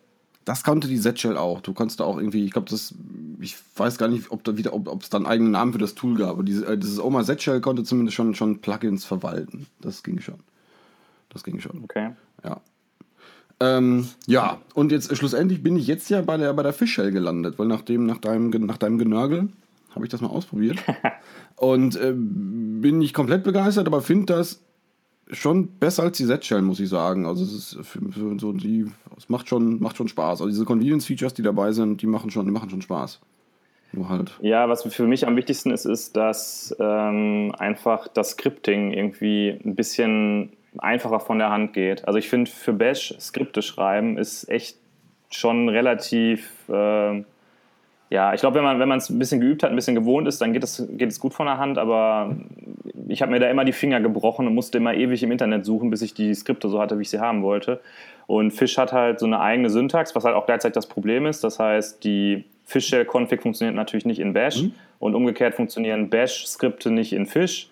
Das 0.44 0.64
konnte 0.64 0.88
die 0.88 1.00
Z-Shell 1.00 1.36
auch. 1.36 1.60
Du 1.60 1.72
konntest 1.72 2.00
da 2.00 2.04
auch 2.04 2.18
irgendwie, 2.18 2.44
ich 2.44 2.50
glaube, 2.50 2.68
das, 2.68 2.94
ich 3.40 3.56
weiß 3.76 3.98
gar 3.98 4.08
nicht, 4.08 4.30
ob 4.30 4.42
da 4.44 4.56
wieder, 4.56 4.74
ob 4.74 5.02
es 5.02 5.10
da 5.10 5.18
einen 5.18 5.26
eigenen 5.26 5.52
Namen 5.52 5.72
für 5.72 5.78
das 5.78 5.94
Tool 5.94 6.16
gab, 6.16 6.30
aber 6.30 6.42
diese, 6.42 6.66
äh, 6.66 6.78
dieses 6.78 6.98
Oma 6.98 7.24
Z-Shell 7.24 7.60
konnte 7.60 7.84
zumindest 7.84 8.16
schon, 8.16 8.34
schon 8.34 8.60
Plugins 8.60 9.04
verwalten. 9.04 9.66
Das 9.80 10.02
ging 10.02 10.20
schon. 10.20 10.40
Das 11.28 11.44
ging 11.44 11.60
schon. 11.60 11.84
Okay. 11.84 12.10
Ja. 12.44 12.60
Ähm, 13.60 14.08
ja, 14.26 14.60
und 14.74 14.90
jetzt 14.90 15.16
schlussendlich 15.16 15.62
bin 15.62 15.76
ich 15.76 15.86
jetzt 15.86 16.10
ja 16.10 16.20
bei 16.22 16.36
der, 16.36 16.52
bei 16.52 16.64
der 16.64 16.72
Fish-Shell 16.72 17.12
gelandet, 17.12 17.58
weil 17.58 17.68
nach, 17.68 17.82
dem, 17.82 18.06
nach, 18.06 18.18
deinem, 18.18 18.50
nach 18.50 18.78
deinem 18.78 18.98
Genörgel 18.98 19.48
habe 19.94 20.04
ich 20.04 20.10
das 20.10 20.20
mal 20.20 20.28
ausprobiert. 20.28 20.78
und 21.56 21.94
äh, 21.96 22.12
bin 22.12 22.98
nicht 22.98 23.14
komplett 23.14 23.44
begeistert, 23.44 23.86
aber 23.86 24.02
finde 24.02 24.34
das 24.34 24.60
schon 25.30 25.68
besser 25.78 26.04
als 26.04 26.16
die 26.18 26.26
Z-Shell, 26.26 26.62
muss 26.62 26.80
ich 26.80 26.88
sagen. 26.88 27.26
Also 27.26 27.44
es 27.44 27.52
ist 27.52 27.86
für, 27.86 28.00
für 28.10 28.38
so 28.38 28.52
die, 28.52 28.86
es 29.16 29.28
macht 29.28 29.48
schon, 29.48 29.80
macht 29.80 29.96
schon 29.96 30.08
Spaß. 30.08 30.40
Also 30.40 30.48
diese 30.48 30.64
Convenience-Features, 30.64 31.34
die 31.34 31.42
dabei 31.42 31.72
sind, 31.72 32.02
die 32.02 32.06
machen 32.06 32.30
schon, 32.30 32.46
die 32.46 32.52
machen 32.52 32.70
schon 32.70 32.82
Spaß. 32.82 33.20
Nur 33.92 34.08
halt. 34.08 34.38
Ja, 34.40 34.68
was 34.68 34.82
für 34.82 35.06
mich 35.06 35.26
am 35.26 35.36
wichtigsten 35.36 35.70
ist, 35.70 35.84
ist, 35.84 36.16
dass 36.16 36.74
ähm, 36.78 37.54
einfach 37.58 38.08
das 38.08 38.30
Scripting 38.30 38.92
irgendwie 38.92 39.60
ein 39.64 39.74
bisschen 39.74 40.52
einfacher 40.78 41.20
von 41.20 41.38
der 41.38 41.50
Hand 41.50 41.74
geht. 41.74 42.06
Also 42.06 42.18
ich 42.18 42.30
finde, 42.30 42.50
für 42.50 42.72
Bash 42.72 43.14
Skripte 43.20 43.60
schreiben 43.60 44.16
ist 44.16 44.48
echt 44.48 44.78
schon 45.30 45.68
relativ 45.68 46.50
äh, 46.68 47.22
ja, 48.12 48.34
ich 48.34 48.40
glaube, 48.40 48.56
wenn 48.56 48.64
man 48.64 48.78
wenn 48.78 48.90
es 48.92 49.08
ein 49.08 49.18
bisschen 49.18 49.40
geübt 49.40 49.62
hat, 49.62 49.70
ein 49.70 49.76
bisschen 49.76 49.94
gewohnt 49.94 50.28
ist, 50.28 50.38
dann 50.42 50.52
geht 50.52 50.62
es, 50.62 50.86
geht 50.90 51.08
es 51.08 51.18
gut 51.18 51.32
von 51.32 51.46
der 51.46 51.56
Hand, 51.56 51.78
aber 51.78 52.36
ich 53.08 53.22
habe 53.22 53.32
mir 53.32 53.40
da 53.40 53.48
immer 53.48 53.64
die 53.64 53.72
Finger 53.72 54.02
gebrochen 54.02 54.46
und 54.46 54.54
musste 54.54 54.76
immer 54.76 54.92
ewig 54.92 55.22
im 55.22 55.32
Internet 55.32 55.64
suchen, 55.64 55.88
bis 55.88 56.02
ich 56.02 56.12
die 56.12 56.34
Skripte 56.34 56.68
so 56.68 56.78
hatte, 56.78 56.98
wie 56.98 57.02
ich 57.02 57.10
sie 57.10 57.20
haben 57.20 57.42
wollte. 57.42 57.80
Und 58.26 58.50
Fish 58.50 58.76
hat 58.76 58.92
halt 58.92 59.18
so 59.18 59.24
eine 59.24 59.40
eigene 59.40 59.70
Syntax, 59.70 60.14
was 60.14 60.24
halt 60.24 60.36
auch 60.36 60.44
gleichzeitig 60.44 60.74
das 60.74 60.88
Problem 60.88 61.24
ist. 61.24 61.42
Das 61.42 61.58
heißt, 61.58 62.04
die 62.04 62.44
Fish-Shell-Config 62.66 63.40
funktioniert 63.40 63.74
natürlich 63.74 64.04
nicht 64.04 64.20
in 64.20 64.34
Bash 64.34 64.60
mhm. 64.60 64.74
und 64.98 65.14
umgekehrt 65.14 65.54
funktionieren 65.54 66.10
Bash-Skripte 66.10 66.90
nicht 66.90 67.14
in 67.14 67.24
Fish. 67.24 67.70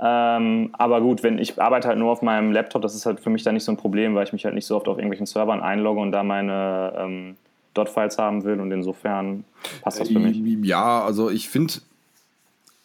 Ähm, 0.00 0.70
aber 0.72 1.02
gut, 1.02 1.22
wenn 1.22 1.38
ich 1.38 1.60
arbeite 1.60 1.88
halt 1.88 1.98
nur 1.98 2.10
auf 2.10 2.22
meinem 2.22 2.50
Laptop, 2.50 2.80
das 2.80 2.94
ist 2.94 3.04
halt 3.04 3.20
für 3.20 3.28
mich 3.28 3.42
dann 3.42 3.52
nicht 3.52 3.64
so 3.64 3.72
ein 3.72 3.76
Problem, 3.76 4.14
weil 4.14 4.24
ich 4.24 4.32
mich 4.32 4.46
halt 4.46 4.54
nicht 4.54 4.66
so 4.66 4.74
oft 4.74 4.88
auf 4.88 4.96
irgendwelchen 4.96 5.26
Servern 5.26 5.60
einlogge 5.60 6.00
und 6.00 6.12
da 6.12 6.22
meine 6.22 6.94
ähm, 6.98 7.36
Dot-Files 7.76 8.18
haben 8.18 8.44
will 8.44 8.60
und 8.60 8.72
insofern 8.72 9.44
passt 9.82 10.00
das 10.00 10.08
für 10.08 10.18
mich. 10.18 10.38
Ja, 10.66 11.04
also 11.04 11.30
ich 11.30 11.48
finde, 11.48 11.74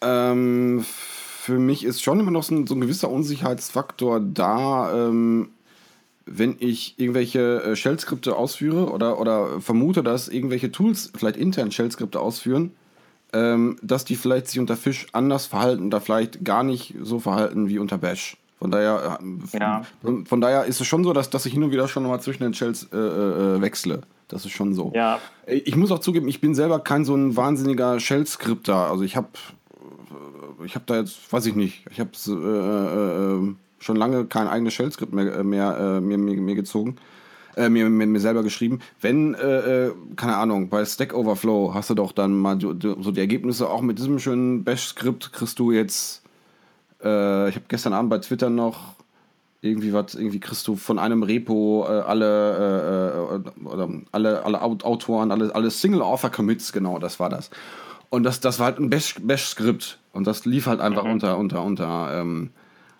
ähm, 0.00 0.84
für 0.84 1.58
mich 1.58 1.84
ist 1.84 2.02
schon 2.02 2.20
immer 2.20 2.30
noch 2.30 2.42
so 2.42 2.54
ein, 2.54 2.66
so 2.66 2.74
ein 2.74 2.80
gewisser 2.80 3.10
Unsicherheitsfaktor 3.10 4.20
da, 4.20 5.08
ähm, 5.08 5.50
wenn 6.24 6.56
ich 6.60 6.94
irgendwelche 6.98 7.62
äh, 7.62 7.76
Shell-Skripte 7.76 8.36
ausführe 8.36 8.90
oder, 8.90 9.18
oder 9.18 9.60
vermute, 9.60 10.02
dass 10.02 10.28
irgendwelche 10.28 10.70
Tools 10.70 11.12
vielleicht 11.16 11.36
intern 11.36 11.72
Shell-Skripte 11.72 12.20
ausführen, 12.20 12.72
ähm, 13.32 13.76
dass 13.82 14.04
die 14.04 14.16
vielleicht 14.16 14.48
sich 14.48 14.60
unter 14.60 14.76
Fish 14.76 15.06
anders 15.12 15.46
verhalten 15.46 15.86
oder 15.86 16.00
vielleicht 16.00 16.44
gar 16.44 16.62
nicht 16.62 16.94
so 17.02 17.18
verhalten 17.18 17.68
wie 17.68 17.78
unter 17.78 17.98
Bash. 17.98 18.36
Von 18.58 18.70
daher, 18.70 19.18
äh, 19.20 19.58
ja. 19.58 19.82
von, 20.00 20.24
von, 20.26 20.40
daher 20.40 20.66
ist 20.66 20.80
es 20.80 20.86
schon 20.86 21.02
so, 21.02 21.12
dass, 21.12 21.30
dass 21.30 21.46
ich 21.46 21.52
hin 21.52 21.64
und 21.64 21.72
wieder 21.72 21.88
schon 21.88 22.04
mal 22.04 22.20
zwischen 22.20 22.44
den 22.44 22.54
Shells 22.54 22.88
äh, 22.92 22.96
äh, 22.96 23.60
wechsle. 23.60 24.02
Das 24.32 24.46
ist 24.46 24.52
schon 24.52 24.74
so. 24.74 24.92
Ja. 24.94 25.20
Ich 25.46 25.76
muss 25.76 25.92
auch 25.92 25.98
zugeben, 25.98 26.26
ich 26.26 26.40
bin 26.40 26.54
selber 26.54 26.80
kein 26.80 27.04
so 27.04 27.14
ein 27.14 27.36
wahnsinniger 27.36 28.00
Shell-Skripter. 28.00 28.90
Also 28.90 29.04
ich 29.04 29.14
habe 29.14 29.28
äh, 30.60 30.64
ich 30.64 30.74
habe 30.74 30.84
da 30.86 30.96
jetzt, 30.96 31.32
weiß 31.32 31.46
ich 31.46 31.54
nicht, 31.54 31.84
ich 31.90 32.00
habe 32.00 32.10
äh, 32.28 32.30
äh, 32.32 33.54
schon 33.78 33.96
lange 33.96 34.24
kein 34.24 34.48
eigenes 34.48 34.74
Shell-Skript 34.74 35.12
mehr, 35.12 35.44
mehr, 35.44 36.00
mir, 36.00 36.18
mir, 36.18 36.40
mir 36.40 36.54
gezogen. 36.54 36.96
Äh, 37.54 37.68
mir, 37.68 37.90
mir, 37.90 38.06
mir, 38.06 38.20
selber 38.20 38.42
geschrieben. 38.42 38.80
Wenn, 39.02 39.34
äh, 39.34 39.90
keine 40.16 40.36
Ahnung, 40.36 40.70
bei 40.70 40.86
Stack 40.86 41.12
Overflow 41.12 41.74
hast 41.74 41.90
du 41.90 41.94
doch 41.94 42.12
dann 42.12 42.34
mal 42.34 42.58
so 42.58 42.72
die 42.72 43.20
Ergebnisse 43.20 43.68
auch 43.68 43.82
mit 43.82 43.98
diesem 43.98 44.18
schönen 44.18 44.64
Bash-Skript 44.64 45.34
kriegst 45.34 45.58
du 45.58 45.70
jetzt. 45.70 46.22
Äh, 47.04 47.50
ich 47.50 47.56
habe 47.56 47.66
gestern 47.68 47.92
Abend 47.92 48.08
bei 48.08 48.18
Twitter 48.18 48.48
noch 48.48 48.94
irgendwie 49.62 49.92
was, 49.92 50.14
irgendwie 50.14 50.40
kriegst 50.40 50.66
du 50.66 50.74
von 50.74 50.98
einem 50.98 51.22
Repo 51.22 51.86
äh, 51.88 52.00
alle, 52.00 53.42
äh, 53.54 53.64
oder 53.64 53.88
alle, 54.10 54.44
alle 54.44 54.60
Autoren, 54.60 55.30
alle, 55.30 55.54
alle 55.54 55.70
Single-Author-Commits, 55.70 56.72
genau, 56.72 56.98
das 56.98 57.20
war 57.20 57.30
das. 57.30 57.48
Und 58.10 58.24
das, 58.24 58.40
das 58.40 58.58
war 58.58 58.66
halt 58.66 58.78
ein 58.78 58.90
Bash-Skript. 58.90 59.98
und 60.12 60.26
das 60.26 60.44
lief 60.44 60.66
halt 60.66 60.80
einfach 60.80 61.04
mhm. 61.04 61.12
unter, 61.12 61.38
unter, 61.38 61.62
unter, 61.62 62.20
ähm, 62.20 62.50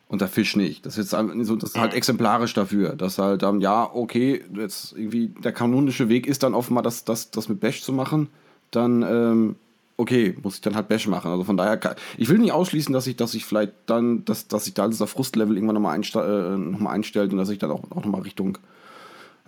unter 0.07 0.29
Fish 0.29 0.55
nicht. 0.55 0.87
Das 0.87 0.97
ist, 0.97 1.13
jetzt 1.13 1.47
so, 1.47 1.57
das 1.57 1.71
ist 1.71 1.81
halt 1.81 1.95
exemplarisch 1.95 2.55
dafür, 2.55 2.95
dass 2.95 3.19
halt, 3.19 3.43
ähm, 3.43 3.61
ja, 3.61 3.91
okay, 3.93 4.45
jetzt 4.55 4.93
irgendwie 4.97 5.29
der 5.29 5.53
kanonische 5.53 6.09
Weg 6.09 6.29
ist 6.29 6.45
dann 6.45 6.55
offenbar, 6.55 6.85
das, 6.85 7.05
das, 7.05 7.33
das 7.33 7.49
mit 7.49 7.59
Bash 7.59 7.83
zu 7.83 7.93
machen. 7.93 8.29
Dann 8.71 9.03
ähm, 9.03 9.57
okay, 10.03 10.37
muss 10.43 10.57
ich 10.57 10.61
dann 10.61 10.75
halt 10.75 10.89
Bash 10.89 11.07
machen. 11.07 11.31
Also 11.31 11.45
von 11.45 11.57
daher, 11.57 11.77
kann, 11.77 11.95
ich 12.19 12.29
will 12.29 12.39
nicht 12.39 12.53
ausschließen, 12.53 12.93
dass 12.93 13.07
ich, 13.07 13.17
dass 13.17 13.35
ich 13.35 13.45
vielleicht 13.45 13.73
dann, 13.87 14.25
dass, 14.25 14.49
dass 14.49 14.67
ich 14.67 14.75
da 14.75 14.89
dieser 14.89 15.07
Frustlevel 15.07 15.57
irgendwann 15.57 15.75
nochmal 15.75 15.95
einste 15.95 16.21
äh, 16.21 16.59
noch 16.59 16.91
einstellt 16.91 17.33
und 17.33 17.39
dass 17.39 17.49
ich 17.49 17.59
dann 17.59 17.71
auch, 17.71 17.85
auch 17.91 18.05
nochmal 18.05 18.23
Richtung, 18.23 18.59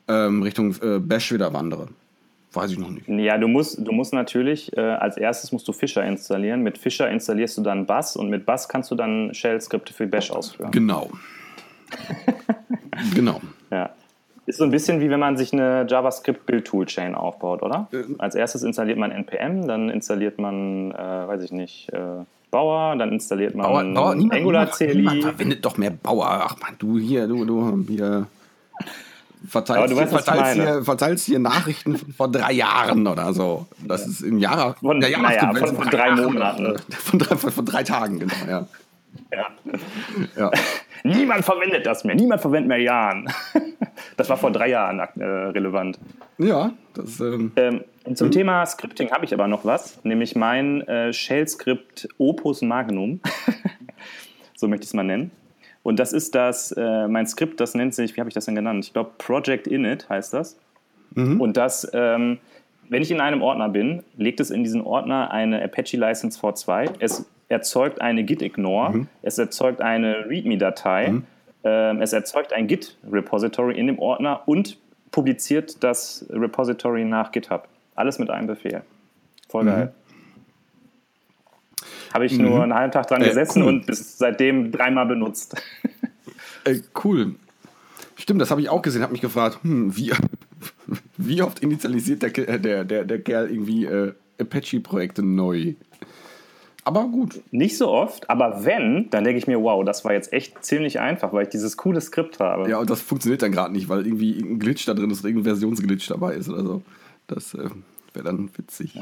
ähm, 0.09 0.43
Richtung 0.43 0.75
äh, 0.81 0.99
Bash 1.01 1.33
wieder 1.33 1.53
wandere. 1.53 1.89
Weiß 2.53 2.71
ich 2.71 2.79
noch 2.79 2.91
nicht. 2.91 3.09
Ja, 3.09 3.37
du 3.37 3.49
musst, 3.49 3.85
du 3.85 3.91
musst 3.91 4.13
natürlich, 4.13 4.77
äh, 4.77 4.81
als 4.81 5.17
erstes 5.17 5.51
musst 5.51 5.67
du 5.67 5.73
Fischer 5.73 6.05
installieren. 6.05 6.63
Mit 6.63 6.79
Fischer 6.79 7.11
installierst 7.11 7.59
du 7.59 7.63
dann 7.63 7.85
Bass 7.85 8.15
und 8.15 8.31
mit 8.31 8.47
Bass 8.47 8.69
kannst 8.69 8.93
du 8.93 8.95
dann 8.95 9.35
Shell-Skripte 9.35 9.93
für 9.93 10.07
Bash 10.07 10.31
ausführen. 10.31 10.71
Genau. 10.71 11.11
genau. 13.15 13.41
Ja. 13.73 13.91
Ist 14.47 14.59
so 14.59 14.65
ein 14.65 14.71
bisschen 14.71 15.01
wie 15.01 15.09
wenn 15.09 15.21
man 15.21 15.37
sich 15.37 15.53
eine 15.53 15.87
JavaScript-Build-Toolchain 15.89 17.15
aufbaut, 17.15 17.63
oder? 17.63 17.89
Ähm. 17.93 18.17
Als 18.19 18.35
erstes 18.35 18.63
installiert 18.63 18.99
man 18.99 19.11
NPM, 19.11 19.67
dann 19.67 19.89
installiert 19.89 20.39
man, 20.39 20.93
äh, 20.93 21.29
weiß 21.29 21.43
ich 21.43 21.53
nicht, 21.53 21.91
äh, 21.93 22.25
Bauer, 22.51 22.95
dann 22.97 23.11
installiert 23.11 23.55
man 23.55 23.67
Bauer, 23.67 23.85
Bauer, 23.95 24.15
niemand, 24.15 24.35
Angular 24.35 24.67
CLI. 24.67 24.97
Niemand 24.97 25.23
verwendet 25.23 25.65
doch 25.65 25.77
mehr 25.77 25.91
Bauer. 25.91 26.27
Ach 26.29 26.57
man, 26.61 26.75
du 26.79 26.99
hier, 26.99 27.27
du, 27.27 27.45
du 27.45 27.85
hier 27.89 28.27
verteilst, 29.49 29.93
du 29.93 29.97
weißt, 29.97 30.11
hier, 30.11 30.19
verteilst, 30.21 30.55
hier, 30.55 30.85
verteilst 30.85 31.27
hier 31.27 31.39
Nachrichten 31.39 31.97
von 31.97 32.13
vor 32.13 32.29
drei 32.31 32.53
Jahren 32.53 33.07
oder 33.07 33.33
so. 33.33 33.67
Das 33.87 34.07
ist 34.07 34.21
im 34.21 34.39
Jahr. 34.39 34.77
Von, 34.81 35.01
ja, 35.03 35.19
naja, 35.19 35.53
von, 35.53 35.75
von, 35.75 35.91
drei 35.91 36.11
Monaten. 36.13 36.77
Von 36.91 37.19
drei, 37.19 37.37
von 37.37 37.65
drei 37.65 37.83
Tagen, 37.83 38.21
genau, 38.21 38.35
ja. 38.49 38.67
Ja. 39.37 39.47
ja. 40.37 40.51
Niemand 41.05 41.45
verwendet 41.45 41.85
das 41.87 42.05
mehr. 42.05 42.15
Niemand 42.15 42.41
verwendet 42.41 42.69
mehr 42.69 42.81
Jahren. 42.81 43.29
Das 44.17 44.29
war 44.29 44.37
vor 44.37 44.51
drei 44.51 44.69
Jahren 44.69 44.99
äh, 44.99 45.25
relevant. 45.25 45.99
Ja, 46.39 46.73
das. 46.95 47.21
Ähm, 47.21 47.53
ähm, 47.57 47.85
zum 48.15 48.27
hm. 48.27 48.33
Thema 48.33 48.67
Scripting 48.67 49.11
habe 49.11 49.25
ich 49.25 49.33
aber 49.33 49.49
noch 49.49 49.65
was, 49.65 50.05
nämlich 50.05 50.37
mein 50.37 50.83
äh, 50.83 51.13
Shell-Skript 51.13 52.09
Opus 52.19 52.63
Magnum. 52.63 53.21
so 54.55 54.69
möchte 54.69 54.85
ich 54.85 54.91
es 54.91 54.95
mal 54.95 55.05
nennen. 55.05 55.31
Und 55.83 55.99
das 55.99 56.13
ist 56.13 56.35
das, 56.35 56.73
äh, 56.73 57.09
mein 57.09 57.27
Skript, 57.27 57.61
das 57.61 57.75
nennt 57.75 57.95
sich, 57.95 58.17
wie 58.17 58.21
habe 58.21 58.29
ich 58.29 58.35
das 58.35 58.47
denn 58.47 58.55
genannt? 58.55 58.85
Ich 58.85 58.93
glaube, 58.93 59.13
Project 59.19 59.67
Init 59.67 60.09
heißt 60.09 60.33
das. 60.33 60.59
Mhm. 61.15 61.41
Und 61.41 61.57
das, 61.57 61.89
ähm, 61.93 62.39
wenn 62.89 63.03
ich 63.03 63.11
in 63.11 63.21
einem 63.21 63.43
Ordner 63.43 63.69
bin, 63.69 64.03
legt 64.17 64.41
es 64.41 64.51
in 64.51 64.65
diesen 64.65 64.83
Ordner 64.83 65.31
eine 65.31 65.63
Apache 65.63 65.97
License 65.97 66.39
V2. 66.39 66.91
Es 66.99 67.27
erzeugt 67.55 68.01
eine 68.03 68.25
Git-Ignore, 68.25 68.93
mhm. 68.93 69.09
es 69.23 69.39
erzeugt 69.39 69.81
eine 69.81 70.29
README-Datei 70.29 71.09
mhm. 71.11 71.25
Ähm, 71.65 72.03
es 72.03 72.13
erzeugt 72.13 72.53
ein 72.53 72.67
Git-Repository 72.67 73.79
in 73.79 73.87
dem 73.87 73.99
Ordner 73.99 74.43
und 74.47 74.77
publiziert 75.11 75.83
das 75.83 76.27
Repository 76.29 77.05
nach 77.05 77.33
GitHub. 77.33 77.67
Alles 77.95 78.19
mit 78.19 78.29
einem 78.29 78.47
Befehl. 78.47 78.83
Voll 79.49 79.65
geil. 79.65 79.95
Habe 82.13 82.27
ich 82.27 82.39
nur 82.39 82.63
einen 82.63 82.75
halben 82.75 82.93
Tag 82.93 83.07
dran 83.07 83.23
Äh, 83.23 83.29
gesessen 83.29 83.63
cool. 83.63 83.69
und 83.69 83.87
bis 83.87 84.19
seitdem 84.19 84.71
dreimal 84.71 85.07
benutzt. 85.07 85.61
Äh, 86.65 86.81
cool. 87.05 87.35
Stimmt, 88.17 88.41
das 88.41 88.51
habe 88.51 88.61
ich 88.61 88.69
auch 88.69 88.83
gesehen. 88.83 89.03
Habe 89.03 89.13
mich 89.13 89.21
gefragt, 89.21 89.59
hm, 89.63 89.97
wie, 89.97 90.13
wie 91.17 91.43
oft 91.43 91.61
initialisiert 91.61 92.23
der, 92.23 92.49
äh, 92.49 92.61
der, 92.61 92.85
der, 92.85 93.05
der 93.05 93.21
Kerl 93.21 93.51
irgendwie 93.51 93.85
äh, 93.85 94.13
Apache-Projekte 94.41 95.23
neu? 95.23 95.75
Aber 96.85 97.05
gut. 97.09 97.41
Nicht 97.51 97.79
so 97.79 97.89
oft, 97.89 98.29
aber 98.29 98.65
wenn, 98.65 99.09
dann 99.11 99.25
denke 99.25 99.39
ich 99.39 99.47
mir, 99.47 99.63
wow, 99.63 99.83
das 99.85 100.05
war 100.05 100.13
jetzt 100.13 100.33
echt 100.35 100.63
ziemlich 100.65 101.01
einfach, 101.01 101.33
weil 101.33 101.45
ich 101.45 101.49
dieses 101.49 101.79
coole 101.79 102.01
Skript 102.01 102.41
habe. 102.41 102.69
Ja, 102.69 102.79
und 102.79 102.91
das 102.91 103.01
funktioniert 103.01 103.41
dann 103.41 103.53
gerade 103.53 103.73
nicht, 103.73 103.89
weil 103.89 104.07
irgendwie 104.07 104.35
irgendein 104.35 104.59
Glitch 104.59 104.85
da 104.85 104.93
drin 104.93 105.11
ist, 105.11 105.21
oder 105.21 105.29
irgendein 105.29 105.55
Versionsglitch 105.55 106.09
dabei 106.09 106.35
ist 106.35 106.51
oder 106.51 106.63
so. 106.63 106.83
Das 107.27 107.55
äh, 107.55 107.71
wäre 108.13 108.25
dann 108.27 108.51
witzig. 108.55 109.01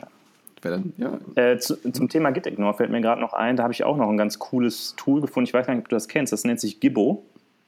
Wäre 0.63 0.77
dann, 0.77 0.93
ja. 0.97 1.19
Äh, 1.35 1.59
zu, 1.59 1.77
zum 1.91 2.09
Thema 2.09 2.31
Gitignore 2.31 2.75
fällt 2.75 2.91
mir 2.91 3.01
gerade 3.01 3.21
noch 3.21 3.33
ein, 3.33 3.57
da 3.57 3.65
habe 3.65 3.73
ich 3.73 3.83
auch 3.83 3.97
noch 3.97 4.09
ein 4.09 4.17
ganz 4.17 4.39
cooles 4.39 4.95
Tool 4.97 5.21
gefunden. 5.21 5.49
Ich 5.49 5.55
weiß 5.55 5.67
gar 5.67 5.75
nicht, 5.75 5.83
ob 5.83 5.89
du 5.89 5.97
das 5.97 6.07
kennst. 6.07 6.33
Das 6.33 6.45
nennt 6.45 6.61
sich 6.61 6.79
Gibbo. 6.79 7.25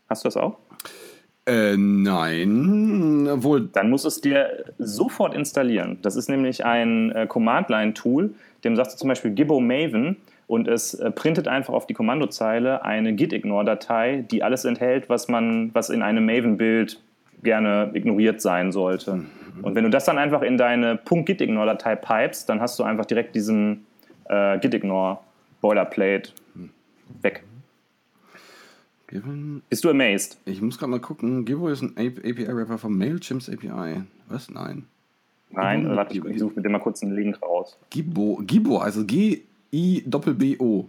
Hast 0.09 0.25
du 0.25 0.29
das 0.29 0.37
auch? 0.37 0.59
Äh, 1.47 1.77
nein, 1.77 3.29
wohl. 3.43 3.69
Dann 3.73 3.91
musst 3.91 4.05
du 4.05 4.09
es 4.09 4.21
dir 4.21 4.65
sofort 4.79 5.35
installieren. 5.35 5.99
Das 6.01 6.17
ist 6.17 6.29
nämlich 6.29 6.65
ein 6.65 7.11
äh, 7.13 7.27
Command-Line-Tool, 7.27 8.35
dem 8.65 8.77
sagst 8.77 8.95
du 8.95 8.99
zum 8.99 9.09
Beispiel 9.09 9.33
Gibbo 9.33 9.61
Maven 9.61 10.17
und 10.47 10.69
es 10.69 10.95
äh, 10.95 11.11
printet 11.11 11.49
einfach 11.49 11.75
auf 11.75 11.87
die 11.87 11.95
Kommandozeile 11.95 12.85
eine 12.85 13.15
Gitignore-Datei, 13.15 14.25
die 14.31 14.43
alles 14.43 14.65
enthält, 14.65 15.09
was 15.09 15.29
man, 15.29 15.71
was 15.75 15.91
in 15.91 16.03
einem 16.03 16.27
Maven-Bild 16.27 17.01
gerne 17.43 17.91
ignoriert 17.95 18.41
sein 18.41 18.73
sollte. 18.73 19.25
Und 19.63 19.75
wenn 19.75 19.85
du 19.85 19.91
das 19.91 20.05
dann 20.05 20.19
einfach 20.19 20.43
in 20.43 20.57
deine 20.57 20.99
.gitignore-Datei 21.05 21.97
pipest, 21.97 22.49
dann 22.49 22.61
hast 22.61 22.79
du 22.79 22.83
einfach 22.83 23.05
direkt 23.07 23.35
diesen 23.35 23.87
äh, 24.29 24.59
Gitignore-Boilerplate 24.59 26.31
weg. 27.23 27.45
Given, 29.07 29.63
Bist 29.69 29.85
du 29.85 29.91
amazed? 29.91 30.39
ich 30.45 30.61
muss 30.61 30.79
gerade 30.79 30.91
mal 30.91 31.01
gucken. 31.01 31.45
Givo 31.45 31.69
ist 31.69 31.83
ein 31.83 31.95
API-Rapper 31.97 32.79
von 32.79 32.97
Mailchimps 32.97 33.49
API. 33.49 34.03
Was? 34.29 34.51
Nein. 34.51 34.87
Nein, 35.55 35.83
Gibbo- 35.85 35.97
warte, 35.97 36.19
ich, 36.19 36.25
ich 36.25 36.39
suche 36.39 36.55
mit 36.57 36.65
dem 36.65 36.73
mal 36.73 36.79
kurz 36.81 37.03
einen 37.03 37.15
Link 37.15 37.41
raus. 37.43 37.77
Gibbo, 37.91 38.41
Gibbo, 38.47 38.79
also 38.79 39.05
G-I-B-B-O. 39.05 40.87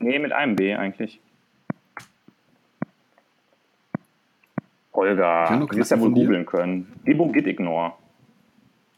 Nee, 0.00 0.18
mit 0.18 0.32
einem 0.32 0.56
B 0.56 0.74
eigentlich. 0.74 1.20
Holger, 4.92 5.66
du 5.68 5.76
wirst 5.76 5.90
ja 5.90 5.98
wohl 6.00 6.12
googeln 6.12 6.46
können. 6.46 6.86
Gibbo 7.04 7.28
Git 7.32 7.46
Ignore. 7.46 7.92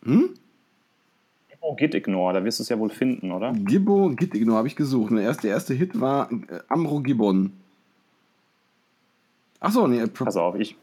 Hm? 0.05 0.31
Gibbo 1.49 1.75
Git 1.75 1.95
Ignore, 1.95 2.35
da 2.35 2.45
wirst 2.45 2.59
du 2.59 2.62
es 2.64 2.69
ja 2.69 2.79
wohl 2.79 2.91
finden, 2.91 3.33
oder? 3.33 3.53
Gibbo, 3.53 4.11
Gitigno 4.11 4.55
habe 4.55 4.69
ich 4.69 4.77
gesucht. 4.77 5.11
Und 5.11 5.17
der 5.17 5.25
erste, 5.27 5.43
der 5.47 5.53
erste 5.53 5.75
Hit 5.75 5.99
war 6.01 6.31
äh, 6.31 6.61
Amro 6.69 7.01
Gibbon. 7.01 7.53
Achso, 9.61 9.87
nee, 9.89 10.01
äh, 10.01 10.07
Pass 10.09 10.37
auf, 10.37 10.55
ich. 10.57 10.77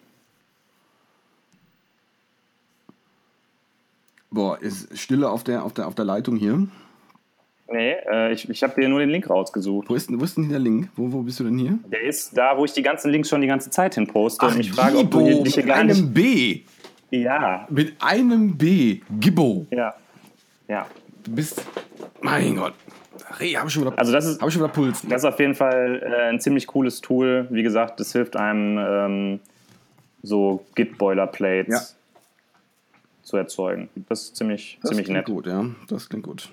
Boah, 4.33 4.57
ist 4.61 4.97
Stille 4.97 5.29
auf 5.29 5.43
der, 5.43 5.63
auf 5.63 5.73
der, 5.73 5.87
auf 5.87 5.95
der 5.95 6.05
Leitung 6.05 6.35
hier. 6.35 6.67
Nee, 7.71 7.93
äh, 8.11 8.31
ich, 8.33 8.47
ich 8.49 8.61
habe 8.61 8.79
dir 8.79 8.89
nur 8.89 8.99
den 8.99 9.09
Link 9.09 9.29
rausgesucht. 9.29 9.89
Wo 9.89 9.95
ist, 9.95 10.09
denn- 10.09 10.19
wo 10.19 10.25
ist 10.25 10.35
denn 10.37 10.49
der 10.49 10.59
Link? 10.59 10.89
Wo, 10.95 11.11
wo 11.11 11.21
bist 11.21 11.39
du 11.39 11.45
denn 11.45 11.57
hier? 11.57 11.79
Der 11.91 12.01
ist 12.01 12.37
da, 12.37 12.55
wo 12.57 12.65
ich 12.65 12.73
die 12.73 12.83
ganzen 12.83 13.09
Links 13.09 13.29
schon 13.29 13.41
die 13.41 13.47
ganze 13.47 13.69
Zeit 13.69 13.95
hin 13.95 14.05
poste 14.05 14.45
und 14.45 14.57
mich 14.57 14.71
frage, 14.71 14.97
ob 14.97 15.09
du 15.09 15.17
Gibbo, 15.19 15.27
hier- 15.31 15.43
dich 15.43 15.53
hier 15.55 15.63
mit 15.63 15.73
gar 15.73 15.83
nicht. 15.83 15.97
einem 15.97 16.13
B. 16.13 16.61
Ja, 17.09 17.67
Mit 17.69 17.93
einem 17.99 18.57
B. 18.57 18.99
Gibbo. 19.19 19.65
ja, 19.71 19.93
ja. 20.67 20.85
Du 21.23 21.31
bist. 21.31 21.63
Mein 22.21 22.55
Gott. 22.55 22.73
Hey, 23.37 23.51
hab 23.53 23.67
ich 23.67 23.73
schon 23.73 23.85
wieder, 23.85 23.97
Also 23.97 24.11
das 24.11 24.25
ist, 24.25 24.41
hab 24.41 24.47
ich 24.49 24.53
schon 24.53 24.63
wieder 24.63 24.73
Puls. 24.73 25.01
Das 25.07 25.21
ist 25.23 25.25
auf 25.25 25.39
jeden 25.39 25.55
Fall 25.55 26.01
äh, 26.03 26.29
ein 26.29 26.39
ziemlich 26.39 26.67
cooles 26.67 27.01
Tool. 27.01 27.47
Wie 27.49 27.63
gesagt, 27.63 27.99
das 27.99 28.11
hilft 28.11 28.35
einem, 28.35 28.77
ähm, 28.77 29.39
so 30.21 30.65
Git-Boilerplates 30.75 31.73
Ja. 31.73 32.02
Zu 33.23 33.37
erzeugen. 33.37 33.89
Das 34.09 34.23
ist 34.23 34.35
ziemlich, 34.35 34.77
das 34.81 34.89
ziemlich 34.89 35.05
klingt 35.05 35.17
nett. 35.17 35.25
gut, 35.27 35.47
ja. 35.47 35.65
Das 35.87 36.09
klingt 36.09 36.25
gut. 36.25 36.49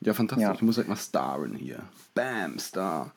Ja, 0.00 0.14
fantastisch. 0.14 0.42
Ja. 0.48 0.54
Ich 0.54 0.62
muss 0.62 0.76
halt 0.78 0.88
mal 0.88 0.96
starren 0.96 1.54
hier. 1.54 1.78
Bam, 2.14 2.58
Star. 2.58 3.12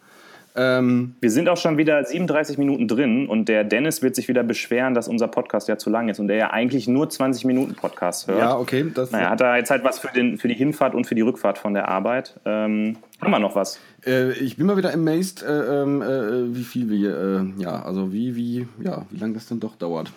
Ähm, 0.58 1.16
Wir 1.20 1.32
sind 1.32 1.50
auch 1.50 1.58
schon 1.58 1.78
wieder 1.78 2.02
37 2.04 2.58
Minuten 2.58 2.88
drin 2.88 3.28
und 3.28 3.50
der 3.50 3.66
Dennis 3.66 4.02
wird 4.02 4.16
sich 4.16 4.30
wieder 4.30 4.42
beschweren, 4.42 4.94
dass 4.94 5.10
unser 5.10 5.28
Podcast 5.28 5.68
ja 5.68 5.78
zu 5.78 5.90
lang 5.90 6.08
ist 6.08 6.20
und 6.20 6.30
der 6.30 6.38
ja 6.38 6.52
eigentlich 6.52 6.88
nur 6.88 7.10
20 7.10 7.44
Minuten 7.44 7.76
Podcast 7.76 8.28
hört. 8.28 8.40
ja, 8.40 8.58
okay. 8.58 8.86
Das, 8.94 9.12
Naja, 9.12 9.32
hat 9.32 9.42
er 9.42 9.58
jetzt 9.58 9.70
halt 9.70 9.84
was 9.84 10.00
für, 10.00 10.08
den, 10.16 10.38
für 10.38 10.48
die 10.48 10.54
Hinfahrt 10.54 10.96
und 10.96 11.08
für 11.08 11.16
die 11.16 11.22
Rückfahrt 11.22 11.58
von 11.58 11.74
der 11.74 11.90
Arbeit. 11.90 12.40
Ähm, 12.46 12.96
haben 13.20 13.32
wir 13.32 13.40
noch 13.40 13.56
was? 13.56 13.80
Äh, 14.06 14.32
ich 14.34 14.56
bin 14.56 14.66
mal 14.68 14.78
wieder 14.78 14.94
amazed, 14.94 15.44
äh, 15.44 15.82
ähm, 15.82 16.02
äh, 16.02 16.56
wie 16.56 16.64
viel 16.64 16.90
wir, 16.90 17.18
äh, 17.58 17.62
ja, 17.62 17.84
also 17.84 18.14
wie, 18.14 18.36
wie, 18.38 18.66
ja, 18.82 19.06
wie 19.10 19.18
lange 19.18 19.34
das 19.34 19.48
denn 19.48 19.60
doch 19.60 19.76
dauert. 19.76 20.14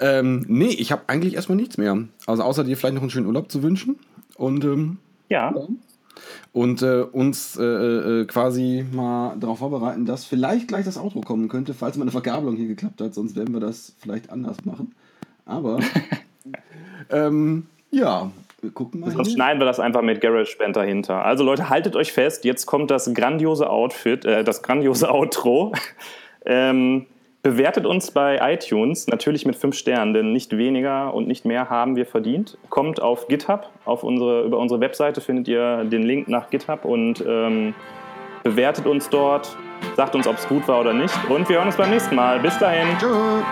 Ähm, 0.00 0.44
nee, 0.48 0.68
ich 0.68 0.92
habe 0.92 1.02
eigentlich 1.06 1.34
erstmal 1.34 1.56
nichts 1.56 1.76
mehr. 1.78 1.96
Also 2.26 2.42
außer 2.42 2.64
dir 2.64 2.76
vielleicht 2.76 2.94
noch 2.94 3.02
einen 3.02 3.10
schönen 3.10 3.26
Urlaub 3.26 3.50
zu 3.50 3.62
wünschen 3.62 3.96
und, 4.36 4.64
ähm, 4.64 4.98
Ja, 5.28 5.52
und 6.52 6.82
äh, 6.82 7.02
uns 7.02 7.56
äh, 7.56 7.62
äh, 7.62 8.24
quasi 8.24 8.84
mal 8.92 9.36
darauf 9.38 9.58
vorbereiten, 9.58 10.06
dass 10.06 10.24
vielleicht 10.24 10.68
gleich 10.68 10.84
das 10.84 10.98
Outro 10.98 11.20
kommen 11.20 11.48
könnte, 11.48 11.74
falls 11.74 11.96
meine 11.96 12.10
Verkabelung 12.10 12.56
hier 12.56 12.68
geklappt 12.68 13.00
hat. 13.00 13.14
Sonst 13.14 13.36
werden 13.36 13.54
wir 13.54 13.60
das 13.60 13.94
vielleicht 13.98 14.30
anders 14.30 14.64
machen. 14.64 14.94
Aber 15.44 15.78
ähm, 17.10 17.66
ja, 17.90 18.30
wir 18.60 18.70
gucken 18.70 19.00
mal. 19.00 19.10
Sonst 19.10 19.32
schneiden 19.32 19.60
wir 19.60 19.66
das 19.66 19.80
einfach 19.80 20.02
mit 20.02 20.20
GarageBand 20.20 20.76
dahinter. 20.76 21.24
Also 21.24 21.44
Leute, 21.44 21.68
haltet 21.68 21.96
euch 21.96 22.12
fest, 22.12 22.44
jetzt 22.44 22.66
kommt 22.66 22.90
das 22.90 23.12
grandiose 23.14 23.68
Outfit, 23.70 24.24
äh, 24.24 24.44
das 24.44 24.62
grandiose 24.62 25.12
Outro. 25.12 25.72
ähm, 26.44 27.06
bewertet 27.42 27.86
uns 27.86 28.10
bei 28.10 28.38
iTunes, 28.52 29.06
natürlich 29.06 29.46
mit 29.46 29.56
5 29.56 29.76
Sternen, 29.76 30.12
denn 30.12 30.32
nicht 30.32 30.56
weniger 30.56 31.14
und 31.14 31.28
nicht 31.28 31.44
mehr 31.44 31.70
haben 31.70 31.96
wir 31.96 32.06
verdient. 32.06 32.58
Kommt 32.68 33.00
auf 33.00 33.28
GitHub, 33.28 33.70
auf 33.84 34.02
unsere, 34.02 34.42
über 34.42 34.58
unsere 34.58 34.80
Webseite 34.80 35.20
findet 35.20 35.48
ihr 35.48 35.84
den 35.84 36.02
Link 36.02 36.28
nach 36.28 36.50
GitHub 36.50 36.84
und 36.84 37.24
ähm, 37.26 37.74
bewertet 38.42 38.86
uns 38.86 39.08
dort, 39.08 39.56
sagt 39.96 40.14
uns, 40.14 40.26
ob 40.26 40.36
es 40.36 40.48
gut 40.48 40.66
war 40.68 40.80
oder 40.80 40.92
nicht. 40.92 41.14
Und 41.28 41.48
wir 41.48 41.56
hören 41.56 41.66
uns 41.66 41.76
beim 41.76 41.90
nächsten 41.90 42.14
Mal. 42.14 42.40
Bis 42.40 42.58
dahin. 42.58 42.86
Tschö. 42.98 43.42